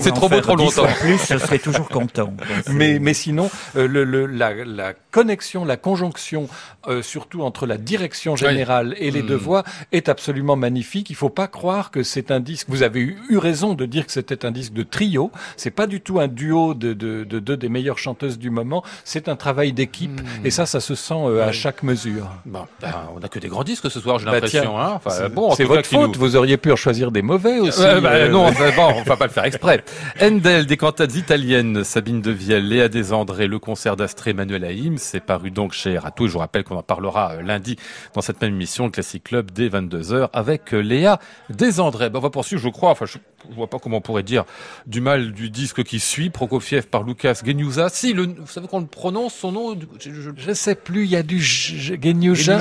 C'est 0.00 0.12
trop 0.14 0.28
beau, 0.28 0.40
trop 0.40 0.56
10 0.56 0.62
longtemps. 0.76 0.92
plus, 1.00 1.18
je 1.28 1.38
serais 1.38 1.58
toujours 1.58 1.88
content. 1.88 2.32
Mais, 2.68 2.98
mais 2.98 3.14
sinon, 3.14 3.50
euh, 3.76 3.86
le, 3.88 4.04
le- 4.04 4.26
la, 4.26 4.52
la 4.64 4.92
connexion, 5.10 5.64
la 5.64 5.76
conjonction, 5.76 6.48
euh, 6.86 7.02
surtout 7.02 7.42
entre 7.42 7.66
la 7.66 7.76
direction 7.78 8.36
générale 8.36 8.94
et 8.98 9.10
les 9.10 9.22
Mm. 9.22 9.26
deux 9.26 9.36
voix, 9.36 9.64
est 9.92 10.08
absolument 10.08 10.56
magnifique. 10.56 11.10
Il 11.10 11.16
faut 11.16 11.28
pas 11.30 11.48
croire 11.48 11.90
que 11.90 12.02
c'est 12.02 12.30
un 12.30 12.40
disque. 12.40 12.67
Vous 12.68 12.82
avez 12.82 13.00
eu, 13.00 13.18
eu 13.30 13.38
raison 13.38 13.74
de 13.74 13.86
dire 13.86 14.06
que 14.06 14.12
c'était 14.12 14.44
un 14.46 14.50
disque 14.50 14.72
de 14.72 14.82
trio. 14.82 15.30
C'est 15.56 15.70
pas 15.70 15.86
du 15.86 16.00
tout 16.00 16.20
un 16.20 16.28
duo 16.28 16.74
de, 16.74 16.92
de, 16.92 17.24
de 17.24 17.38
deux 17.38 17.56
des 17.56 17.68
meilleures 17.68 17.98
chanteuses 17.98 18.38
du 18.38 18.50
moment. 18.50 18.84
C'est 19.04 19.28
un 19.28 19.36
travail 19.36 19.72
d'équipe. 19.72 20.20
Mm. 20.20 20.46
Et 20.46 20.50
ça, 20.50 20.66
ça 20.66 20.80
se 20.80 20.94
sent 20.94 21.14
euh, 21.16 21.46
à 21.48 21.52
chaque 21.52 21.82
mesure. 21.82 22.28
Bon, 22.46 22.64
ben, 22.80 22.92
on 23.16 23.22
a 23.24 23.28
que 23.28 23.38
des 23.38 23.48
grands 23.48 23.64
disques 23.64 23.90
ce 23.90 24.00
soir, 24.00 24.18
j'ai 24.18 24.26
Bah, 24.26 24.32
l'impression. 24.32 24.78
hein. 24.78 24.92
Enfin, 24.96 25.10
C'est 25.10 25.28
bon, 25.32 25.54
c'est 25.54 25.64
votre 25.64 25.88
qui 25.88 25.96
nous- 25.96 26.06
faute. 26.06 26.16
Vous 26.16 26.36
auriez 26.36 26.56
pu 26.56 26.70
en 26.72 26.76
choisir 26.76 27.10
des 27.10 27.22
mauvais 27.22 27.58
aussi. 27.58 27.80
Ouais, 27.80 28.00
bah, 28.00 28.10
euh, 28.12 28.28
non, 28.28 28.46
enfin, 28.46 28.70
bon, 28.76 28.92
on 28.96 29.02
va 29.02 29.16
pas 29.16 29.26
le 29.26 29.32
faire 29.32 29.44
exprès. 29.44 29.82
Handel, 30.20 30.66
des 30.66 30.76
cantates 30.76 31.14
italiennes, 31.14 31.84
Sabine 31.84 32.20
de 32.20 32.30
Vielle, 32.30 32.68
Léa 32.68 32.88
Desandré, 32.88 33.46
le 33.46 33.58
concert 33.58 33.96
d'Astrée, 33.96 34.32
Manuel 34.32 34.64
Haïm, 34.64 34.98
c'est 34.98 35.20
paru 35.20 35.50
donc 35.50 35.72
chez 35.72 35.96
Rato. 35.98 36.24
Et 36.24 36.28
je 36.28 36.32
vous 36.32 36.38
rappelle 36.38 36.64
qu'on 36.64 36.76
en 36.76 36.82
parlera 36.82 37.32
euh, 37.32 37.42
lundi 37.42 37.76
dans 38.14 38.20
cette 38.20 38.40
même 38.42 38.52
émission, 38.54 38.84
le 38.86 38.90
Classic 38.90 39.22
Club, 39.22 39.50
dès 39.52 39.68
22h, 39.68 40.28
avec 40.32 40.74
euh, 40.74 40.80
Léa 40.80 41.18
Desandré. 41.50 42.10
Ben, 42.10 42.18
on 42.18 42.22
va 42.22 42.30
poursuivre, 42.30 42.57
je 42.58 42.68
crois, 42.68 42.90
enfin, 42.90 43.06
je, 43.06 43.18
vois 43.54 43.66
pas 43.68 43.78
comment 43.78 43.98
on 43.98 44.00
pourrait 44.00 44.22
dire 44.22 44.44
du 44.86 45.00
mal 45.00 45.32
du 45.32 45.50
disque 45.50 45.82
qui 45.84 46.00
suit, 46.00 46.30
Prokofiev 46.30 46.86
par 46.86 47.02
Lucas 47.02 47.40
Genusa. 47.44 47.88
Si, 47.88 48.12
le, 48.12 48.26
vous 48.38 48.46
savez 48.46 48.66
qu'on 48.68 48.80
le 48.80 48.86
prononce, 48.86 49.34
son 49.34 49.52
nom, 49.52 49.76
je- 50.00 50.10
Je 50.36 50.52
sais 50.52 50.74
plus, 50.74 51.04
il 51.04 51.10
y 51.10 51.16
a 51.16 51.22
du 51.22 51.40
Genu 51.40 52.34
Jas, 52.34 52.58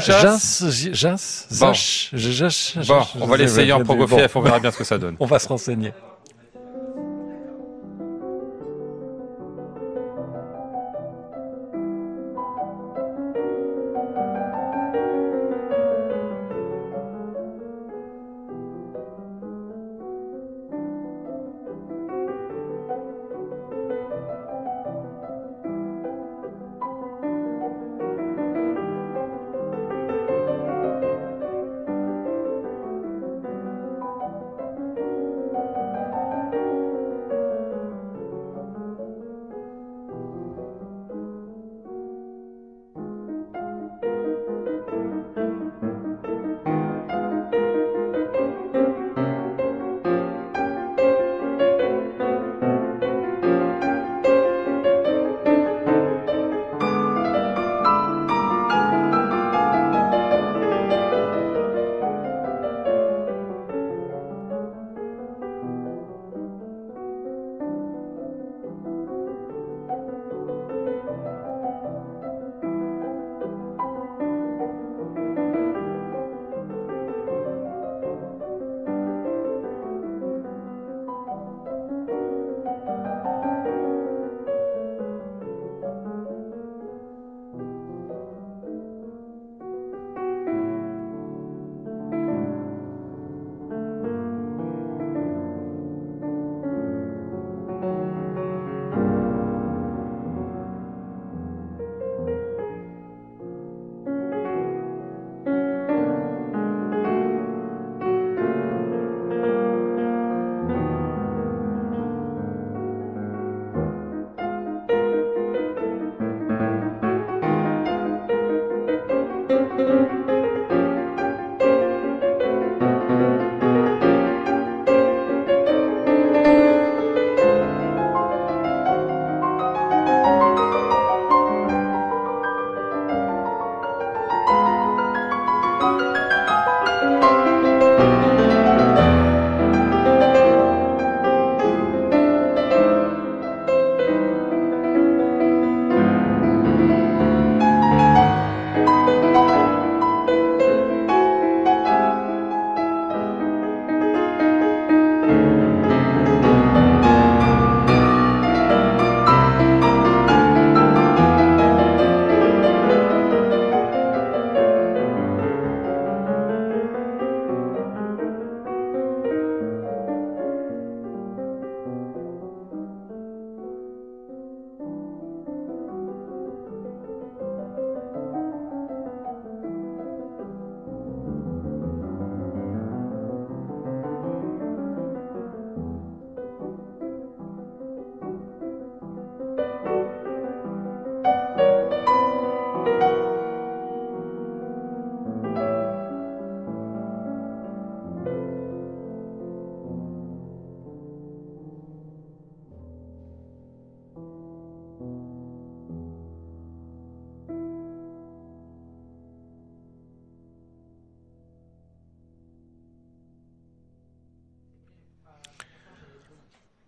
Jas, 0.94 1.48
on 3.20 3.26
va 3.28 3.38
l'essayer 3.38 3.72
en 3.74 3.84
Prokofiev, 3.84 4.32
on 4.36 4.42
verra 4.42 4.60
bien 4.60 4.72
ce 4.72 4.78
que 4.78 4.84
ça 4.84 4.98
donne. 4.98 5.16
On 5.20 5.26
va 5.26 5.40
se 5.40 5.48
renseigner. 5.48 5.94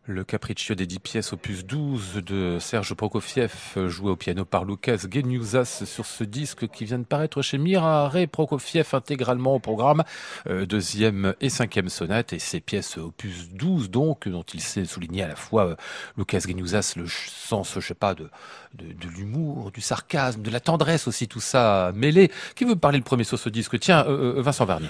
Le 0.10 0.24
Capriccio 0.24 0.74
des 0.74 0.88
10 0.88 1.00
pièces 1.02 1.34
opus 1.34 1.64
12 1.68 2.24
de 2.26 2.58
Serge 2.60 2.96
Prokofiev, 2.96 3.54
joué 3.86 4.10
au 4.10 4.16
piano 4.16 4.44
par 4.44 4.66
Lucas 4.66 5.06
Geniusas 5.08 5.84
sur 5.86 6.08
ce 6.08 6.24
disque 6.24 6.68
qui 6.68 6.86
vient 6.86 6.98
de 6.98 7.04
paraître 7.04 7.44
chez 7.44 7.60
Mirare 7.60 8.16
Prokofiev 8.32 8.88
intégralement 8.94 9.54
au 9.54 9.60
programme, 9.60 10.04
euh, 10.48 10.66
deuxième 10.66 11.36
et 11.42 11.50
cinquième 11.50 11.90
sonate 11.90 12.34
et 12.34 12.40
ces 12.40 12.60
pièces 12.60 12.98
opus 12.98 13.50
12 13.52 13.92
donc, 13.92 14.28
dont 14.28 14.42
il 14.42 14.62
s'est 14.62 14.86
souligné 14.86 15.22
à 15.22 15.28
la 15.28 15.36
fois 15.36 15.68
euh, 15.68 15.76
Lucas 16.18 16.40
Geniusas, 16.40 16.96
le 16.96 17.06
sens, 17.06 17.76
je 17.76 17.88
sais 17.88 17.94
pas, 17.94 18.16
de, 18.16 18.32
de, 18.74 19.08
l'humour, 19.16 19.70
du 19.70 19.82
sarcasme, 19.82 20.42
de 20.42 20.50
la 20.50 20.60
tendresse 20.60 21.08
aussi, 21.08 21.28
tout 21.28 21.40
ça 21.40 21.92
mêlé. 21.94 22.32
Qui 22.56 22.66
veut 22.66 22.76
parler 22.76 22.98
le 22.98 23.04
premier 23.04 23.26
sur 23.26 23.38
ce 23.38 23.50
disque? 23.50 23.80
Tiens, 23.80 24.04
euh, 24.08 24.42
Vincent 24.42 24.66
Vernier. 24.66 24.90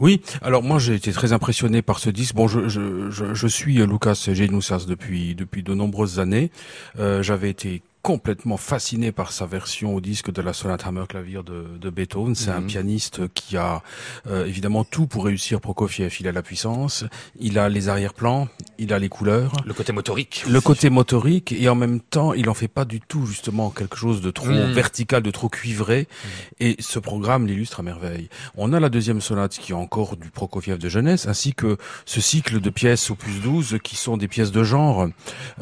Oui, 0.00 0.22
alors 0.40 0.62
moi 0.62 0.78
j'ai 0.78 0.94
été 0.94 1.12
très 1.12 1.34
impressionné 1.34 1.82
par 1.82 1.98
ce 1.98 2.08
disque. 2.08 2.34
Bon, 2.34 2.48
je, 2.48 2.68
je, 2.68 3.10
je, 3.10 3.46
suis 3.46 3.74
Lucas 3.86 4.28
Genoussas 4.32 4.86
depuis 4.88 5.34
depuis 5.34 5.62
de 5.62 5.74
nombreuses 5.74 6.18
années. 6.18 6.50
Euh, 6.98 7.22
J'avais 7.22 7.50
été 7.50 7.82
complètement 8.02 8.56
fasciné 8.56 9.12
par 9.12 9.32
sa 9.32 9.46
version 9.46 9.94
au 9.94 10.00
disque 10.00 10.30
de 10.32 10.40
la 10.40 10.52
sonate 10.52 10.86
Hammerklavier 10.86 11.42
de, 11.44 11.78
de 11.78 11.90
Beethoven. 11.90 12.34
C'est 12.34 12.50
un 12.50 12.60
mhm. 12.60 12.66
pianiste 12.66 13.32
qui 13.34 13.56
a 13.56 13.82
euh, 14.26 14.46
évidemment 14.46 14.84
tout 14.84 15.06
pour 15.06 15.26
réussir 15.26 15.60
Prokofiev. 15.60 16.14
Il 16.20 16.28
a 16.28 16.32
la 16.32 16.42
puissance, 16.42 17.04
il 17.38 17.58
a 17.58 17.68
les 17.68 17.88
arrière-plans, 17.88 18.48
il 18.78 18.92
a 18.92 18.98
les 18.98 19.08
couleurs. 19.08 19.52
Le 19.66 19.74
côté 19.74 19.92
motorique. 19.92 20.44
Le 20.48 20.60
côté 20.60 20.88
motorique 20.88 21.52
et 21.52 21.68
en 21.68 21.74
même 21.74 22.00
temps, 22.00 22.32
il 22.32 22.48
en 22.48 22.54
fait 22.54 22.68
pas 22.68 22.84
du 22.84 23.00
tout 23.00 23.26
justement 23.26 23.70
quelque 23.70 23.96
chose 23.96 24.20
de 24.20 24.30
trop 24.30 24.46
mhm. 24.46 24.72
vertical, 24.72 25.22
de 25.22 25.30
trop 25.30 25.48
cuivré. 25.48 26.08
Mhm. 26.08 26.30
Et 26.60 26.76
ce 26.80 26.98
programme 26.98 27.46
l'illustre 27.46 27.80
à 27.80 27.82
merveille. 27.82 28.28
On 28.56 28.72
a 28.72 28.80
la 28.80 28.88
deuxième 28.88 29.20
sonate 29.20 29.58
qui 29.58 29.72
est 29.72 29.74
encore 29.74 30.16
du 30.16 30.30
Prokofiev 30.30 30.78
de 30.78 30.88
jeunesse, 30.88 31.26
ainsi 31.26 31.54
que 31.54 31.76
ce 32.06 32.20
cycle 32.20 32.60
de 32.60 32.70
pièces 32.70 33.10
opus 33.10 33.40
12 33.42 33.78
qui 33.82 33.96
sont 33.96 34.16
des 34.16 34.28
pièces 34.28 34.52
de 34.52 34.62
genre, 34.62 35.08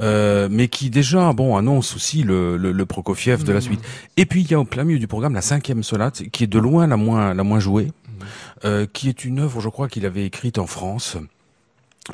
euh, 0.00 0.48
mais 0.50 0.68
qui 0.68 0.90
déjà 0.90 1.32
bon 1.32 1.56
annonce 1.56 1.96
aussi 1.96 2.22
le, 2.28 2.56
le, 2.56 2.86
Prokofiev 2.86 3.42
de 3.42 3.52
la 3.52 3.58
mmh. 3.58 3.62
suite. 3.62 3.80
Et 4.16 4.26
puis 4.26 4.42
il 4.42 4.50
y 4.50 4.54
a 4.54 4.60
au 4.60 4.64
plein 4.64 4.84
milieu 4.84 4.98
du 4.98 5.08
programme 5.08 5.34
la 5.34 5.42
cinquième 5.42 5.82
sonate, 5.82 6.22
qui 6.30 6.44
est 6.44 6.48
de 6.48 6.58
loin 6.58 6.86
la 6.86 6.96
moins 6.96 7.34
la 7.34 7.42
moins 7.42 7.58
jouée, 7.58 7.86
mmh. 7.86 8.10
euh, 8.64 8.86
qui 8.92 9.08
est 9.08 9.24
une 9.24 9.40
œuvre, 9.40 9.60
je 9.60 9.68
crois, 9.68 9.88
qu'il 9.88 10.06
avait 10.06 10.24
écrite 10.24 10.58
en 10.58 10.66
France 10.66 11.16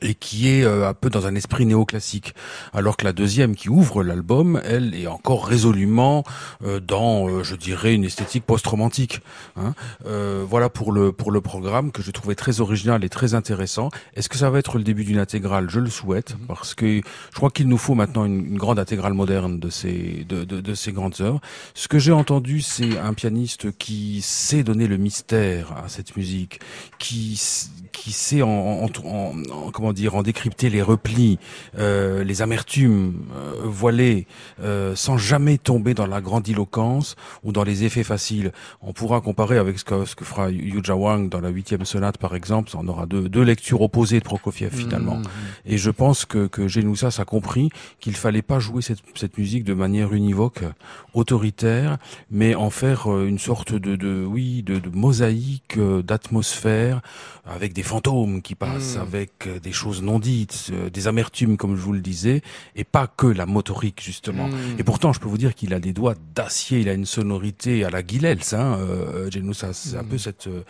et 0.03 0.15
qui 0.15 0.49
est 0.49 0.65
euh, 0.65 0.89
un 0.89 0.95
peu 0.95 1.11
dans 1.11 1.27
un 1.27 1.35
esprit 1.35 1.67
néoclassique, 1.67 2.35
alors 2.73 2.97
que 2.97 3.05
la 3.05 3.13
deuxième 3.13 3.55
qui 3.55 3.69
ouvre 3.69 4.03
l'album, 4.03 4.61
elle 4.65 4.95
est 4.95 5.07
encore 5.07 5.47
résolument 5.47 6.25
euh, 6.65 6.81
dans, 6.81 7.29
euh, 7.29 7.43
je 7.45 7.55
dirais, 7.55 7.95
une 7.95 8.05
esthétique 8.05 8.45
post-romantique. 8.45 9.21
Hein. 9.57 9.75
voilà 10.49 10.69
pour 10.69 10.93
le 10.93 11.13
pour 11.13 11.31
le 11.31 11.41
programme 11.41 11.93
que 11.93 12.03
je 12.03 12.11
trouvais 12.11 12.35
très 12.35 12.61
original 12.61 13.05
et 13.05 13.09
très 13.09 13.35
intéressant. 13.35 13.91
Est-ce 14.15 14.29
que 14.29 14.37
ça 14.37 14.51
va 14.51 14.59
être 14.59 14.79
le 14.79 14.85
début 14.85 15.05
d'une 15.05 15.19
intégrale? 15.19 15.71
Je 15.71 15.81
le 15.81 15.91
souhaite 15.91 16.37
mhm. 16.39 16.47
parce 16.47 16.75
que 16.75 16.97
je 16.97 17.37
crois 17.37 17.51
qu'il 17.51 17.69
nous 17.69 17.79
faut 17.79 17.95
maintenant 17.95 18.25
une, 18.25 18.47
une, 18.47 18.59
grande 18.59 18.79
intégrale 18.79 19.15
moderne 19.15 19.61
de 19.61 19.71
ces 19.71 20.25
de, 20.29 20.45
de, 20.45 20.61
de 20.61 20.75
ces 20.75 20.93
grandes 20.93 21.21
œuvres. 21.21 21.41
Ce 21.75 21.89
que 21.89 21.99
j'ai 21.99 22.13
entendu, 22.13 22.61
c'est 22.61 22.99
un 22.99 23.15
pianiste 23.15 23.77
qui 23.79 24.21
sait 24.23 24.63
donner 24.63 24.87
le 24.87 24.97
mystère 24.97 25.73
à 25.73 25.89
cette 25.89 26.17
musique, 26.17 26.61
qui 26.99 27.41
qui 27.93 28.13
sait 28.13 28.43
en, 28.43 28.49
en, 28.49 28.89
en, 29.05 29.33
en 29.51 29.71
comment 29.85 29.93
dire, 29.93 30.15
en 30.15 30.23
décrypter 30.23 30.71
les 30.71 30.81
replis, 30.81 31.39
euh, 31.79 32.25
les 32.25 32.41
amertumes 32.41 33.27
euh, 33.37 33.53
voilées, 33.65 34.27
euh, 34.63 34.97
sans 34.97 35.19
jamais 35.19 35.59
tomber 35.59 35.93
dans 35.93 36.07
la 36.07 36.23
grandiloquence 36.23 37.17
ou 37.43 37.53
dans 37.53 37.65
les 37.65 37.85
effets 37.85 38.03
faciles. 38.03 38.51
On 38.81 38.95
pourra 38.95 39.21
comparer 39.21 39.59
avec 39.59 39.79
ce 39.79 39.85
que, 39.85 40.07
ce 40.07 40.15
que 40.15 40.25
fera 40.25 40.51
Yuja 40.51 40.97
Wang 40.97 41.29
dans 41.29 41.43
la 41.43 41.51
huitième 41.51 41.85
sonate, 41.85 42.17
par 42.17 42.35
exemple. 42.35 42.71
On 42.75 42.89
aura 42.89 43.05
deux, 43.05 43.29
deux 43.29 43.43
lectures 43.43 43.83
opposées 43.83 44.21
de 44.21 44.25
Prokofiev 44.25 44.75
finalement. 44.75 45.17
Mmh. 45.17 45.25
Et 45.67 45.77
je 45.77 45.91
pense 45.91 46.25
que, 46.25 46.47
que 46.47 46.67
Genoussas 46.67 47.17
a 47.19 47.27
compris 47.27 47.69
qu'il 48.01 48.17
fallait 48.17 48.41
pas 48.41 48.61
jouer 48.61 48.81
cette, 48.81 49.01
cette 49.17 49.37
musique 49.37 49.65
de 49.65 49.75
manière 49.75 50.15
univoque, 50.15 50.65
autoritaire, 51.13 51.99
mais 52.31 52.55
en 52.55 52.71
faire 52.71 53.07
une 53.09 53.39
sorte 53.39 53.75
de, 53.75 53.97
de 53.97 54.25
oui, 54.25 54.63
de, 54.63 54.79
de 54.79 54.89
mosaïque 54.89 55.79
d'atmosphère 55.79 57.03
avec 57.45 57.75
des 57.75 57.83
fantômes 57.83 58.41
qui 58.41 58.55
passent, 58.55 58.97
mmh. 58.97 59.03
avec 59.03 59.31
des 59.65 59.73
choses 59.73 60.03
non 60.03 60.21
dites, 60.21 60.71
euh, 60.73 60.91
des 60.91 61.09
amertumes 61.09 61.57
comme 61.57 61.75
je 61.75 61.81
vous 61.81 61.93
le 61.93 62.01
disais, 62.01 62.43
et 62.77 62.85
pas 62.85 63.09
que 63.09 63.27
la 63.27 63.47
motorique 63.47 64.01
justement. 64.01 64.49
Hmm. 64.49 64.79
Et 64.79 64.85
pourtant, 64.85 65.13
je 65.13 65.19
peux 65.19 65.29
vous 65.29 65.39
dire 65.39 65.55
qu'il 65.55 65.75
a 65.75 65.81
des 65.81 65.93
doigts 65.93 66.15
d'acier, 66.35 66.81
il 66.81 66.89
a 66.89 66.93
une 66.93 67.07
sonorité 67.07 67.85
à 67.85 67.91
la 67.91 68.03
Guilels, 68.03 68.39
hein, 68.53 68.79
euh, 68.79 69.31
c'est 69.73 69.97
un 69.97 70.03
hmm. 70.03 70.09
peu 70.09 70.19
cette 70.19 70.47
euh, 70.47 70.63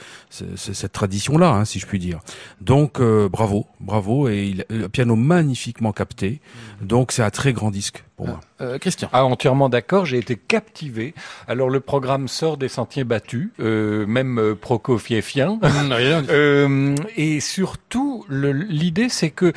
cette, 0.57 0.93
tradition-là, 0.93 1.51
hein, 1.51 1.65
si 1.65 1.79
je 1.79 1.87
puis 1.87 1.99
dire. 1.99 2.21
Donc 2.61 3.01
euh, 3.01 3.29
bravo, 3.29 3.67
bravo, 3.81 4.29
et 4.29 4.47
il, 4.47 4.65
le 4.71 4.89
piano 4.89 5.17
magnifiquement 5.17 5.93
capté. 5.93 6.41
Hmm. 6.81 6.87
Donc 6.87 7.13
c'est 7.13 7.23
un 7.23 7.31
très 7.31 7.53
grand 7.53 7.71
disque 7.71 8.05
pour 8.17 8.29
moi. 8.29 8.41
Euh, 8.61 8.79
Christian. 8.79 9.09
Ah, 9.13 9.25
entièrement 9.25 9.69
d'accord, 9.69 10.05
j'ai 10.05 10.19
été 10.19 10.37
captivé. 10.37 11.15
Alors 11.49 11.71
le 11.71 11.81
programme 11.81 12.29
sort 12.29 12.57
des 12.57 12.69
sentiers 12.69 13.05
battus, 13.05 13.51
euh, 13.61 14.07
même 14.07 14.39
euh, 14.39 14.55
prokofievien. 14.55 15.59
euh, 16.31 16.95
et 17.17 17.41
surtout, 17.41 18.25
l'idée 18.29 19.09
c'est 19.09 19.31
que 19.31 19.53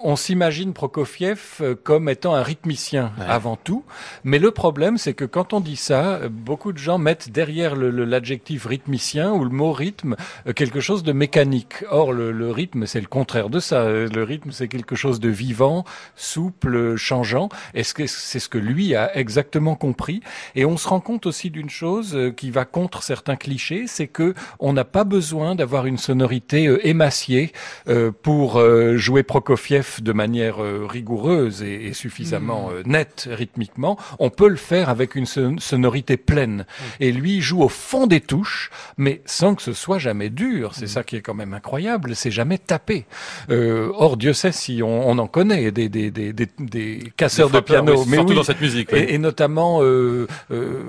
on 0.00 0.16
s'imagine 0.16 0.72
Prokofiev 0.72 1.40
euh, 1.60 1.74
comme 1.74 2.08
étant 2.08 2.34
un 2.34 2.42
rythmicien 2.42 3.12
avant 3.26 3.56
tout, 3.56 3.84
mais 4.22 4.38
le 4.38 4.50
problème 4.50 4.96
c'est 4.96 5.14
que 5.14 5.24
quand 5.24 5.52
on 5.52 5.60
dit 5.60 5.76
ça, 5.76 6.20
beaucoup 6.30 6.72
de 6.72 6.78
gens 6.78 6.98
mettent 6.98 7.30
derrière 7.30 7.74
l'adjectif 7.74 8.66
rythmicien 8.66 9.32
ou 9.32 9.44
le 9.44 9.50
mot 9.50 9.72
rythme 9.72 10.16
euh, 10.46 10.52
quelque 10.52 10.80
chose 10.80 11.02
de 11.02 11.12
mécanique. 11.12 11.84
Or 11.90 12.12
le, 12.12 12.50
rythme 12.50 12.86
c'est 12.86 13.00
le 13.00 13.06
contraire 13.06 13.50
de 13.50 13.60
ça. 13.60 13.88
Le 13.88 14.22
rythme 14.22 14.52
c'est 14.52 14.68
quelque 14.68 14.94
chose 14.94 15.20
de 15.20 15.28
vivant, 15.28 15.84
souple, 16.14 16.96
changeant. 16.96 17.48
Est-ce 17.74 17.92
que 17.94 18.06
c'est 18.06 18.38
ce 18.38 18.48
que 18.48 18.58
lui 18.58 18.94
a 18.94 19.16
exactement 19.16 19.74
compris 19.74 20.20
Et 20.54 20.64
on 20.64 20.76
se 20.76 20.88
rend 20.88 21.00
compte 21.00 21.26
aussi 21.26 21.50
d'une 21.50 21.70
chose 21.70 22.14
euh, 22.14 22.30
qui 22.30 22.50
va 22.50 22.64
contre 22.64 23.02
certains 23.02 23.36
clichés, 23.36 23.86
c'est 23.86 24.06
que 24.06 24.34
on 24.60 24.72
n'a 24.72 24.84
pas 24.84 25.04
besoin 25.04 25.54
d'avoir 25.54 25.86
une 25.86 25.98
sonorité 25.98 26.78
émaciée 26.84 27.52
pour 28.22 28.60
jouer 28.96 29.22
Prokofiev 29.22 29.87
de 30.00 30.12
manière 30.12 30.62
euh, 30.62 30.86
rigoureuse 30.88 31.62
et, 31.62 31.92
suffisamment 31.92 32.68
hmm. 32.68 32.72
euh, 32.72 32.82
nette 32.86 33.28
rythmiquement, 33.30 33.98
on 34.18 34.30
peut 34.30 34.48
le 34.48 34.56
faire 34.56 34.88
avec 34.88 35.14
une 35.14 35.26
sonorité 35.26 36.16
pleine. 36.16 36.66
Et 37.00 37.12
lui 37.12 37.40
joue 37.40 37.62
au 37.62 37.68
fond 37.68 38.06
des 38.06 38.20
touches, 38.20 38.70
mais 38.96 39.22
sans 39.24 39.54
que 39.54 39.62
ce 39.62 39.72
soit 39.72 39.98
jamais 39.98 40.30
dur. 40.30 40.74
C'est 40.74 40.84
hmm. 40.84 40.88
ça 40.88 41.02
qui 41.02 41.16
est 41.16 41.20
quand 41.20 41.34
même 41.34 41.54
incroyable. 41.54 42.14
C'est 42.14 42.30
jamais 42.30 42.58
tapé. 42.58 43.06
Euh, 43.50 43.90
or, 43.94 44.16
Dieu 44.16 44.32
sait 44.32 44.52
si 44.52 44.82
on, 44.82 45.18
en 45.18 45.26
connaît 45.26 45.70
des, 45.70 45.88
des, 45.88 46.10
des, 46.10 46.32
des, 46.32 47.12
casseurs 47.16 47.50
de 47.50 47.60
piano, 47.60 48.04
mais 48.06 48.16
surtout 48.16 48.34
dans 48.34 48.42
cette 48.42 48.60
musique. 48.60 48.92
Et, 48.92 49.18
notamment 49.18 49.80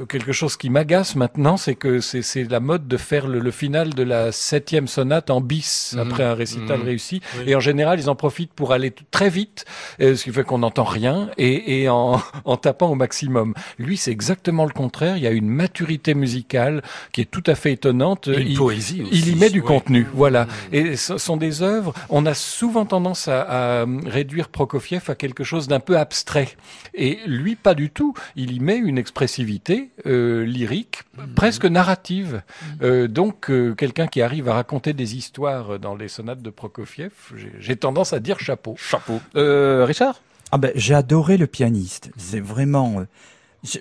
quelque 0.08 0.32
chose 0.32 0.58
qui 0.58 0.70
m'agace 0.70 1.16
maintenant, 1.16 1.58
c'est 1.58 1.76
que 1.76 2.00
c'est 2.00 2.44
la 2.50 2.60
mode 2.60 2.88
de 2.88 2.98
faire 2.98 3.28
le, 3.28 3.52
final 3.52 3.94
de 3.94 4.04
la 4.04 4.32
septième 4.32 4.88
sonate 4.88 5.30
en 5.30 5.42
bis 5.42 5.96
après 6.00 6.24
un 6.24 6.34
récital 6.34 6.82
réussi. 6.82 7.22
Et 7.46 7.56
en 7.56 7.60
général, 7.60 8.00
ils 8.00 8.10
en 8.10 8.16
profitent 8.16 8.54
pour 8.54 8.74
aller 8.74 8.89
très 9.12 9.30
vite, 9.30 9.66
euh, 10.02 10.16
ce 10.16 10.24
qui 10.24 10.32
fait 10.32 10.44
qu'on 10.44 10.60
n'entend 10.60 10.84
rien, 10.84 11.30
et, 11.38 11.82
et 11.82 11.90
en, 11.90 12.22
en, 12.46 12.58
tapant 12.58 12.90
au 12.90 12.96
maximum. 12.96 13.54
Lui, 13.78 13.98
c'est 13.98 14.12
exactement 14.12 14.66
le 14.66 14.72
contraire. 14.72 15.18
Il 15.18 15.24
y 15.24 15.28
a 15.28 15.32
une 15.32 15.50
maturité 15.50 16.14
musicale 16.14 16.82
qui 17.12 17.22
est 17.22 17.32
tout 17.32 17.44
à 17.46 17.56
fait 17.56 17.74
étonnante. 17.74 18.28
une 18.28 18.48
il, 18.48 18.58
poésie 18.58 19.02
aussi. 19.02 19.12
Il 19.12 19.28
y 19.30 19.36
met 19.36 19.50
du 19.50 19.62
contenu, 19.62 20.08
voilà. 20.14 20.48
Et 20.72 20.96
ce 20.96 21.18
sont 21.18 21.38
des 21.38 21.62
œuvres. 21.62 21.94
On 22.10 22.26
a 22.26 22.34
souvent 22.34 22.86
tendance 22.86 23.28
à, 23.28 23.82
à 23.82 23.86
réduire 24.06 24.50
Prokofiev 24.50 25.10
à 25.10 25.16
quelque 25.16 25.44
chose 25.44 25.68
d'un 25.68 25.80
peu 25.80 25.98
abstrait, 25.98 26.56
et 26.94 27.20
lui, 27.26 27.56
pas 27.56 27.74
du 27.74 27.90
tout. 27.90 28.14
Il 28.36 28.52
y 28.52 28.60
met 28.60 28.78
une 28.78 28.98
expressivité 28.98 29.90
euh, 30.06 30.46
lyrique, 30.46 31.04
mhm. 31.18 31.34
presque 31.34 31.66
narrative. 31.66 32.42
Euh, 32.82 33.08
donc, 33.08 33.50
euh, 33.50 33.74
quelqu'un 33.76 34.08
qui 34.08 34.22
arrive 34.22 34.50
à 34.50 34.54
raconter 34.54 34.94
des 34.94 35.16
histoires 35.16 35.80
dans 35.80 35.96
les 35.96 36.08
sonates 36.08 36.42
de 36.42 36.50
Prokofiev, 36.50 37.12
j'ai 37.60 37.76
tendance 37.76 38.14
à 38.14 38.20
dire 38.20 38.40
chapeau. 38.40 38.76
Chapeau. 38.80 39.20
Euh, 39.36 39.86
Richard? 39.86 40.22
Ah 40.52 40.58
ben, 40.58 40.72
j'ai 40.76 40.96
adoré 40.96 41.38
le 41.38 41.48
pianiste. 41.48 42.12
C'est 42.18 42.40
vraiment. 42.40 43.02
Euh, 43.02 43.04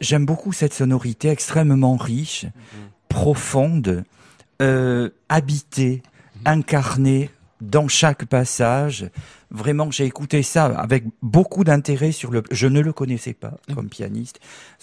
j'aime 0.01 0.27
beaucoup 0.27 0.53
cette 0.53 0.75
sonorité 0.75 1.29
extrêmement 1.29 1.97
riche, 1.97 2.45
mhm. 2.45 2.51
profonde, 3.09 4.05
euh, 4.61 5.11
habitée, 5.29 6.03
mhm. 6.37 6.43
incarnée 6.47 7.31
dans 7.61 7.89
chaque 7.89 8.25
passage. 8.27 9.09
Vraiment, 9.51 9.91
j'ai 9.91 10.05
écouté 10.05 10.43
ça 10.43 10.67
avec 10.67 11.05
beaucoup 11.23 11.65
d'intérêt 11.65 12.13
sur 12.13 12.31
le. 12.31 12.43
Je 12.51 12.67
ne 12.67 12.81
le 12.81 12.93
connaissais 12.93 13.33
pas 13.33 13.55
mmh. 13.69 13.75
comme 13.75 13.89
pianiste. 13.89 14.41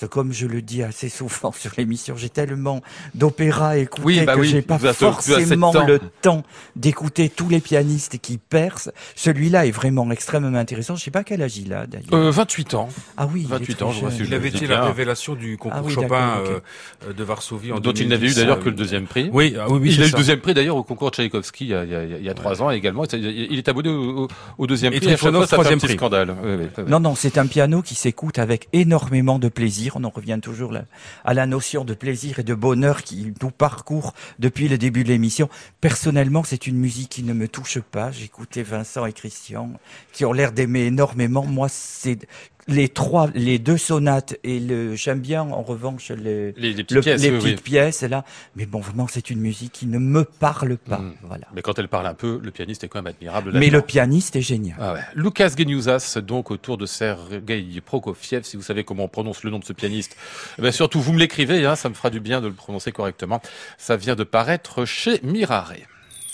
Comme 0.10 0.34
je 0.34 0.48
le 0.48 0.62
dis 0.64 0.82
assez 0.82 1.08
souvent 1.08 1.52
sur 1.58 1.72
l'émission, 1.78 2.16
j'ai 2.18 2.30
tellement 2.30 2.82
d'opéra 3.14 3.70
à 3.70 3.78
écouter 3.78 4.26
bah 4.26 4.36
que 4.36 4.44
j'ai 4.44 4.64
pas 4.64 4.80
forcément 4.80 5.72
le 5.86 6.00
temps 6.22 6.44
d'écouter 6.76 7.30
tous 7.30 7.48
les 7.48 7.60
pianistes 7.60 8.18
qui 8.18 8.38
percent. 8.38 8.92
Celui-là 9.16 9.68
est 9.68 9.72
vraiment 9.72 10.10
extrêmement 10.12 10.58
intéressant. 10.58 10.96
Je 10.96 11.04
sais 11.04 11.12
pas 11.12 11.24
quel 11.24 11.44
âge 11.44 11.58
il 11.58 11.72
a 11.72 11.86
d'ailleurs. 11.86 12.14
Euh, 12.14 12.32
28 12.32 12.74
ans. 12.74 12.90
Ah 13.18 13.28
oui. 13.32 13.46
28 13.48 13.82
ans. 13.84 13.92
Je 13.92 14.00
vois 14.00 14.10
il 14.20 14.34
avait 14.34 14.50
été 14.50 14.66
la 14.66 14.86
révélation 14.86 15.36
du 15.36 15.58
concours 15.58 15.84
ah 15.86 15.90
Chopin 15.90 16.38
euh, 16.40 17.14
de 17.14 17.24
Varsovie 17.24 17.72
en 17.72 17.80
dont 17.80 17.94
il 17.94 18.08
n'avait 18.08 18.32
eu 18.32 18.34
d'ailleurs 18.34 18.60
que 18.60 18.70
le 18.70 18.76
deuxième 18.76 19.06
prix. 19.06 19.30
Oui, 19.32 19.56
ah 19.60 19.68
oui, 19.70 19.80
oui 19.80 19.94
Il 19.94 20.02
a 20.02 20.06
eu 20.08 20.10
le 20.10 20.18
deuxième 20.18 20.40
prix 20.40 20.54
d'ailleurs 20.56 20.76
au 20.76 20.84
concours 20.84 21.12
Tchaïkovski 21.12 21.66
il 21.66 21.70
y 21.70 21.74
a, 21.76 21.84
il 21.84 21.90
y 21.92 21.96
a, 21.96 22.04
il 22.04 22.24
y 22.24 22.30
a 22.30 22.34
trois 22.34 22.62
ans 22.62 22.72
également. 22.72 23.04
Il 23.14 23.58
est 23.58 23.70
abonné 23.70 23.90
au 23.90 24.28
au 24.58 24.68
deuxième 24.68 24.94
Et 24.94 24.98
prix. 24.98 25.08
Trifonov, 25.08 25.44
un 25.44 25.48
troisième 25.48 25.80
prix. 25.80 25.94
scandale. 25.94 26.36
Oui, 26.44 26.56
oui, 26.60 26.68
oui. 26.78 26.84
Non, 26.88 27.00
non, 27.00 27.16
c'est 27.16 27.38
un 27.38 27.48
piano 27.48 27.82
qui 27.82 27.96
s'écoute 27.96 28.40
avec 28.40 28.68
énormément 28.74 29.40
de 29.40 29.50
plaisir. 29.50 29.94
On 29.96 30.04
en 30.04 30.10
revient 30.10 30.40
toujours 30.42 30.72
là, 30.72 30.86
à 31.24 31.34
la 31.34 31.46
notion 31.46 31.86
de 31.86 31.94
plaisir 31.94 32.40
et 32.40 32.44
de 32.44 32.54
bonheur 32.54 33.04
qui 33.04 33.34
nous 33.42 33.52
parcourt 33.52 34.14
depuis 34.40 34.68
le 34.68 34.78
début 34.78 35.04
de 35.04 35.10
l'émission. 35.10 35.50
Personnellement, 35.82 36.44
c'est 36.44 36.68
une 36.68 36.78
musique 36.78 37.10
qui 37.10 37.24
ne 37.24 37.34
me 37.34 37.48
touche 37.48 37.80
pas. 37.80 38.12
J'écoutais 38.12 38.64
Vincent 38.64 39.06
et 39.06 39.14
Christian 39.14 39.72
qui 40.12 40.26
ont 40.26 40.34
l'air 40.34 40.52
d'aimer 40.52 40.86
énormément. 40.86 41.44
Moi, 41.44 41.68
c'est 41.70 42.28
les 42.68 42.90
trois, 42.90 43.30
les 43.36 43.60
deux 43.60 43.78
sonates 43.78 44.38
et 44.44 44.60
le, 44.60 44.96
j'aime 44.96 45.20
bien 45.20 45.42
en 45.44 45.62
revanche 45.62 46.10
les, 46.10 46.52
Les, 46.54 46.74
les 46.74 46.84
petites 46.84 46.92
le- 46.94 47.02
pièces, 47.02 47.22
les 47.22 47.30
oui, 47.30 47.38
petites 47.38 47.58
oui. 47.58 47.64
pièces 47.64 48.02
là. 48.02 48.26
Mais 48.56 48.66
bon, 48.66 48.80
vraiment, 48.80 49.08
c'est 49.08 49.30
une 49.30 49.40
musique 49.40 49.72
qui 49.72 49.86
ne 49.86 50.00
me 50.00 50.24
parle 50.24 50.78
pas. 50.78 50.98
Mm. 50.98 51.14
Voilà. 51.24 51.46
Mais 51.54 51.62
quand 51.62 51.78
elle 51.78 51.88
parle 51.88 52.08
un 52.08 52.16
peu, 52.16 52.40
le 52.44 52.50
pianiste 52.50 52.84
est 52.84 52.88
quand 52.88 52.98
même 53.00 53.08
admirable. 53.14 53.52
Mais 53.54 53.70
le 53.70 53.82
pianiste 53.82 54.36
est 54.36 54.42
génial. 54.42 54.78
Ah 54.80 54.94
ouais. 54.94 55.02
Lucas 55.14 55.52
Geniusas, 55.56 56.18
donc 56.24 56.50
autour 56.50 56.78
de 56.78 56.88
Sergei 56.88 57.82
Prokofiev, 57.86 58.44
si 58.44 58.58
vous 58.58 58.64
savez 58.64 58.84
comment 58.84 59.04
on 59.04 59.10
prononce 59.10 59.44
le 59.44 59.52
nom 59.52 59.60
de 59.60 59.66
ce 59.66 59.74
pianiste, 59.74 60.16
eh 60.58 60.62
ben 60.64 60.72
surtout 60.72 61.00
vous 61.00 61.14
me 61.14 61.20
l'écrivez, 61.20 61.66
hein, 61.66 61.76
ça 61.76 61.90
me 61.90 61.94
fera 61.94 62.10
du 62.10 62.20
bien 62.20 62.42
de 62.42 62.48
le 62.48 62.54
prononcer 62.54 62.92
correctement. 62.92 63.42
Ça 63.78 63.96
vient 63.96 64.16
de 64.16 64.24
paraître 64.24 64.86
chez 64.86 65.20
Mirare. 65.22 65.74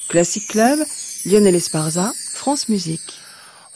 Classic 0.07 0.47
Club, 0.47 0.79
Lionel 1.25 1.55
Esparza, 1.55 2.11
France 2.33 2.69
Musique. 2.69 3.19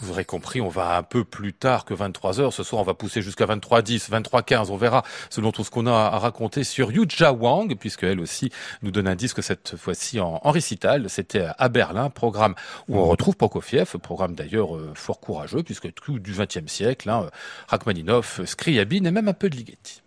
Vous 0.01 0.11
aurez 0.11 0.25
compris, 0.25 0.59
on 0.59 0.67
va 0.67 0.97
un 0.97 1.03
peu 1.03 1.23
plus 1.23 1.53
tard 1.53 1.85
que 1.85 1.93
23 1.93 2.41
heures. 2.41 2.51
Ce 2.51 2.63
soir, 2.63 2.81
on 2.81 2.85
va 2.85 2.93
pousser 2.93 3.21
jusqu'à 3.21 3.45
23h10, 3.45 4.09
23h15. 4.09 4.69
On 4.69 4.75
verra 4.75 5.03
selon 5.29 5.53
tout 5.53 5.63
ce 5.63 5.71
qu'on 5.71 5.87
a 5.87 5.93
à 5.93 6.19
raconter 6.19 6.65
sur 6.65 6.91
Yuja 6.91 7.31
Wang, 7.31 7.77
puisque 7.79 8.03
elle 8.03 8.19
aussi 8.19 8.51
nous 8.81 8.91
donne 8.91 9.07
un 9.07 9.15
disque 9.15 9.41
cette 9.41 9.77
fois-ci 9.77 10.19
en, 10.19 10.39
récital. 10.43 11.09
C'était 11.09 11.47
à 11.57 11.69
Berlin, 11.69 12.09
programme 12.09 12.55
où 12.89 12.97
on 12.97 13.05
retrouve 13.05 13.37
Prokofiev, 13.37 13.97
programme 13.99 14.35
d'ailleurs 14.35 14.75
euh, 14.75 14.91
fort 14.95 15.21
courageux, 15.21 15.63
puisque 15.63 15.93
tout 15.93 16.19
du 16.19 16.33
XXe 16.33 16.67
siècle, 16.67 17.09
hein, 17.09 17.29
Rachmaninov, 17.69 18.41
Scriabine 18.45 19.07
et 19.07 19.11
même 19.11 19.29
un 19.29 19.33
peu 19.33 19.49
de 19.49 19.55
Ligeti. 19.55 20.01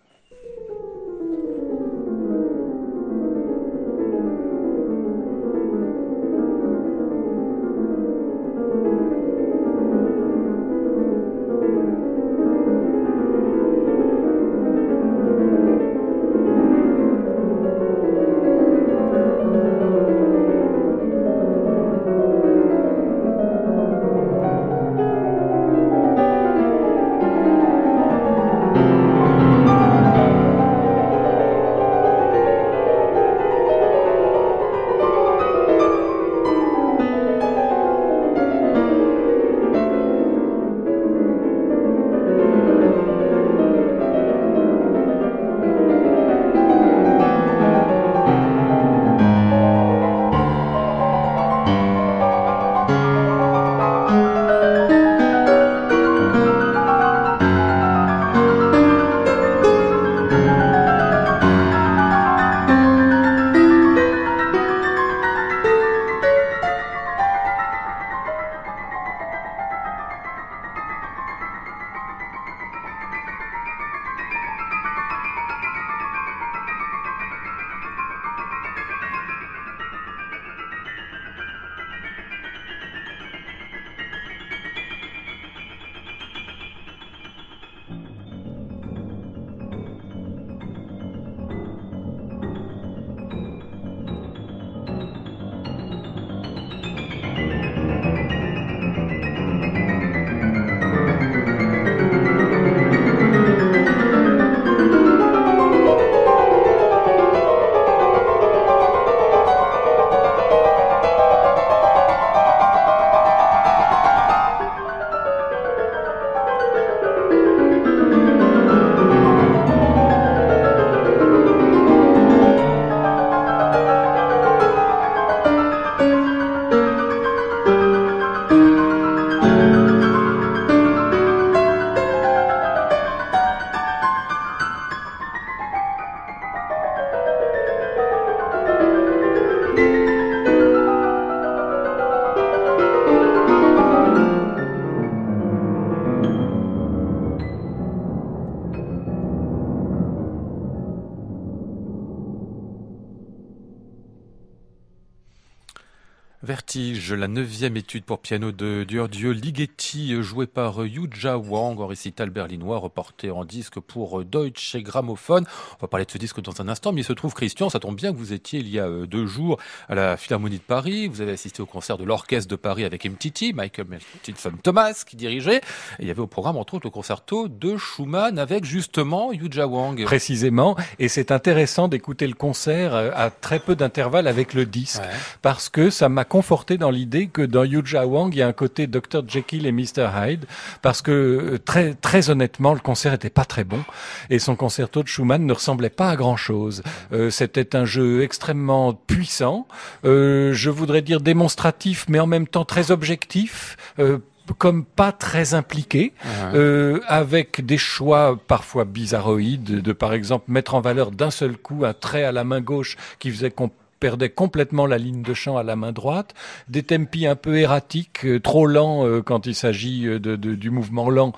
La 157.29 157.35
neuvième 157.35 157.77
étude 157.77 158.05
pour 158.05 158.21
piano 158.21 158.53
de 158.53 158.87
Giorgio 158.89 159.33
Ligeti, 159.33 160.15
jouée 160.23 160.47
par 160.47 160.83
Yuja 160.87 161.37
Wang 161.37 161.79
en 161.79 161.87
récital 161.87 162.31
berlinois, 162.31 162.79
reporté 162.79 163.31
en 163.31 163.45
disque 163.45 163.81
pour 163.81 164.25
Deutsche 164.25 164.77
Grammophon. 164.79 165.45
On 165.45 165.83
va 165.83 165.89
parler 165.89 166.07
de 166.07 166.11
ce 166.11 166.17
disque 166.17 166.41
dans 166.41 166.59
un 166.63 166.69
instant, 166.69 166.91
mais 166.91 167.03
il 167.03 167.05
se 167.05 167.13
trouve, 167.13 167.35
Christian, 167.35 167.69
ça 167.69 167.81
tombe 167.81 167.97
bien 167.97 168.13
que 168.13 168.17
vous 168.17 168.33
étiez 168.33 168.61
il 168.61 168.69
y 168.71 168.79
a 168.79 168.87
euh, 168.87 169.05
deux 169.07 169.27
jours 169.27 169.59
à 169.91 169.95
la 169.95 170.17
Philharmonie 170.17 170.57
de 170.57 170.63
Paris. 170.63 171.07
Vous 171.07 171.21
avez 171.21 171.33
assisté 171.33 171.61
au 171.61 171.67
concert 171.67 171.99
de 171.99 172.05
l'Orchestre 172.05 172.49
de 172.49 172.57
Paris 172.57 172.85
avec 172.87 173.05
MTT, 173.05 173.53
Michael 173.53 173.87
Tilson 174.23 174.53
Thomas, 174.63 175.05
qui 175.07 175.17
dirigeait. 175.17 175.59
Et 175.99 176.03
il 176.05 176.09
y 176.09 176.11
avait 176.11 176.21
au 176.23 176.27
programme, 176.27 176.57
entre 176.57 176.75
autres, 176.75 176.87
le 176.87 176.91
concerto 176.91 177.49
de 177.49 177.77
Schumann 177.77 178.39
avec 178.39 178.65
justement 178.65 179.33
Yuja 179.35 179.67
Wang. 179.67 180.03
Précisément, 180.05 180.77
et 180.99 181.09
c'est 181.09 181.31
intéressant 181.31 181.89
d'écouter 181.89 182.27
le 182.27 182.35
concert 182.35 182.95
euh, 182.95 183.11
à 183.15 183.29
très 183.29 183.59
peu 183.59 183.77
d'intervalle 183.77 184.27
avec 184.29 184.55
le 184.55 184.65
disque, 184.65 185.03
Ouais. 185.03 185.09
parce 185.43 185.69
que 185.69 185.91
ça 185.91 186.09
m'a 186.09 186.25
conforté 186.25 186.79
dans 186.79 186.91
l'idée 186.91 187.19
que 187.29 187.43
dans 187.43 187.65
Yuja 187.65 188.07
Wang, 188.07 188.35
il 188.35 188.39
y 188.39 188.43
a 188.43 188.49
un 188.49 188.53
côté 188.53 188.87
Dr 188.87 189.23
Jekyll 189.27 189.67
et 189.67 189.73
Mr 189.73 190.09
Hyde, 190.15 190.47
parce 190.83 191.03
que 191.03 191.11
euh, 191.11 191.59
très 191.59 191.95
très 191.95 192.31
honnêtement, 192.31 192.75
le 192.75 192.81
concert 192.81 193.13
était 193.13 193.31
pas 193.31 193.45
très 193.45 193.65
bon, 193.65 193.83
et 194.31 194.39
son 194.39 194.57
concerto 194.57 195.03
de 195.03 195.09
Schumann 195.09 195.45
ne 195.45 195.53
ressemblait 195.53 195.91
pas 195.91 196.11
à 196.11 196.17
grand 196.17 196.37
chose. 196.37 196.83
C'était 197.31 197.75
un 197.77 197.85
jeu 197.85 198.23
extrêmement 198.23 198.95
puissant, 198.95 199.67
euh, 200.05 200.53
je 200.53 200.71
voudrais 200.71 201.03
dire 201.03 201.21
démonstratif, 201.21 202.07
mais 202.09 202.21
en 202.21 202.27
même 202.27 202.47
temps 202.47 202.65
très 202.65 202.91
objectif. 202.91 203.77
euh, 203.99 204.19
comme 204.57 204.87
pas 204.87 205.13
très 205.13 205.53
impliqué, 205.53 206.15
euh, 206.55 207.01
avec 207.07 207.65
des 207.67 207.77
choix 207.77 208.41
parfois 208.47 208.87
bizarroïdes, 208.87 209.63
de, 209.63 209.81
de, 209.81 209.93
par 209.93 210.15
exemple 210.15 210.47
mettre 210.49 210.75
en 210.75 210.81
valeur 210.81 211.11
d'un 211.11 211.31
seul 211.31 211.59
coup 211.59 211.85
un 211.85 211.93
trait 211.93 212.25
à 212.25 212.33
la 212.33 212.45
main 212.45 212.63
gauche 212.63 212.97
qui 213.19 213.31
faisait 213.31 213.51
qu'on 213.51 213.71
perdait 214.01 214.31
complètement 214.31 214.87
la 214.87 214.99
ligne 214.99 215.23
de 215.23 215.35
chant 215.35 215.57
à 215.57 215.63
la 215.63 215.77
main 215.77 215.93
droite, 215.93 216.35
des 216.69 216.83
tempi 216.83 217.27
un 217.27 217.37
peu 217.37 217.59
erratiques, 217.59 218.25
euh, 218.25 218.41
trop 218.41 218.67
lents 218.67 219.07
euh, 219.07 219.23
quand 219.23 219.47
il 219.47 219.55
s'agit 219.55 220.07
euh, 220.07 220.19
de, 220.19 220.37
de- 220.37 220.55
du 220.55 220.71
mouvement 220.71 221.11
lent, 221.11 221.33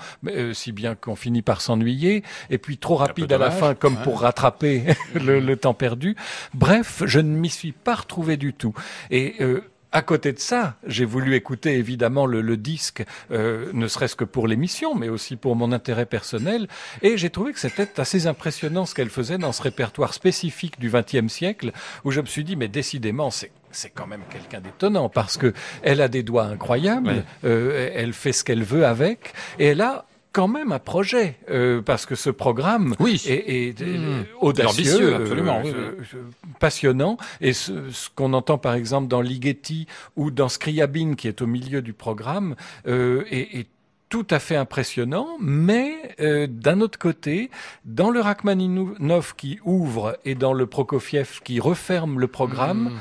si 0.53 0.73
bien 0.73 0.95
qu'on 0.95 1.17
finit 1.17 1.43
par 1.43 1.61
s'ennuyer, 1.61 2.23
et 2.51 2.59
puis 2.59 2.79
trop 2.79 2.97
rapide 2.97 3.33
à 3.33 3.39
la 3.39 3.51
fin 3.51 3.75
comme 3.75 3.97
pour 3.97 4.21
rattraper 4.21 4.83
le, 5.15 5.41
le 5.41 5.57
temps 5.57 5.75
perdu. 5.75 6.17
Bref, 6.55 7.03
je 7.07 7.21
ne 7.21 7.35
m'y 7.37 7.49
suis 7.49 7.73
pas 7.73 7.95
retrouvé 7.95 8.37
du 8.37 8.53
tout. 8.53 8.75
Et 9.11 9.35
euh, 9.41 9.63
à 9.93 10.03
côté 10.03 10.33
de 10.33 10.39
ça, 10.39 10.77
j'ai 10.87 11.05
voulu 11.05 11.35
écouter 11.35 11.75
évidemment 11.77 12.27
le, 12.27 12.41
le 12.41 12.57
disque, 12.57 13.05
euh, 13.33 13.71
ne 13.73 13.89
serait-ce 13.89 14.17
que 14.17 14.25
pour 14.25 14.47
l'émission, 14.47 14.95
mais 14.95 15.09
aussi 15.09 15.37
pour 15.37 15.57
mon 15.57 15.73
intérêt 15.73 16.07
personnel. 16.07 16.69
Et 17.03 17.17
j'ai 17.17 17.31
trouvé 17.31 17.53
que 17.53 17.59
c'était 17.59 18.01
assez 18.01 18.27
impressionnant 18.27 18.87
ce 18.87 18.95
qu'elle 18.95 19.11
faisait 19.11 19.39
dans 19.39 19.53
ce 19.53 19.63
répertoire 19.63 20.15
spécifique 20.15 20.79
du 20.79 20.91
XXe 20.91 21.33
siècle, 21.33 21.73
où 22.05 22.11
je 22.11 22.21
me 22.21 22.27
suis 22.27 22.45
dit, 22.45 22.57
mais 22.57 22.69
décidément, 22.69 23.31
c'est 23.31 23.51
c'est 23.73 23.91
quand 23.91 24.09
même 24.09 24.23
quelqu'un 24.29 24.61
d'étonnant 24.61 25.09
parce 25.09 25.37
que 25.37 25.53
elle 25.83 26.01
a 26.01 26.09
des 26.09 26.25
doigts 26.25 26.47
incroyables, 26.47 27.25
euh, 27.45 27.89
elle 27.95 28.13
fait 28.13 28.33
ce 28.33 28.43
qu'elle 28.43 28.65
veut 28.65 28.85
avec, 28.85 29.33
et 29.61 29.67
elle 29.67 29.81
a 29.81 30.07
quand 30.33 30.49
même 30.49 30.73
un 30.73 30.79
projet 30.79 31.37
euh, 31.51 31.83
parce 31.83 32.07
que 32.07 32.15
ce 32.15 32.31
programme 32.31 32.95
Oui. 33.01 33.23
est, 33.27 33.79
est, 33.81 33.81
Mmh. 33.81 34.25
audacieux, 34.41 34.69
Ambitieux, 34.69 35.15
euh, 35.15 35.63
oui, 35.65 35.73
euh, 35.75 36.23
passionnant. 36.59 37.17
Et 37.41 37.53
ce, 37.53 37.91
ce 37.91 38.09
qu'on 38.15 38.33
entend 38.33 38.59
par 38.59 38.75
exemple 38.75 39.09
dans 39.09 39.21
Ligeti 39.21 39.87
ou 40.17 40.31
dans 40.31 40.49
Scriabine 40.49 41.17
qui 41.17 41.29
est 41.29 41.43
au 41.43 41.47
milieu 41.47 41.83
du 41.83 41.93
programme 41.93 42.55
euh, 42.87 43.25
est, 43.31 43.59
est 43.61 43.67
tout 44.11 44.27
à 44.31 44.41
fait 44.41 44.57
impressionnant, 44.57 45.29
mais 45.41 45.95
euh, 46.21 46.49
d'un 46.49 46.81
autre 46.81 46.99
côté, 46.99 47.49
dans 47.85 48.11
le 48.11 48.21
Rachmaninov 48.21 49.35
qui 49.37 49.61
ouvre 49.65 50.19
et 50.25 50.35
dans 50.35 50.53
le 50.53 50.67
Prokofiev 50.67 51.41
qui 51.45 51.61
referme 51.61 52.19
le 52.19 52.27
programme, 52.27 52.81
Mmh. 52.81 52.99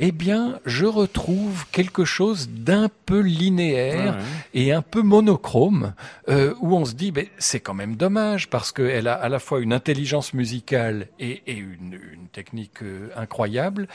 eh 0.00 0.12
bien, 0.12 0.60
je 0.66 0.84
retrouve 0.84 1.64
quelque 1.72 2.04
chose 2.04 2.48
d'un 2.50 2.88
peu 3.06 3.20
linéaire 3.20 4.14
Ouais, 4.14 4.22
et 4.54 4.72
un 4.72 4.82
peu 4.82 5.00
monochrome, 5.02 5.94
euh, 6.28 6.54
où 6.60 6.76
on 6.76 6.84
se 6.84 6.94
dit, 6.94 7.12
c'est 7.38 7.60
quand 7.60 7.74
même 7.74 7.96
dommage 7.96 8.48
parce 8.50 8.70
qu'elle 8.70 9.08
a 9.08 9.14
à 9.14 9.28
la 9.30 9.38
fois 9.38 9.60
une 9.60 9.72
intelligence 9.72 10.34
musicale 10.34 11.06
et, 11.18 11.42
et 11.46 11.54
une, 11.56 11.98
une 12.12 12.28
technique 12.32 12.82
euh, 12.82 13.08
incroyable, 13.16 13.88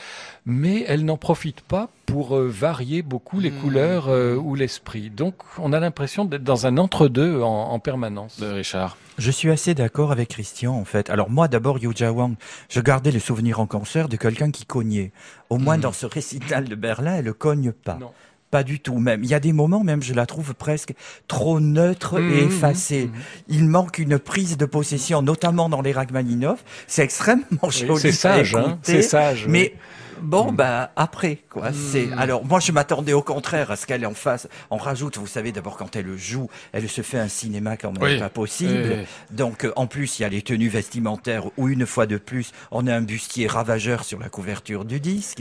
mais 0.44 0.84
elle 0.88 1.04
n'en 1.04 1.16
profite 1.16 1.60
pas 1.60 1.88
pour 2.06 2.36
varier 2.36 3.02
beaucoup 3.02 3.40
les 3.40 3.50
couleurs 3.50 4.08
euh, 4.08 4.36
ou 4.36 4.54
l'esprit. 4.54 5.10
Donc, 5.10 5.34
on 5.58 5.72
a 5.72 5.80
l'impression 5.80 6.24
d'être 6.24 6.44
dans 6.44 6.55
un 6.64 6.78
entre-deux 6.78 7.42
en, 7.42 7.70
en 7.72 7.78
permanence. 7.78 8.40
De 8.40 8.46
Richard. 8.46 8.96
Je 9.18 9.30
suis 9.30 9.50
assez 9.50 9.74
d'accord 9.74 10.12
avec 10.12 10.28
Christian, 10.30 10.74
en 10.74 10.84
fait. 10.84 11.10
Alors 11.10 11.28
moi, 11.30 11.48
d'abord, 11.48 11.78
Yuja 11.78 12.12
Wang, 12.12 12.34
je 12.70 12.80
gardais 12.80 13.10
le 13.10 13.18
souvenir 13.20 13.60
en 13.60 13.66
concert 13.66 14.08
de 14.08 14.16
quelqu'un 14.16 14.50
qui 14.50 14.64
cognait. 14.64 15.12
Au 15.50 15.58
moins, 15.58 15.76
dans 15.78 15.92
ce 15.92 16.06
récital 16.06 16.64
de 16.68 16.74
Berlin, 16.74 17.16
elle 17.16 17.24
ne 17.26 17.32
cogne 17.32 17.72
pas. 17.72 17.98
Non. 18.00 18.12
Pas 18.50 18.62
du 18.62 18.78
tout, 18.78 18.98
même. 18.98 19.24
Il 19.24 19.28
y 19.28 19.34
a 19.34 19.40
des 19.40 19.52
moments, 19.52 19.82
même, 19.82 20.02
je 20.02 20.14
la 20.14 20.24
trouve 20.24 20.54
presque 20.54 20.94
trop 21.26 21.58
neutre 21.60 22.20
et 22.20 22.44
effacée. 22.44 23.10
Il 23.48 23.64
manque 23.66 23.98
une 23.98 24.18
prise 24.20 24.56
de 24.56 24.66
possession, 24.66 25.20
notamment 25.20 25.68
dans 25.68 25.82
les 25.82 25.92
Rachmaninoff. 25.92 26.64
C'est 26.86 27.02
extrêmement 27.02 27.44
Oui, 27.64 27.70
joli. 27.72 28.00
c'est 28.00 28.12
sage, 28.12 28.54
hein, 28.54 28.78
c'est 28.82 29.02
sage. 29.02 29.46
oui. 29.48 29.72
Mais 30.20 30.28
bon, 30.28 30.52
bah 30.52 30.90
après, 30.96 31.38
quoi. 31.50 31.72
C'est 31.72 32.08
alors 32.16 32.44
moi 32.44 32.60
je 32.60 32.72
m'attendais 32.72 33.12
au 33.12 33.22
contraire 33.22 33.70
à 33.70 33.76
ce 33.76 33.86
qu'elle 33.86 34.06
en 34.06 34.14
fasse. 34.14 34.48
On 34.70 34.76
rajoute, 34.76 35.18
vous 35.18 35.26
savez, 35.26 35.52
d'abord 35.52 35.76
quand 35.76 35.96
elle 35.96 36.16
joue, 36.16 36.48
elle 36.72 36.88
se 36.88 37.02
fait 37.02 37.18
un 37.18 37.28
cinéma 37.28 37.76
quand 37.76 37.92
même 37.92 38.02
Oui. 38.02 38.18
pas 38.18 38.28
possible. 38.28 38.82
Oui, 38.84 38.94
oui. 39.00 39.06
Donc 39.30 39.64
euh, 39.64 39.72
en 39.76 39.86
plus 39.86 40.18
il 40.18 40.22
y 40.22 40.24
a 40.24 40.28
les 40.28 40.42
tenues 40.42 40.68
vestimentaires 40.68 41.44
où 41.56 41.68
une 41.68 41.86
fois 41.86 42.06
de 42.06 42.16
plus 42.16 42.52
on 42.70 42.86
a 42.86 42.94
un 42.94 43.00
bustier 43.02 43.46
ravageur 43.46 44.04
sur 44.04 44.18
la 44.18 44.28
couverture 44.28 44.84
du 44.84 45.00
disque. 45.00 45.40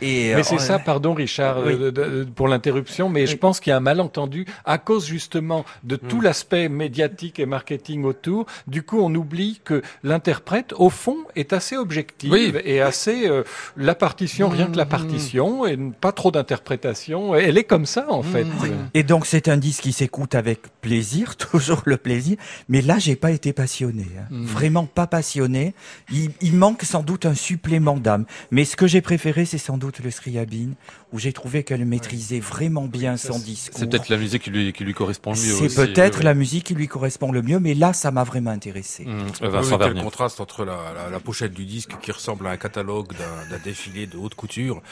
Et 0.00 0.28
Mais 0.28 0.34
euh, 0.34 0.42
c'est 0.42 0.54
on- 0.56 0.58
ça, 0.58 0.78
pardon 0.78 1.14
Richard 1.14 1.58
euh, 1.58 2.24
pour 2.34 2.48
l'interruption, 2.48 3.08
mais 3.08 3.26
je 3.26 3.36
pense 3.36 3.60
qu'il 3.60 3.70
y 3.70 3.74
a 3.74 3.76
un 3.76 3.80
malentendu 3.80 4.46
à 4.64 4.78
cause 4.78 5.06
justement 5.06 5.64
de 5.84 5.96
tout 5.96 6.20
l'aspect 6.20 6.68
médiatique 6.68 7.38
et 7.38 7.46
marketing 7.46 8.04
autour. 8.04 8.46
Du 8.66 8.82
coup, 8.82 8.98
on 9.00 9.14
oublie 9.14 9.60
que 9.64 9.82
l'interprète, 10.02 10.72
au 10.76 10.90
fond, 10.90 11.16
est 11.36 11.52
assez 11.52 11.76
objective 11.76 12.60
et 12.64 12.80
assez 12.80 13.28
euh, 13.28 13.42
la 13.76 13.94
partition, 14.12 14.50
rien 14.50 14.66
que 14.66 14.76
la 14.76 14.84
partition, 14.84 15.66
et 15.66 15.78
pas 15.78 16.12
trop 16.12 16.30
d'interprétation. 16.30 17.34
Elle 17.34 17.56
est 17.56 17.64
comme 17.64 17.86
ça 17.86 18.04
en 18.10 18.22
fait. 18.22 18.46
Et 18.92 19.04
donc 19.04 19.24
c'est 19.24 19.48
un 19.48 19.56
disque 19.56 19.84
qui 19.84 19.92
s'écoute 19.92 20.34
avec 20.34 20.60
plaisir, 20.82 21.36
toujours 21.50 21.80
le 21.86 21.96
plaisir. 21.96 22.36
Mais 22.68 22.82
là, 22.82 22.98
j'ai 22.98 23.16
pas 23.16 23.30
été 23.30 23.54
passionné, 23.54 24.06
hein. 24.18 24.26
vraiment 24.30 24.84
pas 24.84 25.06
passionné. 25.06 25.72
Il, 26.10 26.30
il 26.42 26.54
manque 26.54 26.82
sans 26.82 27.02
doute 27.02 27.24
un 27.24 27.34
supplément 27.34 27.96
d'âme. 27.96 28.26
Mais 28.50 28.66
ce 28.66 28.76
que 28.76 28.86
j'ai 28.86 29.00
préféré, 29.00 29.46
c'est 29.46 29.56
sans 29.56 29.78
doute 29.78 30.00
le 30.00 30.10
Scriabine, 30.10 30.74
où 31.12 31.18
j'ai 31.18 31.32
trouvé 31.32 31.62
qu'elle 31.64 31.84
maîtrisait 31.84 32.40
vraiment 32.40 32.86
bien 32.86 33.16
son 33.16 33.38
discours. 33.38 33.78
C'est 33.78 33.88
peut-être 33.88 34.08
la 34.08 34.16
musique 34.16 34.42
qui 34.42 34.50
lui, 34.50 34.72
qui 34.72 34.84
lui 34.84 34.94
correspond 34.94 35.32
le 35.32 35.38
mieux 35.38 35.68
C'est 35.68 35.74
peut-être 35.86 36.18
oui, 36.18 36.24
la 36.24 36.34
musique 36.34 36.64
qui 36.64 36.74
lui 36.74 36.88
correspond 36.88 37.32
le 37.32 37.42
mieux, 37.42 37.58
mais 37.60 37.74
là, 37.74 37.92
ça 37.92 38.10
m'a 38.10 38.24
vraiment 38.24 38.50
intéressé. 38.50 39.04
Mmh. 39.04 39.18
Oui, 39.42 39.48
oui, 39.52 39.76
quel 39.80 40.02
contraste 40.02 40.40
entre 40.40 40.64
la, 40.64 40.92
la, 40.94 41.10
la 41.10 41.20
pochette 41.20 41.52
du 41.52 41.64
disque 41.64 41.92
qui 42.00 42.12
ressemble 42.12 42.46
à 42.46 42.50
un 42.50 42.56
catalogue 42.56 43.08
d'un 43.12 43.56
d'un 43.56 43.62
défilé 43.62 44.06
de 44.06 44.16
haute 44.16 44.34
couture 44.34 44.82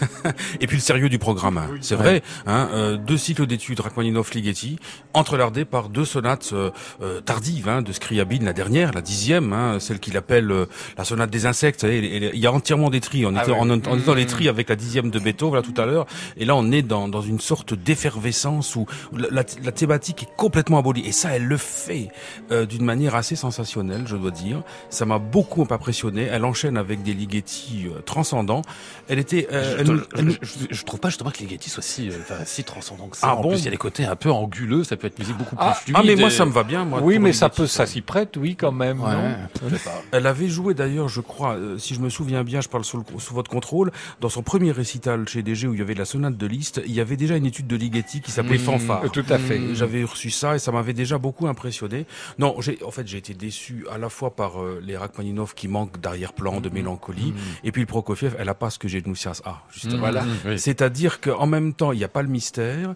et 0.60 0.66
puis 0.66 0.76
le 0.76 0.82
sérieux 0.82 1.08
du 1.08 1.18
programme. 1.18 1.58
hein. 1.58 1.68
C'est 1.80 1.94
vrai, 1.94 2.22
hein, 2.46 2.68
euh, 2.72 2.96
deux 2.96 3.16
cycles 3.16 3.46
d'études 3.46 3.80
Rachmaninoff-Ligeti 3.80 4.78
entrelardés 5.14 5.64
par 5.64 5.88
deux 5.88 6.04
sonates 6.04 6.50
euh, 6.52 6.70
euh, 7.02 7.20
tardives 7.20 7.68
hein, 7.68 7.82
de 7.82 7.92
Scriabine, 7.92 8.44
la 8.44 8.52
dernière, 8.52 8.92
la 8.92 9.00
dixième, 9.02 9.52
hein, 9.52 9.78
celle 9.80 9.98
qu'il 10.00 10.16
appelle 10.16 10.50
euh, 10.50 10.66
la 10.98 11.04
sonate 11.04 11.30
des 11.30 11.46
insectes. 11.46 11.84
Il 11.88 12.36
y 12.38 12.46
a 12.46 12.52
entièrement 12.52 12.90
des 12.90 13.00
tris. 13.00 13.24
On 13.26 13.34
Ah 13.36 13.42
était, 13.42 13.52
on, 13.52 13.68
on 13.70 13.76
était 13.76 14.06
dans 14.06 14.14
les 14.14 14.26
tris 14.26 14.48
avec 14.48 14.68
la 14.68 14.76
dixième 14.76 15.10
de 15.10 15.18
Beethoven 15.18 15.62
tout 15.72 15.80
à 15.80 15.86
l'heure, 15.86 16.06
et 16.36 16.44
là 16.44 16.54
on 16.56 16.70
est 16.72 16.82
dans, 16.82 17.08
dans 17.08 17.22
une 17.22 17.40
sorte 17.40 17.74
d'effervescence 17.74 18.76
où 18.76 18.86
la, 19.16 19.28
la- 19.30 19.44
la 19.62 19.72
thématique 19.72 20.22
est 20.24 20.36
complètement 20.36 20.78
abolie. 20.78 21.02
Et 21.06 21.12
ça, 21.12 21.30
elle 21.36 21.44
le 21.46 21.56
fait 21.56 22.08
euh, 22.50 22.66
d'une 22.66 22.84
manière 22.84 23.14
assez 23.14 23.36
sensationnelle, 23.36 24.04
je 24.06 24.16
dois 24.16 24.30
dire. 24.30 24.62
Ça 24.90 25.04
m'a 25.06 25.18
beaucoup 25.18 25.66
impressionné. 25.70 26.22
Elle 26.24 26.44
enchaîne 26.44 26.76
avec 26.76 27.02
des 27.02 27.12
ligeti 27.14 27.86
euh, 27.86 28.00
transcendants. 28.00 28.62
Elle 29.08 29.18
était, 29.18 29.48
euh, 29.52 29.76
je, 29.76 29.80
elle 29.80 30.24
nous- 30.24 30.32
je- 30.42 30.46
je- 30.70 30.74
je 30.74 30.84
trouve 30.84 31.00
pas 31.00 31.08
justement 31.08 31.30
que 31.30 31.38
Ligeti 31.38 31.70
soit 31.70 31.82
si, 31.82 32.10
euh, 32.10 32.14
si 32.44 32.64
transcendant 32.64 33.08
que 33.08 33.16
ça. 33.16 33.28
Ah 33.30 33.36
en 33.36 33.42
bon 33.42 33.50
plus, 33.50 33.58
il 33.60 33.64
y 33.64 33.68
a 33.68 33.70
des 33.70 33.76
côtés 33.76 34.04
un 34.04 34.16
peu 34.16 34.30
anguleux, 34.30 34.84
ça 34.84 34.96
peut 34.96 35.06
être 35.06 35.18
musique 35.18 35.36
beaucoup 35.36 35.56
plus 35.56 35.64
Ah, 35.68 35.74
fluide. 35.74 35.96
ah 35.98 36.02
mais 36.04 36.16
moi 36.16 36.28
et- 36.28 36.32
ça 36.32 36.44
me 36.44 36.50
va 36.52 36.62
bien. 36.62 36.84
Moi, 36.84 37.00
oui, 37.02 37.18
mais 37.18 37.32
ça 37.32 37.48
peut, 37.48 37.66
ça 37.66 37.86
s'y 37.86 38.00
prête, 38.00 38.36
oui, 38.36 38.56
quand 38.56 38.72
même. 38.72 39.00
Ouais, 39.00 39.12
non. 39.12 39.70
Elle 40.12 40.26
avait 40.26 40.48
joué 40.48 40.74
d'ailleurs, 40.74 41.08
je 41.08 41.20
crois, 41.20 41.54
euh, 41.54 41.78
si 41.78 41.94
je 41.94 42.00
me 42.00 42.08
souviens 42.08 42.44
bien, 42.44 42.60
je 42.60 42.68
parle 42.68 42.84
sous, 42.84 42.98
le- 42.98 43.04
sous 43.18 43.34
votre 43.34 43.50
contrôle, 43.50 43.90
dans 44.20 44.28
son 44.28 44.42
premier 44.42 44.72
récital 44.72 45.28
chez 45.28 45.42
DG 45.60 45.68
où 45.68 45.74
il 45.74 45.78
y 45.78 45.82
avait 45.82 45.94
la 45.94 46.04
sonate 46.04 46.36
de 46.36 46.46
Liszt, 46.46 46.80
il 46.86 46.92
y 46.92 47.00
avait 47.00 47.16
déjà 47.16 47.36
une 47.36 47.46
étude 47.46 47.66
de 47.66 47.76
Ligeti 47.76 48.20
qui 48.20 48.30
s'appelait 48.30 48.56
Mmh. 48.58 48.60
Fanfare. 48.60 49.10
Tout 49.10 49.24
à 49.28 49.38
fait. 49.38 49.56
Et 49.58 49.74
J'avais 49.74 50.04
reçu 50.04 50.30
ça 50.30 50.56
et 50.56 50.58
ça 50.58 50.72
m'avait 50.72 50.92
déjà 50.92 51.18
beaucoup 51.18 51.46
impressionné. 51.46 52.06
Non, 52.38 52.56
j'ai, 52.60 52.78
en 52.84 52.90
fait, 52.90 53.06
j'ai 53.06 53.18
été 53.18 53.34
déçu 53.34 53.86
à 53.90 53.98
la 53.98 54.08
fois 54.08 54.34
par 54.34 54.62
euh, 54.62 54.80
les 54.84 54.96
Rachmaninoff 54.96 55.54
qui 55.54 55.68
manquent 55.68 56.00
d'arrière-plan, 56.00 56.60
de 56.60 56.68
mélancolie, 56.70 57.32
et 57.64 57.72
puis 57.72 57.82
le 57.82 57.86
Prokofiev, 57.86 58.34
elle 58.38 58.48
a 58.48 58.54
pas 58.54 58.70
ce 58.70 58.78
que 58.78 58.88
j'ai 58.88 59.00
de 59.00 59.08
Moussias 59.08 59.40
a, 59.44 59.62
justement. 59.72 59.98
Voilà. 59.98 60.24
oui. 60.46 60.58
C'est-à-dire 60.58 61.20
qu'en 61.20 61.46
même 61.46 61.74
temps, 61.74 61.92
il 61.92 61.98
n'y 61.98 62.04
a 62.04 62.08
pas 62.08 62.22
le 62.22 62.28
mystère. 62.28 62.94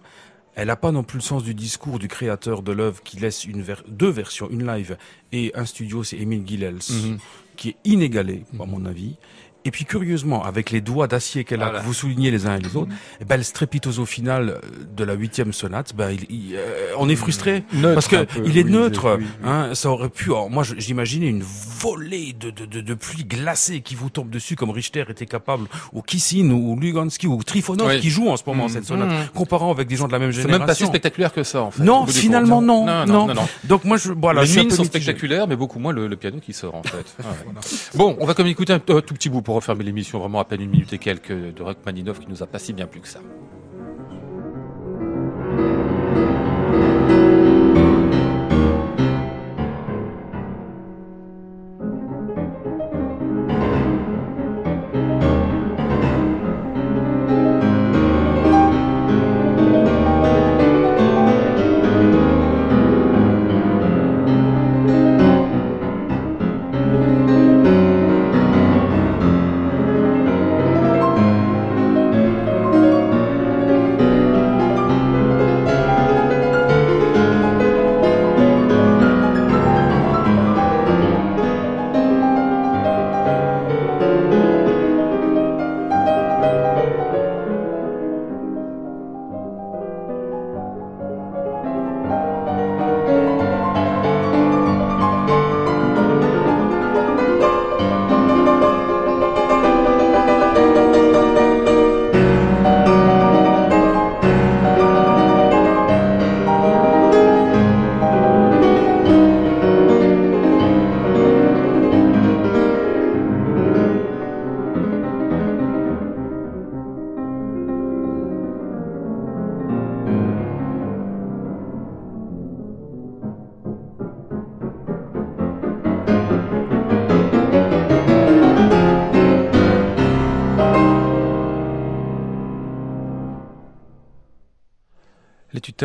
Elle 0.57 0.67
n'a 0.67 0.77
pas 0.77 0.91
non 0.93 1.03
plus 1.03 1.17
le 1.17 1.23
sens 1.23 1.43
du 1.43 1.53
discours 1.53 1.99
du 1.99 2.07
créateur 2.07 2.61
de 2.61 2.71
l'œuvre 2.71 3.03
qui 3.03 3.17
laisse 3.19 3.43
une 3.43 3.61
ver- 3.61 3.83
deux 3.89 4.09
versions, 4.09 4.49
une 4.49 4.65
live 4.65 4.95
et 5.33 5.51
un 5.53 5.65
studio, 5.65 6.03
c'est 6.05 6.15
Émile 6.17 6.43
Guilels, 6.45 6.79
Mhm. 6.89 7.17
qui 7.57 7.69
est 7.69 7.75
inégalé, 7.83 8.45
à 8.57 8.65
mon 8.65 8.85
avis. 8.85 9.17
Et 9.65 9.71
puis 9.71 9.83
curieusement, 9.85 10.43
avec 10.43 10.69
les 10.69 10.79
doigts 10.79 11.07
d'acier 11.07 11.43
qu'elle 11.43 11.61
a, 11.61 11.65
Voilà. 11.65 11.79
que 11.81 11.85
vous 11.85 11.93
soulignez 11.93 12.29
les 12.31 12.45
uns 12.45 12.55
et 12.57 12.59
les 12.61 12.75
autres, 12.75 12.91
eh 13.19 13.25
ben, 13.25 13.37
le 13.37 13.43
strepitoso 13.43 14.05
final 14.05 14.49
euh, 14.49 14.59
de 14.95 15.03
la 15.03 15.13
huitième 15.13 15.53
sonate, 15.53 15.95
ben, 15.95 16.11
il, 16.11 16.25
il, 16.29 16.55
euh, 16.55 16.91
on 16.97 17.09
est 17.09 17.15
frustré 17.15 17.63
Neutre 17.73 17.93
parce 17.95 18.07
que 18.07 18.23
peu, 18.25 18.41
il 18.45 18.57
est 18.59 18.63
oui, 18.63 18.71
neutre. 18.71 19.17
oui, 19.17 19.25
oui. 19.25 19.49
Hein, 19.49 19.69
ça 19.73 19.89
aurait 19.89 20.09
pu. 20.09 20.25
alors, 20.31 20.49
moi, 20.51 20.63
j'imaginais 20.77 21.27
une 21.27 21.41
volée 21.43 22.33
de, 22.39 22.51
de, 22.51 22.65
de, 22.65 22.81
de 22.81 22.93
pluie 22.93 23.23
glacée 23.25 23.81
qui 23.81 23.95
vous 23.95 24.09
tombe 24.09 24.29
dessus, 24.29 24.55
comme 24.55 24.69
Richter 24.69 25.03
était 25.09 25.25
capable, 25.25 25.67
ou 25.93 26.01
Kissin, 26.03 26.51
ou 26.51 26.79
Lugansky, 26.79 27.25
ou 27.27 27.41
Trifonov 27.43 27.99
qui 27.99 28.09
joue 28.11 28.29
en 28.29 28.37
ce 28.37 28.43
moment 28.45 28.63
Mhm. 28.65 28.69
cette 28.69 28.85
sonate, 28.85 29.09
Mhm. 29.09 29.27
comparant 29.33 29.71
avec 29.71 29.87
des 29.87 29.95
gens 29.95 30.07
de 30.07 30.11
la 30.11 30.19
même 30.19 30.31
C'est 30.31 30.41
génération. 30.43 30.59
même 30.59 30.67
pas 30.67 30.75
si 30.75 30.85
spectaculaire 30.85 31.33
que 31.33 31.43
ça, 31.43 31.63
en 31.63 31.71
fait. 31.71 31.83
Non, 31.83 32.05
finalement 32.05 32.61
non, 32.61 32.85
non, 32.85 33.05
non. 33.07 33.27
non, 33.27 33.33
non. 33.33 33.47
Donc 33.63 33.83
moi, 33.83 33.97
je, 33.97 34.11
voilà, 34.11 34.43
les 34.43 34.55
mines 34.57 34.69
sont 34.71 34.83
spectaculaires, 34.83 35.47
mais 35.47 35.55
beaucoup 35.55 35.79
moins 35.79 35.91
le, 35.93 36.07
le 36.07 36.15
piano 36.15 36.37
qui 36.39 36.53
sort 36.53 36.75
en 36.75 36.83
fait. 36.83 36.97
Ouais. 37.19 37.25
Bon, 37.95 38.15
on 38.19 38.25
va 38.25 38.33
quand 38.35 38.43
même 38.43 38.51
écouter 38.51 38.73
un, 38.73 38.75
un 38.75 39.01
tout 39.01 39.13
petit 39.15 39.29
bout 39.29 39.41
pour 39.41 39.54
refermer 39.55 39.83
l'émission, 39.83 40.19
vraiment 40.19 40.39
à 40.39 40.45
peine 40.45 40.61
une 40.61 40.69
minute 40.69 40.93
et 40.93 40.97
quelques 40.97 41.31
de 41.31 41.63
Rachmaninoff 41.63 42.19
qui 42.19 42.27
nous 42.27 42.43
a 42.43 42.47
pas 42.47 42.59
si 42.59 42.73
bien 42.73 42.87
plu 42.87 43.01
que 43.01 43.07
ça. 43.07 43.19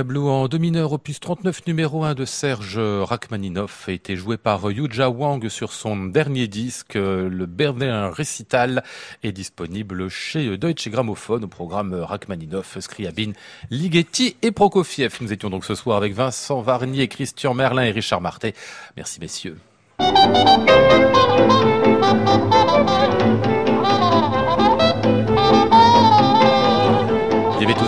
Tableau 0.01 0.30
en 0.30 0.48
do 0.48 0.59
mineur 0.59 0.94
opus 0.94 1.20
39 1.20 1.66
numéro 1.66 2.05
1 2.05 2.14
de 2.14 2.24
Serge 2.24 2.78
Rachmaninoff 2.78 3.86
a 3.86 3.92
été 3.92 4.16
joué 4.16 4.38
par 4.38 4.70
Yuja 4.70 5.11
Wang 5.11 5.46
sur 5.51 5.74
son 5.74 6.07
dernier 6.07 6.48
disque. 6.48 6.94
Le 6.94 7.44
Berlin 7.44 8.09
Récital 8.09 8.82
est 9.22 9.32
disponible 9.32 10.09
chez 10.09 10.57
Deutsche 10.57 10.88
Grammophon 10.88 11.42
au 11.42 11.48
programme 11.48 11.92
Rachmaninoff, 11.92 12.78
Scriabin, 12.80 13.32
Ligeti 13.70 14.36
et 14.40 14.53
Prokofiev. 14.53 15.18
Nous 15.20 15.34
étions 15.34 15.51
donc 15.51 15.66
ce 15.66 15.74
soir 15.74 15.98
avec 15.98 16.14
Vincent 16.14 16.62
Varnier, 16.62 17.07
Christian 17.09 17.53
Merlin 17.53 17.82
et 17.82 17.90
Richard 17.90 18.22
Martet. 18.22 18.55
Merci 18.96 19.20
messieurs. 19.20 19.59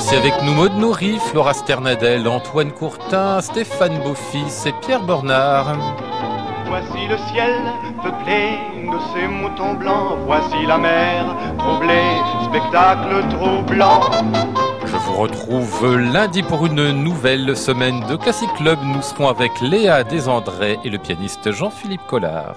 Aussi 0.02 0.16
avec 0.16 0.34
nous 0.42 0.54
Maud 0.54 0.72
Nourri, 0.78 1.18
Flora 1.18 1.54
Sternadel, 1.54 2.26
Antoine 2.26 2.72
Courtin, 2.72 3.40
Stéphane 3.40 4.02
Beaufils 4.02 4.66
et 4.66 4.72
Pierre 4.80 5.04
Bernard. 5.04 5.76
Voici 6.66 7.06
le 7.08 7.16
ciel 7.32 7.62
peuplé 8.02 8.58
de 8.90 8.98
ces 9.12 9.28
moutons 9.28 9.74
blancs, 9.74 10.18
voici 10.26 10.66
la 10.66 10.78
mer 10.78 11.36
troublée, 11.58 12.16
spectacle 12.48 13.28
troublant. 13.30 14.00
Je 14.86 14.96
vous 14.96 15.14
retrouve 15.14 15.96
lundi 15.96 16.42
pour 16.42 16.66
une 16.66 16.90
nouvelle 16.90 17.56
semaine 17.56 18.00
de 18.08 18.16
Classic 18.16 18.52
Club. 18.54 18.78
Nous 18.82 19.02
serons 19.02 19.28
avec 19.28 19.52
Léa 19.60 20.02
Desandré 20.02 20.78
et 20.84 20.90
le 20.90 20.98
pianiste 20.98 21.52
Jean-Philippe 21.52 22.06
Collard. 22.08 22.56